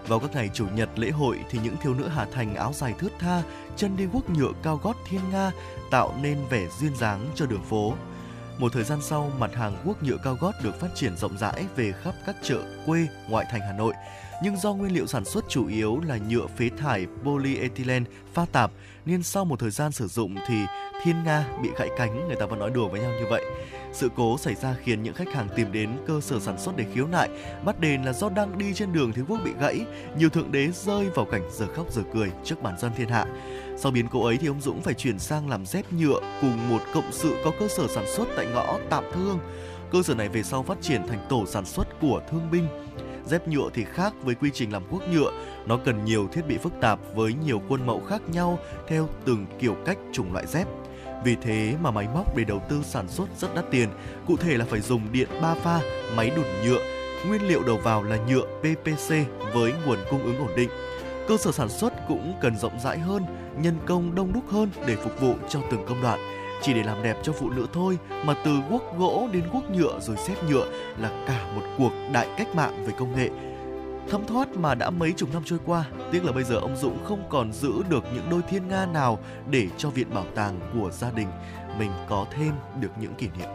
Vào 0.08 0.20
các 0.20 0.32
ngày 0.34 0.50
chủ 0.54 0.68
nhật 0.76 0.90
lễ 0.96 1.10
hội 1.10 1.40
thì 1.50 1.60
những 1.64 1.76
thiếu 1.82 1.94
nữ 1.94 2.08
Hà 2.08 2.26
Thành 2.26 2.56
áo 2.56 2.74
dài 2.74 2.94
thướt 3.00 3.12
tha, 3.20 3.44
chân 3.76 3.98
đi 3.98 4.06
guốc 4.06 4.30
nhựa 4.30 4.52
cao 4.64 4.80
gót 4.84 4.96
thiên 5.10 5.22
nga 5.32 5.52
tạo 5.92 6.14
nên 6.22 6.38
vẻ 6.50 6.68
duyên 6.80 6.96
dáng 6.96 7.28
cho 7.36 7.46
đường 7.46 7.64
phố. 7.64 7.94
Một 8.58 8.74
thời 8.74 8.84
gian 8.84 9.00
sau, 9.02 9.32
mặt 9.40 9.56
hàng 9.56 9.78
guốc 9.86 10.04
nhựa 10.04 10.18
cao 10.24 10.38
gót 10.42 10.52
được 10.64 10.80
phát 10.80 10.88
triển 10.96 11.18
rộng 11.18 11.38
rãi 11.38 11.66
về 11.76 11.92
khắp 12.04 12.14
các 12.26 12.36
chợ 12.44 12.64
quê 12.86 13.08
ngoại 13.30 13.46
thành 13.52 13.62
Hà 13.62 13.74
Nội. 13.74 13.94
Nhưng 14.44 14.58
do 14.58 14.74
nguyên 14.74 14.94
liệu 14.94 15.08
sản 15.08 15.26
xuất 15.26 15.46
chủ 15.50 15.68
yếu 15.68 16.00
là 16.08 16.18
nhựa 16.18 16.48
phế 16.48 16.70
thải 16.78 17.08
polyethylene 17.24 18.06
pha 18.34 18.46
tạp 18.52 18.72
nên 19.06 19.24
sau 19.24 19.46
một 19.46 19.60
thời 19.60 19.72
gian 19.72 19.92
sử 19.92 20.08
dụng 20.08 20.36
thì 20.48 20.56
thiên 21.04 21.24
nga 21.24 21.46
bị 21.62 21.70
gãy 21.78 21.90
cánh, 21.98 22.28
người 22.28 22.36
ta 22.36 22.46
vẫn 22.46 22.60
nói 22.60 22.70
đùa 22.70 22.88
với 22.88 23.02
nhau 23.02 23.12
như 23.20 23.26
vậy. 23.30 23.44
Sự 23.94 24.10
cố 24.16 24.38
xảy 24.38 24.56
ra 24.56 24.76
khiến 24.84 25.04
những 25.04 25.14
khách 25.14 25.34
hàng 25.34 25.48
tìm 25.56 25.72
đến 25.72 25.90
cơ 26.08 26.22
sở 26.22 26.40
sản 26.40 26.58
xuất 26.60 26.78
để 26.78 26.86
khiếu 26.94 27.08
nại, 27.08 27.30
bắt 27.66 27.80
đền 27.80 28.04
là 28.04 28.14
do 28.14 28.30
đang 28.30 28.58
đi 28.58 28.74
trên 28.74 28.94
đường 28.94 29.12
thì 29.16 29.22
quốc 29.28 29.40
bị 29.46 29.52
gãy, 29.60 29.86
nhiều 30.18 30.30
thượng 30.30 30.52
đế 30.52 30.68
rơi 30.68 31.10
vào 31.10 31.26
cảnh 31.26 31.50
giờ 31.52 31.66
khóc 31.76 31.86
giờ 31.92 32.02
cười 32.14 32.32
trước 32.44 32.64
bản 32.64 32.80
dân 32.80 32.92
thiên 32.98 33.10
hạ. 33.10 33.26
Sau 33.78 33.92
biến 33.92 34.08
cố 34.12 34.26
ấy 34.26 34.38
thì 34.38 34.48
ông 34.48 34.62
Dũng 34.62 34.82
phải 34.82 34.94
chuyển 34.94 35.20
sang 35.20 35.50
làm 35.50 35.66
dép 35.66 35.94
nhựa 35.94 36.20
cùng 36.42 36.70
một 36.70 36.82
cộng 36.94 37.12
sự 37.12 37.36
có 37.46 37.52
cơ 37.60 37.68
sở 37.68 37.88
sản 37.88 38.06
xuất 38.16 38.28
tại 38.36 38.46
ngõ 38.54 38.80
Tạm 38.90 39.04
Thương. 39.14 39.40
Cơ 39.92 40.04
sở 40.04 40.16
này 40.16 40.30
về 40.30 40.44
sau 40.44 40.64
phát 40.64 40.78
triển 40.82 41.08
thành 41.08 41.26
tổ 41.30 41.46
sản 41.46 41.66
xuất 41.66 41.88
của 42.02 42.22
thương 42.32 42.52
binh. 42.52 42.68
Dép 43.26 43.48
nhựa 43.48 43.70
thì 43.74 43.84
khác 43.84 44.14
với 44.24 44.36
quy 44.36 44.50
trình 44.54 44.74
làm 44.74 44.84
guốc 44.92 45.02
nhựa, 45.10 45.32
nó 45.66 45.78
cần 45.86 46.06
nhiều 46.06 46.28
thiết 46.32 46.48
bị 46.48 46.58
phức 46.58 46.74
tạp 46.82 47.00
với 47.16 47.34
nhiều 47.46 47.62
khuôn 47.70 47.86
mẫu 47.86 48.02
khác 48.10 48.22
nhau 48.32 48.60
theo 48.88 49.10
từng 49.26 49.46
kiểu 49.60 49.76
cách 49.86 49.98
chủng 50.14 50.34
loại 50.34 50.46
dép. 50.48 50.68
Vì 51.24 51.36
thế 51.42 51.74
mà 51.82 51.92
máy 51.92 52.08
móc 52.14 52.36
để 52.36 52.44
đầu 52.44 52.62
tư 52.70 52.82
sản 52.84 53.08
xuất 53.08 53.30
rất 53.38 53.56
đắt 53.56 53.66
tiền, 53.72 53.90
cụ 54.28 54.38
thể 54.38 54.58
là 54.58 54.66
phải 54.66 54.82
dùng 54.82 55.12
điện 55.12 55.30
ba 55.42 55.56
pha, 55.56 55.80
máy 56.16 56.32
đùn 56.36 56.46
nhựa, 56.66 56.80
nguyên 57.28 57.48
liệu 57.48 57.64
đầu 57.64 57.78
vào 57.78 58.04
là 58.04 58.18
nhựa 58.28 58.46
PPC 58.60 59.10
với 59.54 59.74
nguồn 59.86 59.98
cung 60.10 60.24
ứng 60.24 60.38
ổn 60.38 60.56
định. 60.56 60.70
Cơ 61.28 61.38
sở 61.38 61.52
sản 61.52 61.70
xuất 61.70 61.94
cũng 62.08 62.34
cần 62.42 62.58
rộng 62.58 62.80
rãi 62.84 63.00
hơn, 63.00 63.26
nhân 63.58 63.76
công 63.86 64.16
đông 64.16 64.34
đúc 64.34 64.44
hơn 64.50 64.70
để 64.88 64.96
phục 64.96 65.22
vụ 65.22 65.36
cho 65.50 65.60
từng 65.72 65.86
công 65.88 66.02
đoạn. 66.02 66.20
Chỉ 66.62 66.74
để 66.74 66.84
làm 66.84 67.04
đẹp 67.04 67.18
cho 67.24 67.34
phụ 67.34 67.50
nữ 67.50 67.68
thôi, 67.74 67.98
mà 68.26 68.36
từ 68.44 68.52
guốc 68.70 68.84
gỗ 68.98 69.30
đến 69.32 69.44
guốc 69.54 69.72
nhựa 69.72 70.00
rồi 70.00 70.18
xếp 70.18 70.36
nhựa 70.50 70.66
là 70.98 71.24
cả 71.28 71.46
một 71.56 71.62
cuộc 71.78 71.92
đại 72.12 72.28
cách 72.38 72.56
mạng 72.56 72.84
về 72.86 72.94
công 73.00 73.16
nghệ. 73.16 73.30
Thấm 74.10 74.26
thoát 74.28 74.56
mà 74.56 74.76
đã 74.76 74.90
mấy 74.90 75.12
chục 75.12 75.30
năm 75.34 75.42
trôi 75.46 75.60
qua, 75.66 75.86
tiếc 76.12 76.26
là 76.26 76.32
bây 76.32 76.44
giờ 76.44 76.56
ông 76.56 76.76
dũng 76.76 77.04
không 77.04 77.24
còn 77.30 77.54
giữ 77.54 77.74
được 77.90 78.04
những 78.14 78.30
đôi 78.30 78.42
thiên 78.50 78.68
nga 78.68 78.86
nào 78.86 79.20
để 79.50 79.68
cho 79.78 79.90
viện 79.90 80.08
bảo 80.14 80.26
tàng 80.36 80.60
của 80.74 80.92
gia 80.92 81.12
đình 81.12 81.28
mình 81.80 81.92
có 82.10 82.26
thêm 82.32 82.52
được 82.82 82.92
những 83.00 83.14
kỷ 83.14 83.28
niệm. 83.40 83.50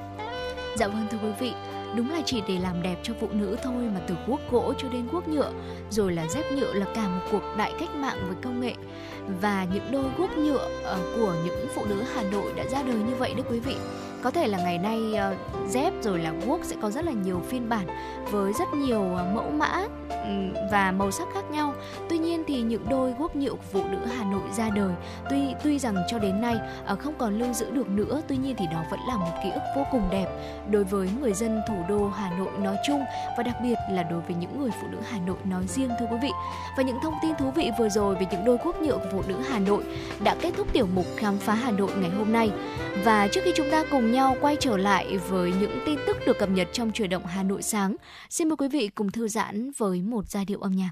Dạ 0.76 0.88
vâng 0.88 1.07
thưa 1.11 1.18
quý 1.22 1.32
vị, 1.40 1.53
đúng 1.96 2.11
là 2.11 2.20
chỉ 2.24 2.42
để 2.48 2.59
làm 2.59 2.82
đẹp 2.82 2.96
cho 3.03 3.14
phụ 3.20 3.28
nữ 3.32 3.57
thôi 3.62 3.84
mà 3.94 4.01
từ 4.09 4.14
guốc 4.26 4.40
gỗ 4.51 4.74
cho 4.78 4.88
đến 4.88 5.09
guốc 5.12 5.28
nhựa, 5.28 5.53
rồi 5.90 6.12
là 6.12 6.26
dép 6.26 6.53
nhựa 6.53 6.72
là 6.72 6.86
cả 6.94 7.09
một 7.09 7.22
cuộc 7.32 7.42
đại 7.57 7.72
cách 7.80 7.94
mạng 7.94 8.18
với 8.26 8.36
công 8.42 8.61
nghệ 8.61 8.74
và 9.40 9.66
những 9.72 9.92
đôi 9.92 10.04
guốc 10.18 10.38
nhựa 10.38 10.68
ờ, 10.84 10.98
của 11.16 11.34
những 11.44 11.66
phụ 11.74 11.84
nữ 11.84 12.02
Hà 12.14 12.22
Nội 12.22 12.52
đã 12.56 12.64
ra 12.72 12.82
đời 12.82 12.96
như 12.96 13.14
vậy 13.18 13.34
đó 13.34 13.42
quý 13.50 13.60
vị 13.60 13.76
có 14.22 14.30
thể 14.30 14.48
là 14.48 14.58
ngày 14.58 14.78
nay 14.78 15.14
ờ, 15.14 15.34
dép 15.68 15.92
rồi 16.02 16.18
là 16.18 16.32
guốc 16.46 16.60
sẽ 16.64 16.76
có 16.82 16.90
rất 16.90 17.04
là 17.04 17.12
nhiều 17.12 17.42
phiên 17.48 17.68
bản 17.68 17.86
với 18.30 18.52
rất 18.58 18.74
nhiều 18.74 19.14
ờ, 19.16 19.32
mẫu 19.34 19.50
mã 19.50 19.86
ừ, 20.08 20.60
và 20.72 20.92
màu 20.92 21.10
sắc 21.10 21.28
khác 21.34 21.50
nhau. 21.50 21.74
Tuy 22.08 22.18
nhiên 22.18 22.44
thì 22.46 22.62
những 22.62 22.88
đôi 22.88 23.14
guốc 23.18 23.36
nhựa 23.36 23.50
của 23.50 23.64
phụ 23.72 23.84
nữ 23.90 23.98
Hà 24.16 24.24
Nội 24.24 24.42
ra 24.56 24.70
đời, 24.70 24.92
tuy 25.30 25.54
tuy 25.64 25.78
rằng 25.78 25.96
cho 26.08 26.18
đến 26.18 26.40
nay 26.40 26.56
ờ, 26.86 26.96
không 26.96 27.14
còn 27.18 27.38
lưu 27.38 27.52
giữ 27.52 27.70
được 27.70 27.88
nữa, 27.88 28.22
tuy 28.28 28.36
nhiên 28.36 28.54
thì 28.58 28.66
đó 28.72 28.84
vẫn 28.90 29.00
là 29.08 29.16
một 29.16 29.32
ký 29.44 29.50
ức 29.50 29.62
vô 29.76 29.84
cùng 29.92 30.02
đẹp 30.10 30.26
đối 30.70 30.84
với 30.84 31.08
người 31.20 31.32
dân 31.32 31.60
thủ 31.68 31.74
đô 31.88 32.08
Hà 32.08 32.30
Nội 32.38 32.50
nói 32.58 32.76
chung 32.86 33.04
và 33.36 33.42
đặc 33.42 33.56
biệt 33.62 33.74
là 33.90 34.02
đối 34.02 34.20
với 34.20 34.36
những 34.40 34.60
người 34.60 34.70
phụ 34.80 34.86
nữ 34.90 34.98
Hà 35.10 35.18
Nội 35.18 35.36
nói 35.44 35.62
riêng, 35.66 35.90
thưa 36.00 36.06
quý 36.10 36.16
vị. 36.22 36.30
Và 36.76 36.82
những 36.82 36.98
thông 37.02 37.14
tin 37.22 37.34
thú 37.34 37.50
vị 37.50 37.70
vừa 37.78 37.88
rồi 37.88 38.14
về 38.14 38.26
những 38.30 38.44
đôi 38.44 38.58
guốc 38.64 38.82
nhựa 38.82 38.98
của 38.98 39.08
phụ 39.12 39.22
nữ 39.28 39.34
Hà 39.48 39.58
Nội 39.58 39.84
đã 40.24 40.36
kết 40.40 40.50
thúc 40.56 40.66
tiểu 40.72 40.86
mục 40.94 41.06
khám 41.16 41.38
phá 41.38 41.54
Hà 41.54 41.70
Nội 41.70 41.90
ngày 41.96 42.10
hôm 42.10 42.32
nay. 42.32 42.50
Và 43.04 43.28
trước 43.32 43.40
khi 43.44 43.52
chúng 43.56 43.70
ta 43.70 43.84
cùng 43.90 44.09
nhau 44.12 44.36
quay 44.40 44.56
trở 44.61 44.76
lại 44.76 45.18
với 45.18 45.52
những 45.61 45.78
tin 45.86 45.98
tức 46.06 46.16
được 46.26 46.38
cập 46.38 46.50
nhật 46.50 46.68
trong 46.72 46.92
chuyển 46.92 47.11
động 47.11 47.26
Hà 47.26 47.42
Nội 47.42 47.62
sáng. 47.62 47.96
Xin 48.30 48.48
mời 48.48 48.56
quý 48.56 48.68
vị 48.68 48.88
cùng 48.88 49.11
thư 49.11 49.28
giãn 49.28 49.70
với 49.78 50.02
một 50.02 50.28
giai 50.28 50.44
điệu 50.44 50.61
âm 50.61 50.72
nhạc. 50.72 50.90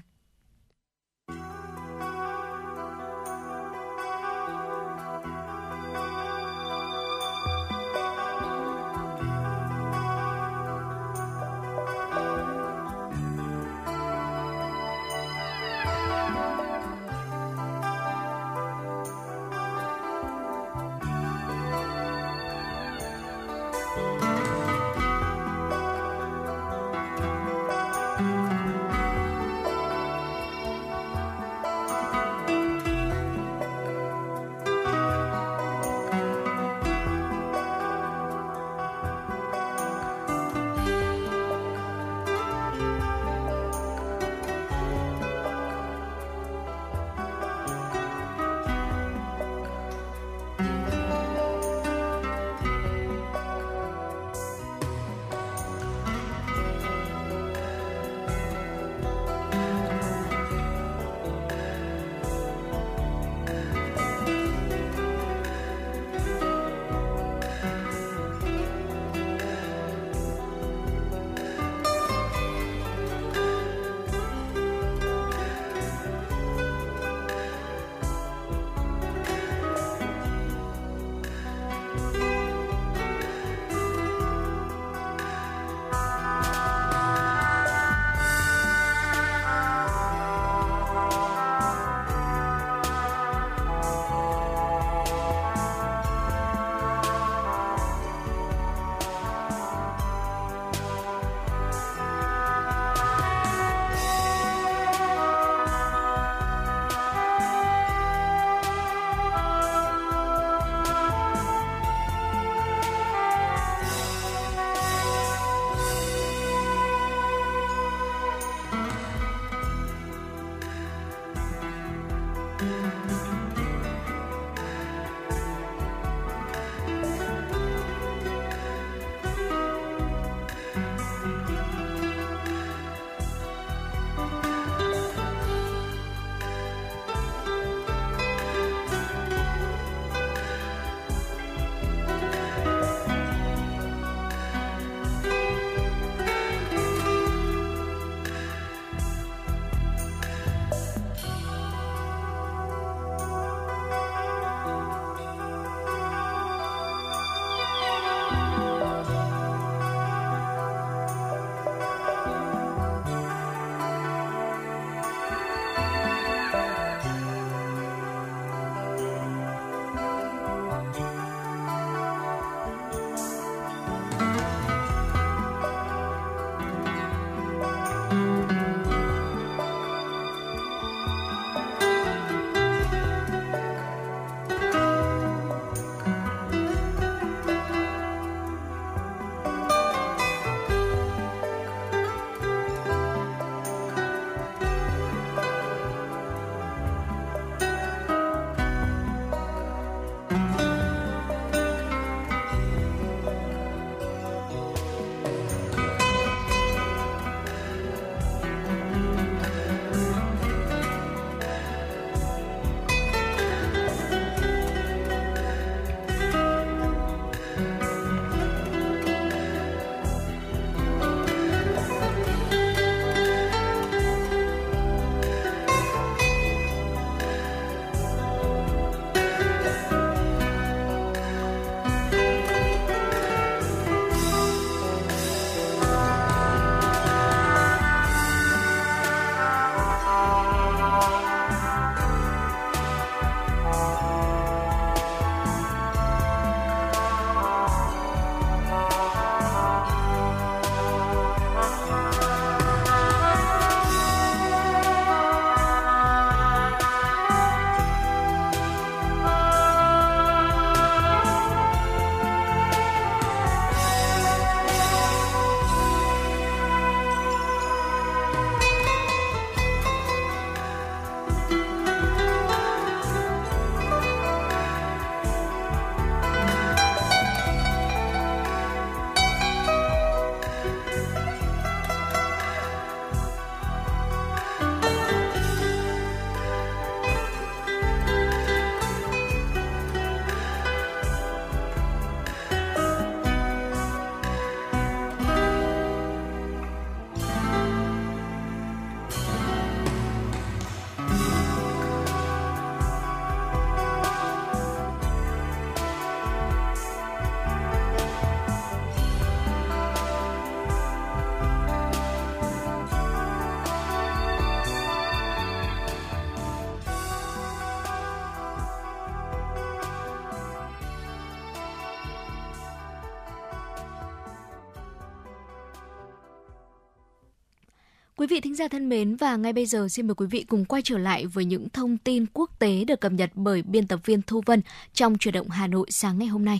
Vị 328.29 328.39
thính 328.39 328.55
giả 328.55 328.67
thân 328.67 328.89
mến 328.89 329.15
và 329.15 329.35
ngay 329.35 329.53
bây 329.53 329.65
giờ 329.65 329.87
xin 329.89 330.07
mời 330.07 330.15
quý 330.15 330.25
vị 330.25 330.45
cùng 330.49 330.65
quay 330.65 330.81
trở 330.81 330.97
lại 330.97 331.25
với 331.25 331.45
những 331.45 331.69
thông 331.69 331.97
tin 331.97 332.25
quốc 332.33 332.59
tế 332.59 332.83
được 332.83 333.01
cập 333.01 333.11
nhật 333.11 333.31
bởi 333.35 333.61
biên 333.61 333.87
tập 333.87 333.99
viên 334.05 334.21
Thu 334.21 334.41
Vân 334.45 334.61
trong 334.93 335.17
chuyển 335.17 335.33
động 335.33 335.49
Hà 335.49 335.67
Nội 335.67 335.87
sáng 335.91 336.19
ngày 336.19 336.27
hôm 336.27 336.45
nay. 336.45 336.59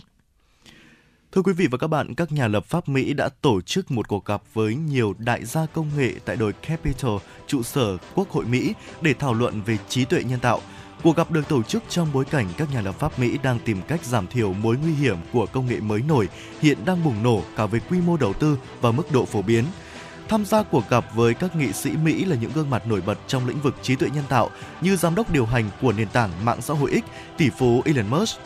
Thưa 1.32 1.42
quý 1.42 1.52
vị 1.52 1.66
và 1.70 1.78
các 1.78 1.86
bạn, 1.86 2.14
các 2.14 2.32
nhà 2.32 2.48
lập 2.48 2.64
pháp 2.64 2.88
Mỹ 2.88 3.14
đã 3.14 3.28
tổ 3.28 3.60
chức 3.60 3.90
một 3.90 4.08
cuộc 4.08 4.24
gặp 4.24 4.42
với 4.54 4.74
nhiều 4.74 5.14
đại 5.18 5.44
gia 5.44 5.66
công 5.66 5.90
nghệ 5.96 6.12
tại 6.24 6.36
đồi 6.36 6.52
Capitol, 6.52 7.20
trụ 7.46 7.62
sở 7.62 7.96
Quốc 8.14 8.30
hội 8.30 8.44
Mỹ 8.44 8.74
để 9.00 9.14
thảo 9.14 9.34
luận 9.34 9.62
về 9.66 9.78
trí 9.88 10.04
tuệ 10.04 10.24
nhân 10.24 10.40
tạo. 10.40 10.60
Cuộc 11.02 11.16
gặp 11.16 11.30
được 11.30 11.48
tổ 11.48 11.62
chức 11.62 11.82
trong 11.88 12.08
bối 12.12 12.24
cảnh 12.24 12.46
các 12.56 12.68
nhà 12.72 12.80
lập 12.80 12.92
pháp 12.92 13.18
Mỹ 13.18 13.38
đang 13.42 13.58
tìm 13.64 13.82
cách 13.88 14.04
giảm 14.04 14.26
thiểu 14.26 14.52
mối 14.52 14.76
nguy 14.82 14.92
hiểm 14.92 15.16
của 15.32 15.46
công 15.46 15.66
nghệ 15.66 15.80
mới 15.80 16.02
nổi 16.08 16.28
hiện 16.60 16.78
đang 16.84 17.04
bùng 17.04 17.22
nổ 17.22 17.42
cả 17.56 17.66
về 17.66 17.80
quy 17.90 18.00
mô 18.00 18.16
đầu 18.16 18.32
tư 18.32 18.58
và 18.80 18.92
mức 18.92 19.12
độ 19.12 19.24
phổ 19.24 19.42
biến. 19.42 19.64
Tham 20.30 20.44
gia 20.44 20.62
cuộc 20.62 20.90
gặp 20.90 21.04
với 21.14 21.34
các 21.34 21.56
nghị 21.56 21.72
sĩ 21.72 21.90
Mỹ 21.90 22.24
là 22.24 22.36
những 22.36 22.50
gương 22.54 22.70
mặt 22.70 22.86
nổi 22.86 23.02
bật 23.06 23.18
trong 23.26 23.46
lĩnh 23.46 23.60
vực 23.60 23.74
trí 23.82 23.96
tuệ 23.96 24.08
nhân 24.14 24.24
tạo 24.28 24.50
như 24.80 24.96
giám 24.96 25.14
đốc 25.14 25.32
điều 25.32 25.46
hành 25.46 25.70
của 25.82 25.92
nền 25.92 26.08
tảng 26.08 26.30
mạng 26.44 26.62
xã 26.62 26.74
hội 26.74 26.90
X, 26.90 27.08
tỷ 27.36 27.50
phú 27.50 27.82
Elon 27.84 28.06
Musk, 28.06 28.38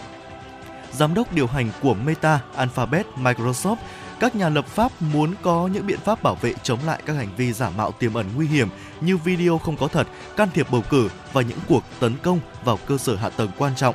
giám 0.93 1.15
đốc 1.15 1.33
điều 1.33 1.47
hành 1.47 1.71
của 1.83 1.95
Meta, 1.95 2.41
Alphabet, 2.57 3.07
Microsoft, 3.17 3.77
các 4.21 4.37
nhà 4.37 4.49
lập 4.49 4.67
pháp 4.67 4.93
muốn 5.03 5.35
có 5.43 5.69
những 5.73 5.87
biện 5.87 5.99
pháp 6.05 6.23
bảo 6.23 6.35
vệ 6.35 6.55
chống 6.63 6.79
lại 6.87 7.03
các 7.07 7.13
hành 7.13 7.29
vi 7.37 7.53
giả 7.53 7.71
mạo 7.71 7.93
tiềm 7.93 8.15
ẩn 8.15 8.27
nguy 8.35 8.47
hiểm 8.47 8.69
như 9.01 9.17
video 9.17 9.59
không 9.59 9.77
có 9.77 9.89
thật, 9.89 10.07
can 10.37 10.49
thiệp 10.55 10.67
bầu 10.71 10.83
cử 10.91 11.09
và 11.33 11.43
những 11.43 11.59
cuộc 11.69 11.83
tấn 12.01 12.15
công 12.23 12.41
vào 12.65 12.79
cơ 12.87 12.99
sở 12.99 13.17
hạ 13.17 13.29
tầng 13.29 13.51
quan 13.59 13.73
trọng. 13.77 13.95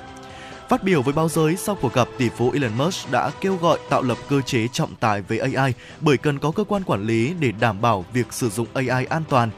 Phát 0.69 0.83
biểu 0.83 1.01
với 1.01 1.13
báo 1.13 1.29
giới 1.29 1.55
sau 1.55 1.77
cuộc 1.81 1.93
gặp, 1.93 2.07
tỷ 2.17 2.29
phú 2.29 2.51
Elon 2.51 2.71
Musk 2.77 3.11
đã 3.11 3.31
kêu 3.41 3.55
gọi 3.55 3.79
tạo 3.89 4.01
lập 4.01 4.17
cơ 4.29 4.41
chế 4.41 4.67
trọng 4.67 4.95
tài 4.99 5.21
về 5.21 5.37
AI 5.37 5.73
bởi 6.01 6.17
cần 6.17 6.39
có 6.39 6.51
cơ 6.51 6.63
quan 6.63 6.83
quản 6.83 7.07
lý 7.07 7.33
để 7.39 7.51
đảm 7.59 7.81
bảo 7.81 8.05
việc 8.13 8.33
sử 8.33 8.49
dụng 8.49 8.67
AI 8.73 9.05
an 9.05 9.23
toàn. 9.29 9.49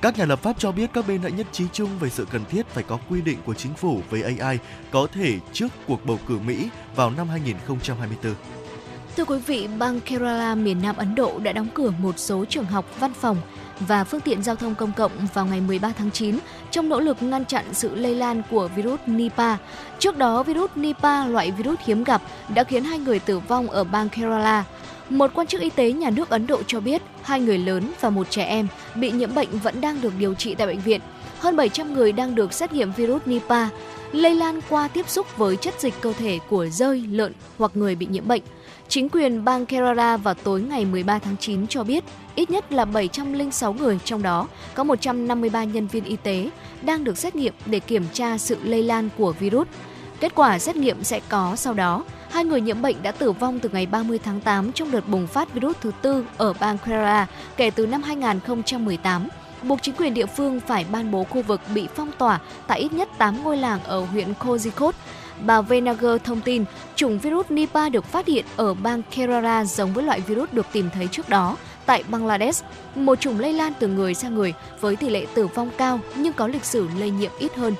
Các 0.00 0.18
nhà 0.18 0.24
lập 0.24 0.42
pháp 0.42 0.58
cho 0.58 0.72
biết 0.72 0.90
các 0.94 1.08
bên 1.08 1.22
đã 1.22 1.28
nhất 1.28 1.46
trí 1.52 1.64
chung 1.72 1.98
về 2.00 2.10
sự 2.10 2.26
cần 2.30 2.44
thiết 2.44 2.66
phải 2.68 2.84
có 2.88 2.98
quy 3.08 3.20
định 3.20 3.38
của 3.46 3.54
chính 3.54 3.74
phủ 3.74 4.00
về 4.10 4.36
AI 4.38 4.58
có 4.90 5.06
thể 5.12 5.38
trước 5.52 5.68
cuộc 5.86 6.06
bầu 6.06 6.18
cử 6.28 6.38
Mỹ 6.38 6.68
vào 6.96 7.10
năm 7.10 7.28
2024. 7.28 8.34
Thưa 9.16 9.24
quý 9.24 9.38
vị, 9.46 9.68
bang 9.78 10.00
Kerala 10.00 10.54
miền 10.54 10.82
Nam 10.82 10.96
Ấn 10.96 11.14
Độ 11.14 11.38
đã 11.38 11.52
đóng 11.52 11.68
cửa 11.74 11.90
một 11.90 12.18
số 12.18 12.44
trường 12.44 12.64
học, 12.64 12.84
văn 13.00 13.12
phòng 13.20 13.36
và 13.80 14.04
phương 14.04 14.20
tiện 14.20 14.42
giao 14.42 14.56
thông 14.56 14.74
công 14.74 14.92
cộng 14.92 15.12
vào 15.34 15.46
ngày 15.46 15.60
13 15.60 15.92
tháng 15.98 16.10
9 16.10 16.38
trong 16.70 16.88
nỗ 16.88 17.00
lực 17.00 17.22
ngăn 17.22 17.44
chặn 17.44 17.64
sự 17.72 17.94
lây 17.94 18.14
lan 18.14 18.42
của 18.50 18.68
virus 18.76 19.00
Nipah. 19.06 19.60
Trước 19.98 20.16
đó, 20.16 20.42
virus 20.42 20.70
Nipah, 20.74 21.30
loại 21.30 21.50
virus 21.50 21.78
hiếm 21.84 22.04
gặp, 22.04 22.22
đã 22.54 22.64
khiến 22.64 22.84
hai 22.84 22.98
người 22.98 23.18
tử 23.18 23.38
vong 23.38 23.70
ở 23.70 23.84
bang 23.84 24.08
Kerala. 24.08 24.64
Một 25.08 25.30
quan 25.34 25.46
chức 25.46 25.60
y 25.60 25.70
tế 25.70 25.92
nhà 25.92 26.10
nước 26.10 26.28
Ấn 26.30 26.46
Độ 26.46 26.62
cho 26.66 26.80
biết 26.80 27.02
hai 27.22 27.40
người 27.40 27.58
lớn 27.58 27.92
và 28.00 28.10
một 28.10 28.30
trẻ 28.30 28.44
em 28.44 28.68
bị 28.94 29.10
nhiễm 29.10 29.34
bệnh 29.34 29.48
vẫn 29.58 29.80
đang 29.80 30.00
được 30.00 30.12
điều 30.18 30.34
trị 30.34 30.54
tại 30.54 30.66
bệnh 30.66 30.80
viện. 30.80 31.00
Hơn 31.38 31.56
700 31.56 31.94
người 31.94 32.12
đang 32.12 32.34
được 32.34 32.52
xét 32.52 32.72
nghiệm 32.72 32.92
virus 32.92 33.22
Nipah, 33.26 33.68
lây 34.12 34.34
lan 34.34 34.60
qua 34.68 34.88
tiếp 34.88 35.08
xúc 35.08 35.36
với 35.36 35.56
chất 35.56 35.74
dịch 35.80 35.94
cơ 36.00 36.12
thể 36.12 36.38
của 36.48 36.66
rơi, 36.66 37.04
lợn 37.10 37.32
hoặc 37.58 37.70
người 37.74 37.94
bị 37.94 38.06
nhiễm 38.10 38.28
bệnh. 38.28 38.42
Chính 38.90 39.08
quyền 39.08 39.44
bang 39.44 39.66
Kerala 39.66 40.16
vào 40.16 40.34
tối 40.34 40.62
ngày 40.62 40.84
13 40.84 41.18
tháng 41.18 41.36
9 41.36 41.66
cho 41.66 41.84
biết 41.84 42.04
ít 42.34 42.50
nhất 42.50 42.72
là 42.72 42.84
706 42.84 43.72
người, 43.72 43.98
trong 44.04 44.22
đó 44.22 44.48
có 44.74 44.84
153 44.84 45.64
nhân 45.64 45.86
viên 45.86 46.04
y 46.04 46.16
tế 46.16 46.50
đang 46.82 47.04
được 47.04 47.18
xét 47.18 47.36
nghiệm 47.36 47.54
để 47.66 47.80
kiểm 47.80 48.04
tra 48.12 48.38
sự 48.38 48.56
lây 48.62 48.82
lan 48.82 49.08
của 49.18 49.32
virus. 49.32 49.68
Kết 50.20 50.34
quả 50.34 50.58
xét 50.58 50.76
nghiệm 50.76 51.04
sẽ 51.04 51.20
có 51.28 51.56
sau 51.56 51.74
đó. 51.74 52.04
Hai 52.30 52.44
người 52.44 52.60
nhiễm 52.60 52.82
bệnh 52.82 52.96
đã 53.02 53.12
tử 53.12 53.32
vong 53.32 53.60
từ 53.60 53.68
ngày 53.68 53.86
30 53.86 54.18
tháng 54.18 54.40
8 54.40 54.72
trong 54.72 54.90
đợt 54.90 55.08
bùng 55.08 55.26
phát 55.26 55.54
virus 55.54 55.76
thứ 55.80 55.90
tư 56.02 56.24
ở 56.36 56.52
bang 56.60 56.78
Kerala 56.78 57.26
kể 57.56 57.70
từ 57.70 57.86
năm 57.86 58.02
2018 58.02 59.28
buộc 59.62 59.82
chính 59.82 59.94
quyền 59.94 60.14
địa 60.14 60.26
phương 60.26 60.60
phải 60.60 60.86
ban 60.92 61.10
bố 61.10 61.24
khu 61.24 61.42
vực 61.42 61.60
bị 61.74 61.88
phong 61.94 62.12
tỏa 62.18 62.40
tại 62.66 62.80
ít 62.80 62.92
nhất 62.92 63.08
8 63.18 63.42
ngôi 63.44 63.56
làng 63.56 63.80
ở 63.84 64.00
huyện 64.00 64.32
Kozhikode 64.40 64.92
Bà 65.46 65.60
Venager 65.60 66.22
thông 66.24 66.40
tin 66.40 66.64
chủng 66.96 67.18
virus 67.18 67.46
Nipah 67.50 67.92
được 67.92 68.04
phát 68.04 68.26
hiện 68.26 68.44
ở 68.56 68.74
bang 68.74 69.02
Kerala 69.16 69.64
giống 69.64 69.92
với 69.92 70.04
loại 70.04 70.20
virus 70.20 70.48
được 70.52 70.66
tìm 70.72 70.90
thấy 70.94 71.08
trước 71.08 71.28
đó 71.28 71.56
tại 71.86 72.04
Bangladesh, 72.10 72.64
một 72.94 73.20
chủng 73.20 73.40
lây 73.40 73.52
lan 73.52 73.72
từ 73.78 73.88
người 73.88 74.14
sang 74.14 74.34
người 74.34 74.54
với 74.80 74.96
tỷ 74.96 75.08
lệ 75.08 75.26
tử 75.34 75.46
vong 75.46 75.70
cao 75.78 76.00
nhưng 76.16 76.32
có 76.32 76.46
lịch 76.46 76.64
sử 76.64 76.88
lây 76.98 77.10
nhiễm 77.10 77.30
ít 77.38 77.54
hơn. 77.54 77.74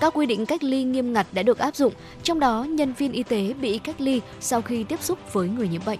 Các 0.00 0.12
quy 0.16 0.26
định 0.26 0.46
cách 0.46 0.64
ly 0.64 0.84
nghiêm 0.84 1.12
ngặt 1.12 1.26
đã 1.32 1.42
được 1.42 1.58
áp 1.58 1.76
dụng, 1.76 1.92
trong 2.22 2.40
đó 2.40 2.64
nhân 2.64 2.92
viên 2.92 3.12
y 3.12 3.22
tế 3.22 3.52
bị 3.60 3.78
cách 3.78 4.00
ly 4.00 4.20
sau 4.40 4.62
khi 4.62 4.84
tiếp 4.84 5.02
xúc 5.02 5.18
với 5.32 5.48
người 5.48 5.68
nhiễm 5.68 5.82
bệnh. 5.86 5.98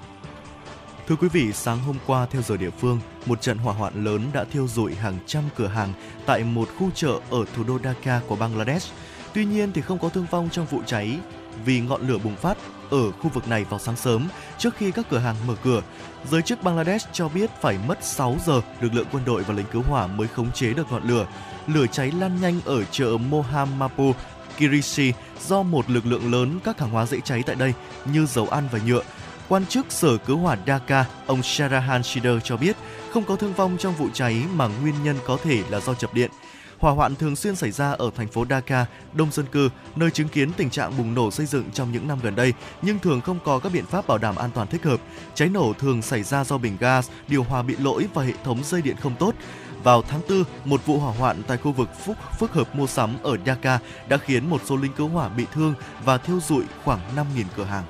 Thưa 1.09 1.17
quý 1.17 1.29
vị, 1.33 1.53
sáng 1.53 1.79
hôm 1.79 1.97
qua 2.07 2.27
theo 2.31 2.43
giờ 2.43 2.57
địa 2.57 2.71
phương, 2.71 3.01
một 3.27 3.43
trận 3.43 3.59
hỏa 3.59 3.75
hoạn 3.75 4.05
lớn 4.05 4.23
đã 4.33 4.45
thiêu 4.45 4.69
rụi 4.69 4.95
hàng 4.95 5.19
trăm 5.27 5.43
cửa 5.57 5.67
hàng 5.67 5.93
tại 6.27 6.45
một 6.45 6.69
khu 6.79 6.91
chợ 6.95 7.21
ở 7.31 7.45
thủ 7.57 7.65
đô 7.69 7.79
Dhaka 7.85 8.21
của 8.27 8.37
Bangladesh. 8.37 8.93
Tuy 9.37 9.45
nhiên 9.45 9.73
thì 9.73 9.83
không 9.83 9.99
có 9.99 10.09
thương 10.09 10.27
vong 10.31 10.49
trong 10.53 10.67
vụ 10.67 10.83
cháy 10.87 11.19
vì 11.65 11.81
ngọn 11.81 12.09
lửa 12.09 12.19
bùng 12.25 12.37
phát 12.37 12.59
ở 12.91 13.11
khu 13.13 13.31
vực 13.35 13.49
này 13.49 13.65
vào 13.65 13.81
sáng 13.81 13.97
sớm 13.97 14.29
trước 14.59 14.77
khi 14.77 14.91
các 14.91 15.07
cửa 15.11 15.19
hàng 15.19 15.37
mở 15.47 15.55
cửa. 15.65 15.83
Giới 16.31 16.43
chức 16.43 16.63
Bangladesh 16.63 17.09
cho 17.13 17.29
biết 17.29 17.51
phải 17.61 17.79
mất 17.89 18.05
6 18.05 18.37
giờ 18.47 18.61
lực 18.81 18.95
lượng 18.95 19.07
quân 19.13 19.23
đội 19.27 19.43
và 19.43 19.55
lính 19.55 19.67
cứu 19.73 19.83
hỏa 19.83 20.07
mới 20.07 20.29
khống 20.29 20.53
chế 20.53 20.75
được 20.75 20.93
ngọn 20.93 21.09
lửa. 21.09 21.27
Lửa 21.67 21.87
cháy 21.93 22.13
lan 22.19 22.41
nhanh 22.41 22.61
ở 22.65 22.85
chợ 22.85 23.17
Mohammapu, 23.31 24.13
Kirishi 24.59 25.13
do 25.47 25.63
một 25.63 25.91
lực 25.91 26.07
lượng 26.07 26.33
lớn 26.33 26.61
các 26.65 26.81
hàng 26.81 26.91
hóa 26.91 27.07
dễ 27.07 27.21
cháy 27.21 27.43
tại 27.47 27.57
đây 27.57 27.73
như 28.13 28.27
dầu 28.27 28.49
ăn 28.49 28.69
và 28.73 28.79
nhựa. 28.87 29.03
Quan 29.49 29.67
chức 29.67 29.87
Sở 29.89 30.17
Cứu 30.17 30.39
hỏa 30.39 30.57
Dhaka, 30.67 31.05
ông 31.27 31.43
Sharahan 31.43 32.03
Shider 32.03 32.43
cho 32.45 32.57
biết 32.57 32.77
không 33.11 33.25
có 33.25 33.37
thương 33.37 33.53
vong 33.53 33.77
trong 33.79 33.95
vụ 33.95 34.09
cháy 34.13 34.43
mà 34.55 34.67
nguyên 34.67 34.95
nhân 35.05 35.17
có 35.27 35.39
thể 35.45 35.63
là 35.71 35.81
do 35.81 35.95
chập 35.95 36.15
điện. 36.15 36.31
Hỏa 36.79 36.93
hoạn 36.93 37.15
thường 37.17 37.37
xuyên 37.37 37.57
xảy 37.57 37.71
ra 37.71 37.93
ở 37.93 38.11
thành 38.17 38.29
phố 38.29 38.45
Dhaka, 38.51 38.87
đông 39.13 39.31
dân 39.33 39.47
cư, 39.47 39.71
nơi 39.97 40.11
chứng 40.11 40.29
kiến 40.29 40.53
tình 40.57 40.71
trạng 40.71 40.99
bùng 40.99 41.15
nổ 41.15 41.31
xây 41.31 41.47
dựng 41.47 41.71
trong 41.71 41.93
những 41.93 42.09
năm 42.09 42.19
gần 42.23 42.37
đây, 42.37 42.53
nhưng 42.83 42.99
thường 42.99 43.21
không 43.21 43.39
có 43.45 43.59
các 43.59 43.73
biện 43.73 43.87
pháp 43.87 44.07
bảo 44.07 44.19
đảm 44.19 44.37
an 44.37 44.51
toàn 44.55 44.69
thích 44.69 44.85
hợp. 44.85 45.01
Cháy 45.35 45.49
nổ 45.49 45.73
thường 45.73 46.03
xảy 46.03 46.23
ra 46.23 46.45
do 46.45 46.59
bình 46.59 46.77
gas, 46.81 47.11
điều 47.29 47.43
hòa 47.43 47.63
bị 47.63 47.77
lỗi 47.77 48.07
và 48.15 48.23
hệ 48.23 48.33
thống 48.45 48.65
dây 48.65 48.83
điện 48.83 48.97
không 49.03 49.15
tốt. 49.19 49.35
Vào 49.83 50.03
tháng 50.03 50.21
4, 50.29 50.45
một 50.65 50.87
vụ 50.87 50.99
hỏa 50.99 51.13
hoạn 51.13 51.43
tại 51.47 51.57
khu 51.57 51.73
vực 51.73 51.89
phúc 52.05 52.17
phức 52.39 52.53
hợp 52.53 52.75
mua 52.75 52.87
sắm 52.87 53.17
ở 53.23 53.37
Dhaka 53.47 53.79
đã 54.09 54.17
khiến 54.17 54.51
một 54.51 54.61
số 54.65 54.77
lính 54.77 54.93
cứu 54.93 55.09
hỏa 55.09 55.29
bị 55.29 55.47
thương 55.53 55.75
và 56.05 56.19
thiêu 56.19 56.41
rụi 56.41 56.65
khoảng 56.85 57.01
5.000 57.17 57.45
cửa 57.57 57.65
hàng. 57.65 57.85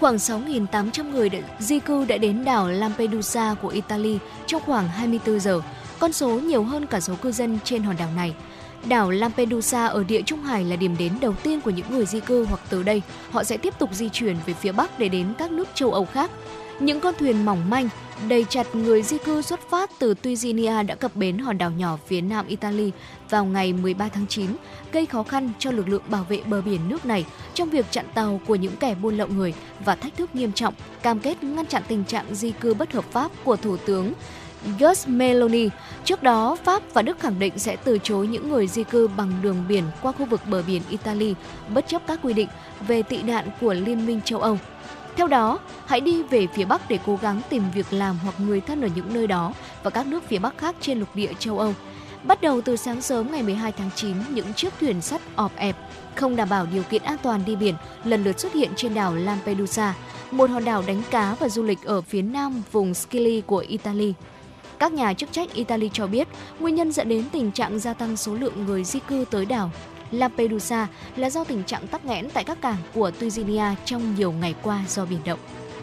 Khoảng 0.00 0.16
6.800 0.16 1.10
người 1.10 1.28
đã, 1.28 1.38
di 1.58 1.78
cư 1.78 2.04
đã 2.04 2.18
đến 2.18 2.44
đảo 2.44 2.68
Lampedusa 2.68 3.54
của 3.62 3.68
Italy 3.68 4.18
trong 4.46 4.62
khoảng 4.66 4.88
24 4.88 5.40
giờ 5.40 5.60
con 5.98 6.12
số 6.12 6.28
nhiều 6.28 6.62
hơn 6.62 6.86
cả 6.86 7.00
số 7.00 7.14
cư 7.22 7.32
dân 7.32 7.58
trên 7.64 7.82
hòn 7.82 7.96
đảo 7.98 8.08
này. 8.16 8.34
Đảo 8.84 9.10
Lampedusa 9.10 9.86
ở 9.86 10.04
địa 10.04 10.22
Trung 10.22 10.42
Hải 10.42 10.64
là 10.64 10.76
điểm 10.76 10.96
đến 10.98 11.12
đầu 11.20 11.34
tiên 11.42 11.60
của 11.60 11.70
những 11.70 11.86
người 11.90 12.06
di 12.06 12.20
cư 12.20 12.44
hoặc 12.44 12.60
từ 12.68 12.82
đây 12.82 13.02
họ 13.30 13.44
sẽ 13.44 13.56
tiếp 13.56 13.78
tục 13.78 13.90
di 13.92 14.08
chuyển 14.08 14.36
về 14.46 14.54
phía 14.54 14.72
Bắc 14.72 14.98
để 14.98 15.08
đến 15.08 15.26
các 15.38 15.50
nước 15.50 15.68
châu 15.74 15.92
Âu 15.92 16.04
khác. 16.04 16.30
Những 16.80 17.00
con 17.00 17.14
thuyền 17.18 17.44
mỏng 17.44 17.70
manh, 17.70 17.88
đầy 18.28 18.46
chặt 18.48 18.74
người 18.74 19.02
di 19.02 19.18
cư 19.18 19.42
xuất 19.42 19.60
phát 19.70 19.90
từ 19.98 20.14
Tunisia 20.14 20.82
đã 20.82 20.94
cập 20.94 21.16
bến 21.16 21.38
hòn 21.38 21.58
đảo 21.58 21.70
nhỏ 21.70 21.98
phía 22.06 22.20
nam 22.20 22.46
Italy 22.46 22.92
vào 23.30 23.44
ngày 23.44 23.72
13 23.72 24.08
tháng 24.08 24.26
9, 24.26 24.50
gây 24.92 25.06
khó 25.06 25.22
khăn 25.22 25.50
cho 25.58 25.70
lực 25.70 25.88
lượng 25.88 26.02
bảo 26.08 26.26
vệ 26.28 26.40
bờ 26.46 26.60
biển 26.62 26.88
nước 26.88 27.06
này 27.06 27.24
trong 27.54 27.70
việc 27.70 27.86
chặn 27.90 28.04
tàu 28.14 28.40
của 28.46 28.54
những 28.54 28.76
kẻ 28.76 28.94
buôn 28.94 29.16
lậu 29.16 29.28
người 29.28 29.54
và 29.84 29.94
thách 29.94 30.16
thức 30.16 30.34
nghiêm 30.34 30.52
trọng, 30.52 30.74
cam 31.02 31.18
kết 31.18 31.44
ngăn 31.44 31.66
chặn 31.66 31.82
tình 31.88 32.04
trạng 32.04 32.34
di 32.34 32.50
cư 32.50 32.74
bất 32.74 32.92
hợp 32.92 33.04
pháp 33.12 33.30
của 33.44 33.56
Thủ 33.56 33.76
tướng 33.76 34.12
Gus 34.78 35.08
Meloni. 35.08 35.68
Trước 36.04 36.22
đó, 36.22 36.56
Pháp 36.64 36.82
và 36.94 37.02
Đức 37.02 37.20
khẳng 37.20 37.38
định 37.38 37.58
sẽ 37.58 37.76
từ 37.76 37.98
chối 38.02 38.26
những 38.26 38.50
người 38.50 38.66
di 38.66 38.84
cư 38.84 39.08
bằng 39.16 39.32
đường 39.42 39.64
biển 39.68 39.84
qua 40.02 40.12
khu 40.12 40.24
vực 40.24 40.40
bờ 40.46 40.62
biển 40.66 40.82
Italy, 40.88 41.34
bất 41.74 41.88
chấp 41.88 42.02
các 42.06 42.20
quy 42.22 42.32
định 42.32 42.48
về 42.88 43.02
tị 43.02 43.22
nạn 43.22 43.48
của 43.60 43.74
Liên 43.74 44.06
minh 44.06 44.20
châu 44.24 44.40
Âu. 44.40 44.58
Theo 45.16 45.26
đó, 45.26 45.58
hãy 45.86 46.00
đi 46.00 46.22
về 46.22 46.46
phía 46.54 46.64
Bắc 46.64 46.88
để 46.88 46.98
cố 47.06 47.18
gắng 47.22 47.40
tìm 47.48 47.62
việc 47.74 47.86
làm 47.90 48.18
hoặc 48.22 48.34
người 48.40 48.60
thân 48.60 48.80
ở 48.80 48.88
những 48.94 49.14
nơi 49.14 49.26
đó 49.26 49.52
và 49.82 49.90
các 49.90 50.06
nước 50.06 50.28
phía 50.28 50.38
Bắc 50.38 50.58
khác 50.58 50.76
trên 50.80 50.98
lục 50.98 51.08
địa 51.14 51.32
châu 51.38 51.58
Âu. 51.58 51.74
Bắt 52.22 52.40
đầu 52.40 52.60
từ 52.60 52.76
sáng 52.76 53.02
sớm 53.02 53.32
ngày 53.32 53.42
12 53.42 53.72
tháng 53.72 53.90
9, 53.94 54.16
những 54.30 54.54
chiếc 54.54 54.72
thuyền 54.80 55.00
sắt 55.00 55.20
ọp 55.34 55.56
ẹp, 55.56 55.76
không 56.14 56.36
đảm 56.36 56.48
bảo 56.48 56.66
điều 56.72 56.82
kiện 56.82 57.02
an 57.02 57.16
toàn 57.22 57.44
đi 57.46 57.56
biển 57.56 57.74
lần 58.04 58.24
lượt 58.24 58.40
xuất 58.40 58.52
hiện 58.52 58.70
trên 58.76 58.94
đảo 58.94 59.14
Lampedusa, 59.14 59.94
một 60.30 60.50
hòn 60.50 60.64
đảo 60.64 60.84
đánh 60.86 61.02
cá 61.10 61.34
và 61.40 61.48
du 61.48 61.62
lịch 61.62 61.82
ở 61.84 62.00
phía 62.00 62.22
nam 62.22 62.62
vùng 62.72 62.94
Scilly 62.94 63.42
của 63.46 63.64
Italy. 63.68 64.14
Các 64.78 64.92
nhà 64.92 65.14
chức 65.14 65.32
trách 65.32 65.54
Italy 65.54 65.90
cho 65.92 66.06
biết, 66.06 66.28
nguyên 66.60 66.74
nhân 66.74 66.92
dẫn 66.92 67.08
đến 67.08 67.24
tình 67.32 67.50
trạng 67.50 67.78
gia 67.78 67.94
tăng 67.94 68.16
số 68.16 68.34
lượng 68.34 68.66
người 68.66 68.84
di 68.84 69.00
cư 69.00 69.24
tới 69.30 69.46
đảo 69.46 69.70
Lampedusa 70.10 70.86
là 71.16 71.30
do 71.30 71.44
tình 71.44 71.64
trạng 71.64 71.86
tắc 71.86 72.04
nghẽn 72.04 72.30
tại 72.30 72.44
các 72.44 72.60
cảng 72.60 72.76
của 72.94 73.10
Tunisia 73.10 73.64
trong 73.84 74.14
nhiều 74.14 74.32
ngày 74.32 74.54
qua 74.62 74.84
do 74.88 75.04
biển 75.04 75.20
động. 75.24 75.38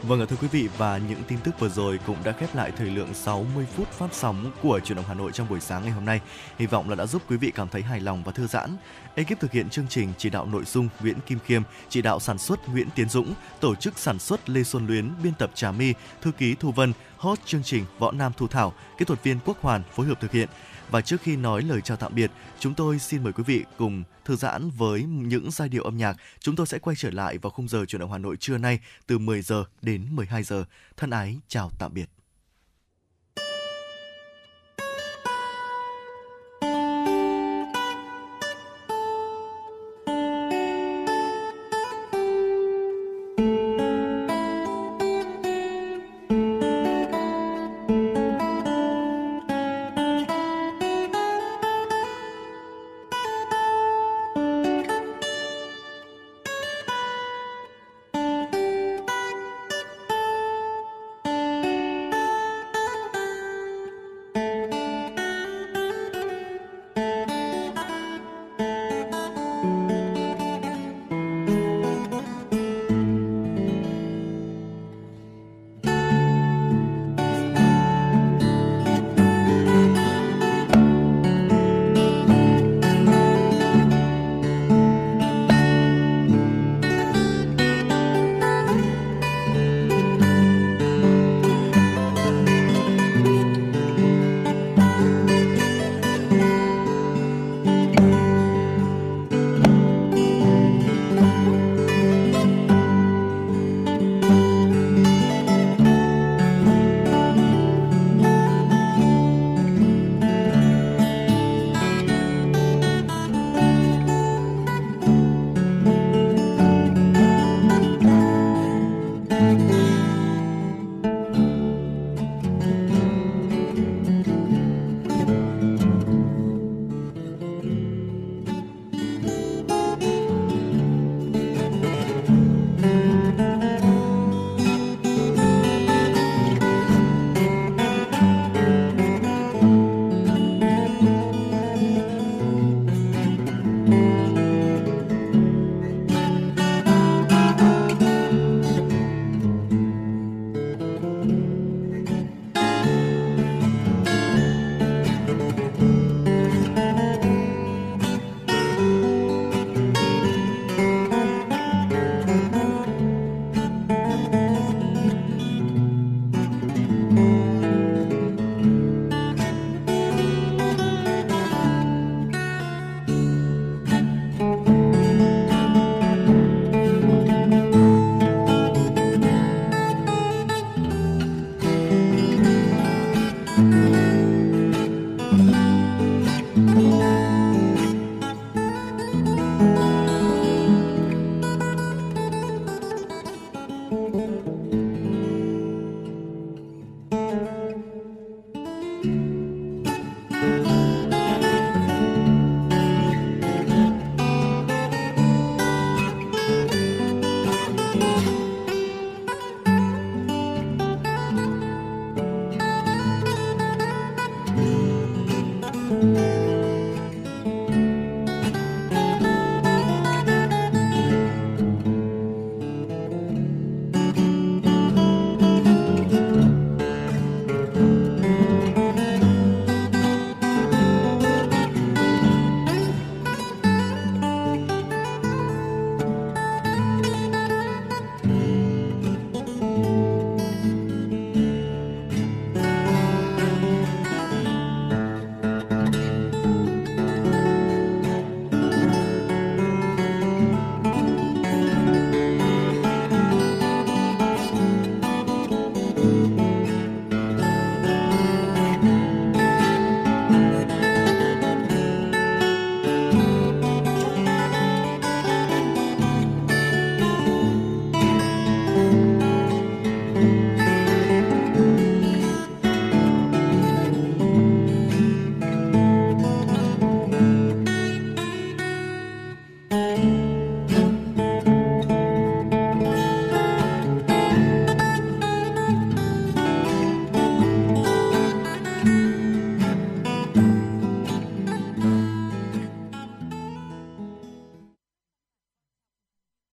Vâng 0.08 0.28
thưa 0.28 0.36
quý 0.41 0.47
vị 0.47 0.70
và 0.78 0.97
những 0.97 1.24
tin 1.28 1.39
tức 1.43 1.60
vừa 1.60 1.70
rồi 1.70 1.99
cũng 2.08 2.18
đã 2.24 2.32
khép 2.32 2.56
lại 2.56 2.72
thời 2.78 2.88
lượng 2.88 3.14
60 3.14 3.66
phút 3.76 3.91
phát 3.91 4.14
sóng 4.14 4.51
của 4.62 4.80
truyền 4.80 4.95
động 4.95 5.06
Hà 5.08 5.14
Nội 5.14 5.32
trong 5.32 5.49
buổi 5.49 5.60
sáng 5.60 5.82
ngày 5.84 5.91
hôm 5.91 6.06
nay. 6.06 6.22
Hy 6.58 6.66
vọng 6.66 6.89
là 6.89 6.95
đã 6.95 7.06
giúp 7.06 7.22
quý 7.30 7.38
vị 7.38 7.51
cảm 7.56 7.68
thấy 7.68 7.82
hài 7.82 7.99
lòng 7.99 8.24
và 8.24 8.32
thư 8.32 8.47
giãn. 8.47 8.78
Ekip 9.16 9.39
thực 9.39 9.51
hiện 9.51 9.70
chương 9.70 9.88
trình 9.89 10.14
chỉ 10.18 10.30
đạo 10.30 10.45
nội 10.45 10.64
dung 10.66 10.89
Nguyễn 11.01 11.18
Kim 11.28 11.39
Khiêm, 11.39 11.62
chỉ 11.89 12.01
đạo 12.01 12.20
sản 12.20 12.38
xuất 12.38 12.70
Nguyễn 12.70 12.88
Tiến 12.95 13.10
Dũng, 13.10 13.34
tổ 13.60 13.76
chức 13.76 13.99
sản 13.99 14.20
xuất 14.20 14.49
Lê 14.49 14.64
Xuân 14.64 14.88
Luyến, 14.88 15.12
biên 15.24 15.34
tập 15.34 15.51
Trà 15.53 15.72
My, 15.72 15.93
thư 16.22 16.32
ký 16.32 16.56
Thu 16.60 16.72
Vân, 16.72 16.93
host 17.18 17.41
chương 17.45 17.64
trình 17.64 17.86
Võ 17.99 18.12
Nam 18.12 18.32
Thu 18.38 18.47
Thảo, 18.47 18.74
kỹ 18.97 19.06
thuật 19.06 19.24
viên 19.24 19.39
Quốc 19.45 19.58
Hoàn 19.62 19.84
phối 19.95 20.06
hợp 20.06 20.22
thực 20.22 20.32
hiện. 20.32 20.49
Và 20.91 21.01
trước 21.01 21.21
khi 21.21 21.36
nói 21.36 21.61
lời 21.61 21.81
chào 21.81 21.97
tạm 21.97 22.15
biệt, 22.15 22.31
chúng 22.59 22.73
tôi 22.73 22.99
xin 22.99 23.23
mời 23.23 23.33
quý 23.33 23.43
vị 23.47 23.63
cùng 23.77 24.03
thư 24.25 24.36
giãn 24.36 24.69
với 24.69 25.03
những 25.03 25.51
giai 25.51 25.69
điệu 25.69 25.83
âm 25.83 25.97
nhạc. 25.97 26.17
Chúng 26.39 26.55
tôi 26.55 26.67
sẽ 26.67 26.79
quay 26.79 26.95
trở 26.95 27.11
lại 27.11 27.38
vào 27.38 27.49
khung 27.49 27.67
giờ 27.67 27.86
chuyển 27.86 27.99
động 27.99 28.11
Hà 28.11 28.17
Nội 28.17 28.38
trưa 28.38 28.57
nay 28.57 28.79
từ 29.07 29.17
10 29.17 29.41
giờ 29.41 29.63
đến 29.81 30.07
12 30.11 30.43
giờ. 30.43 30.65
Thân 30.97 31.09
ái 31.09 31.39
chào 31.47 31.71
tạm 31.79 31.93
biệt. 31.93 32.14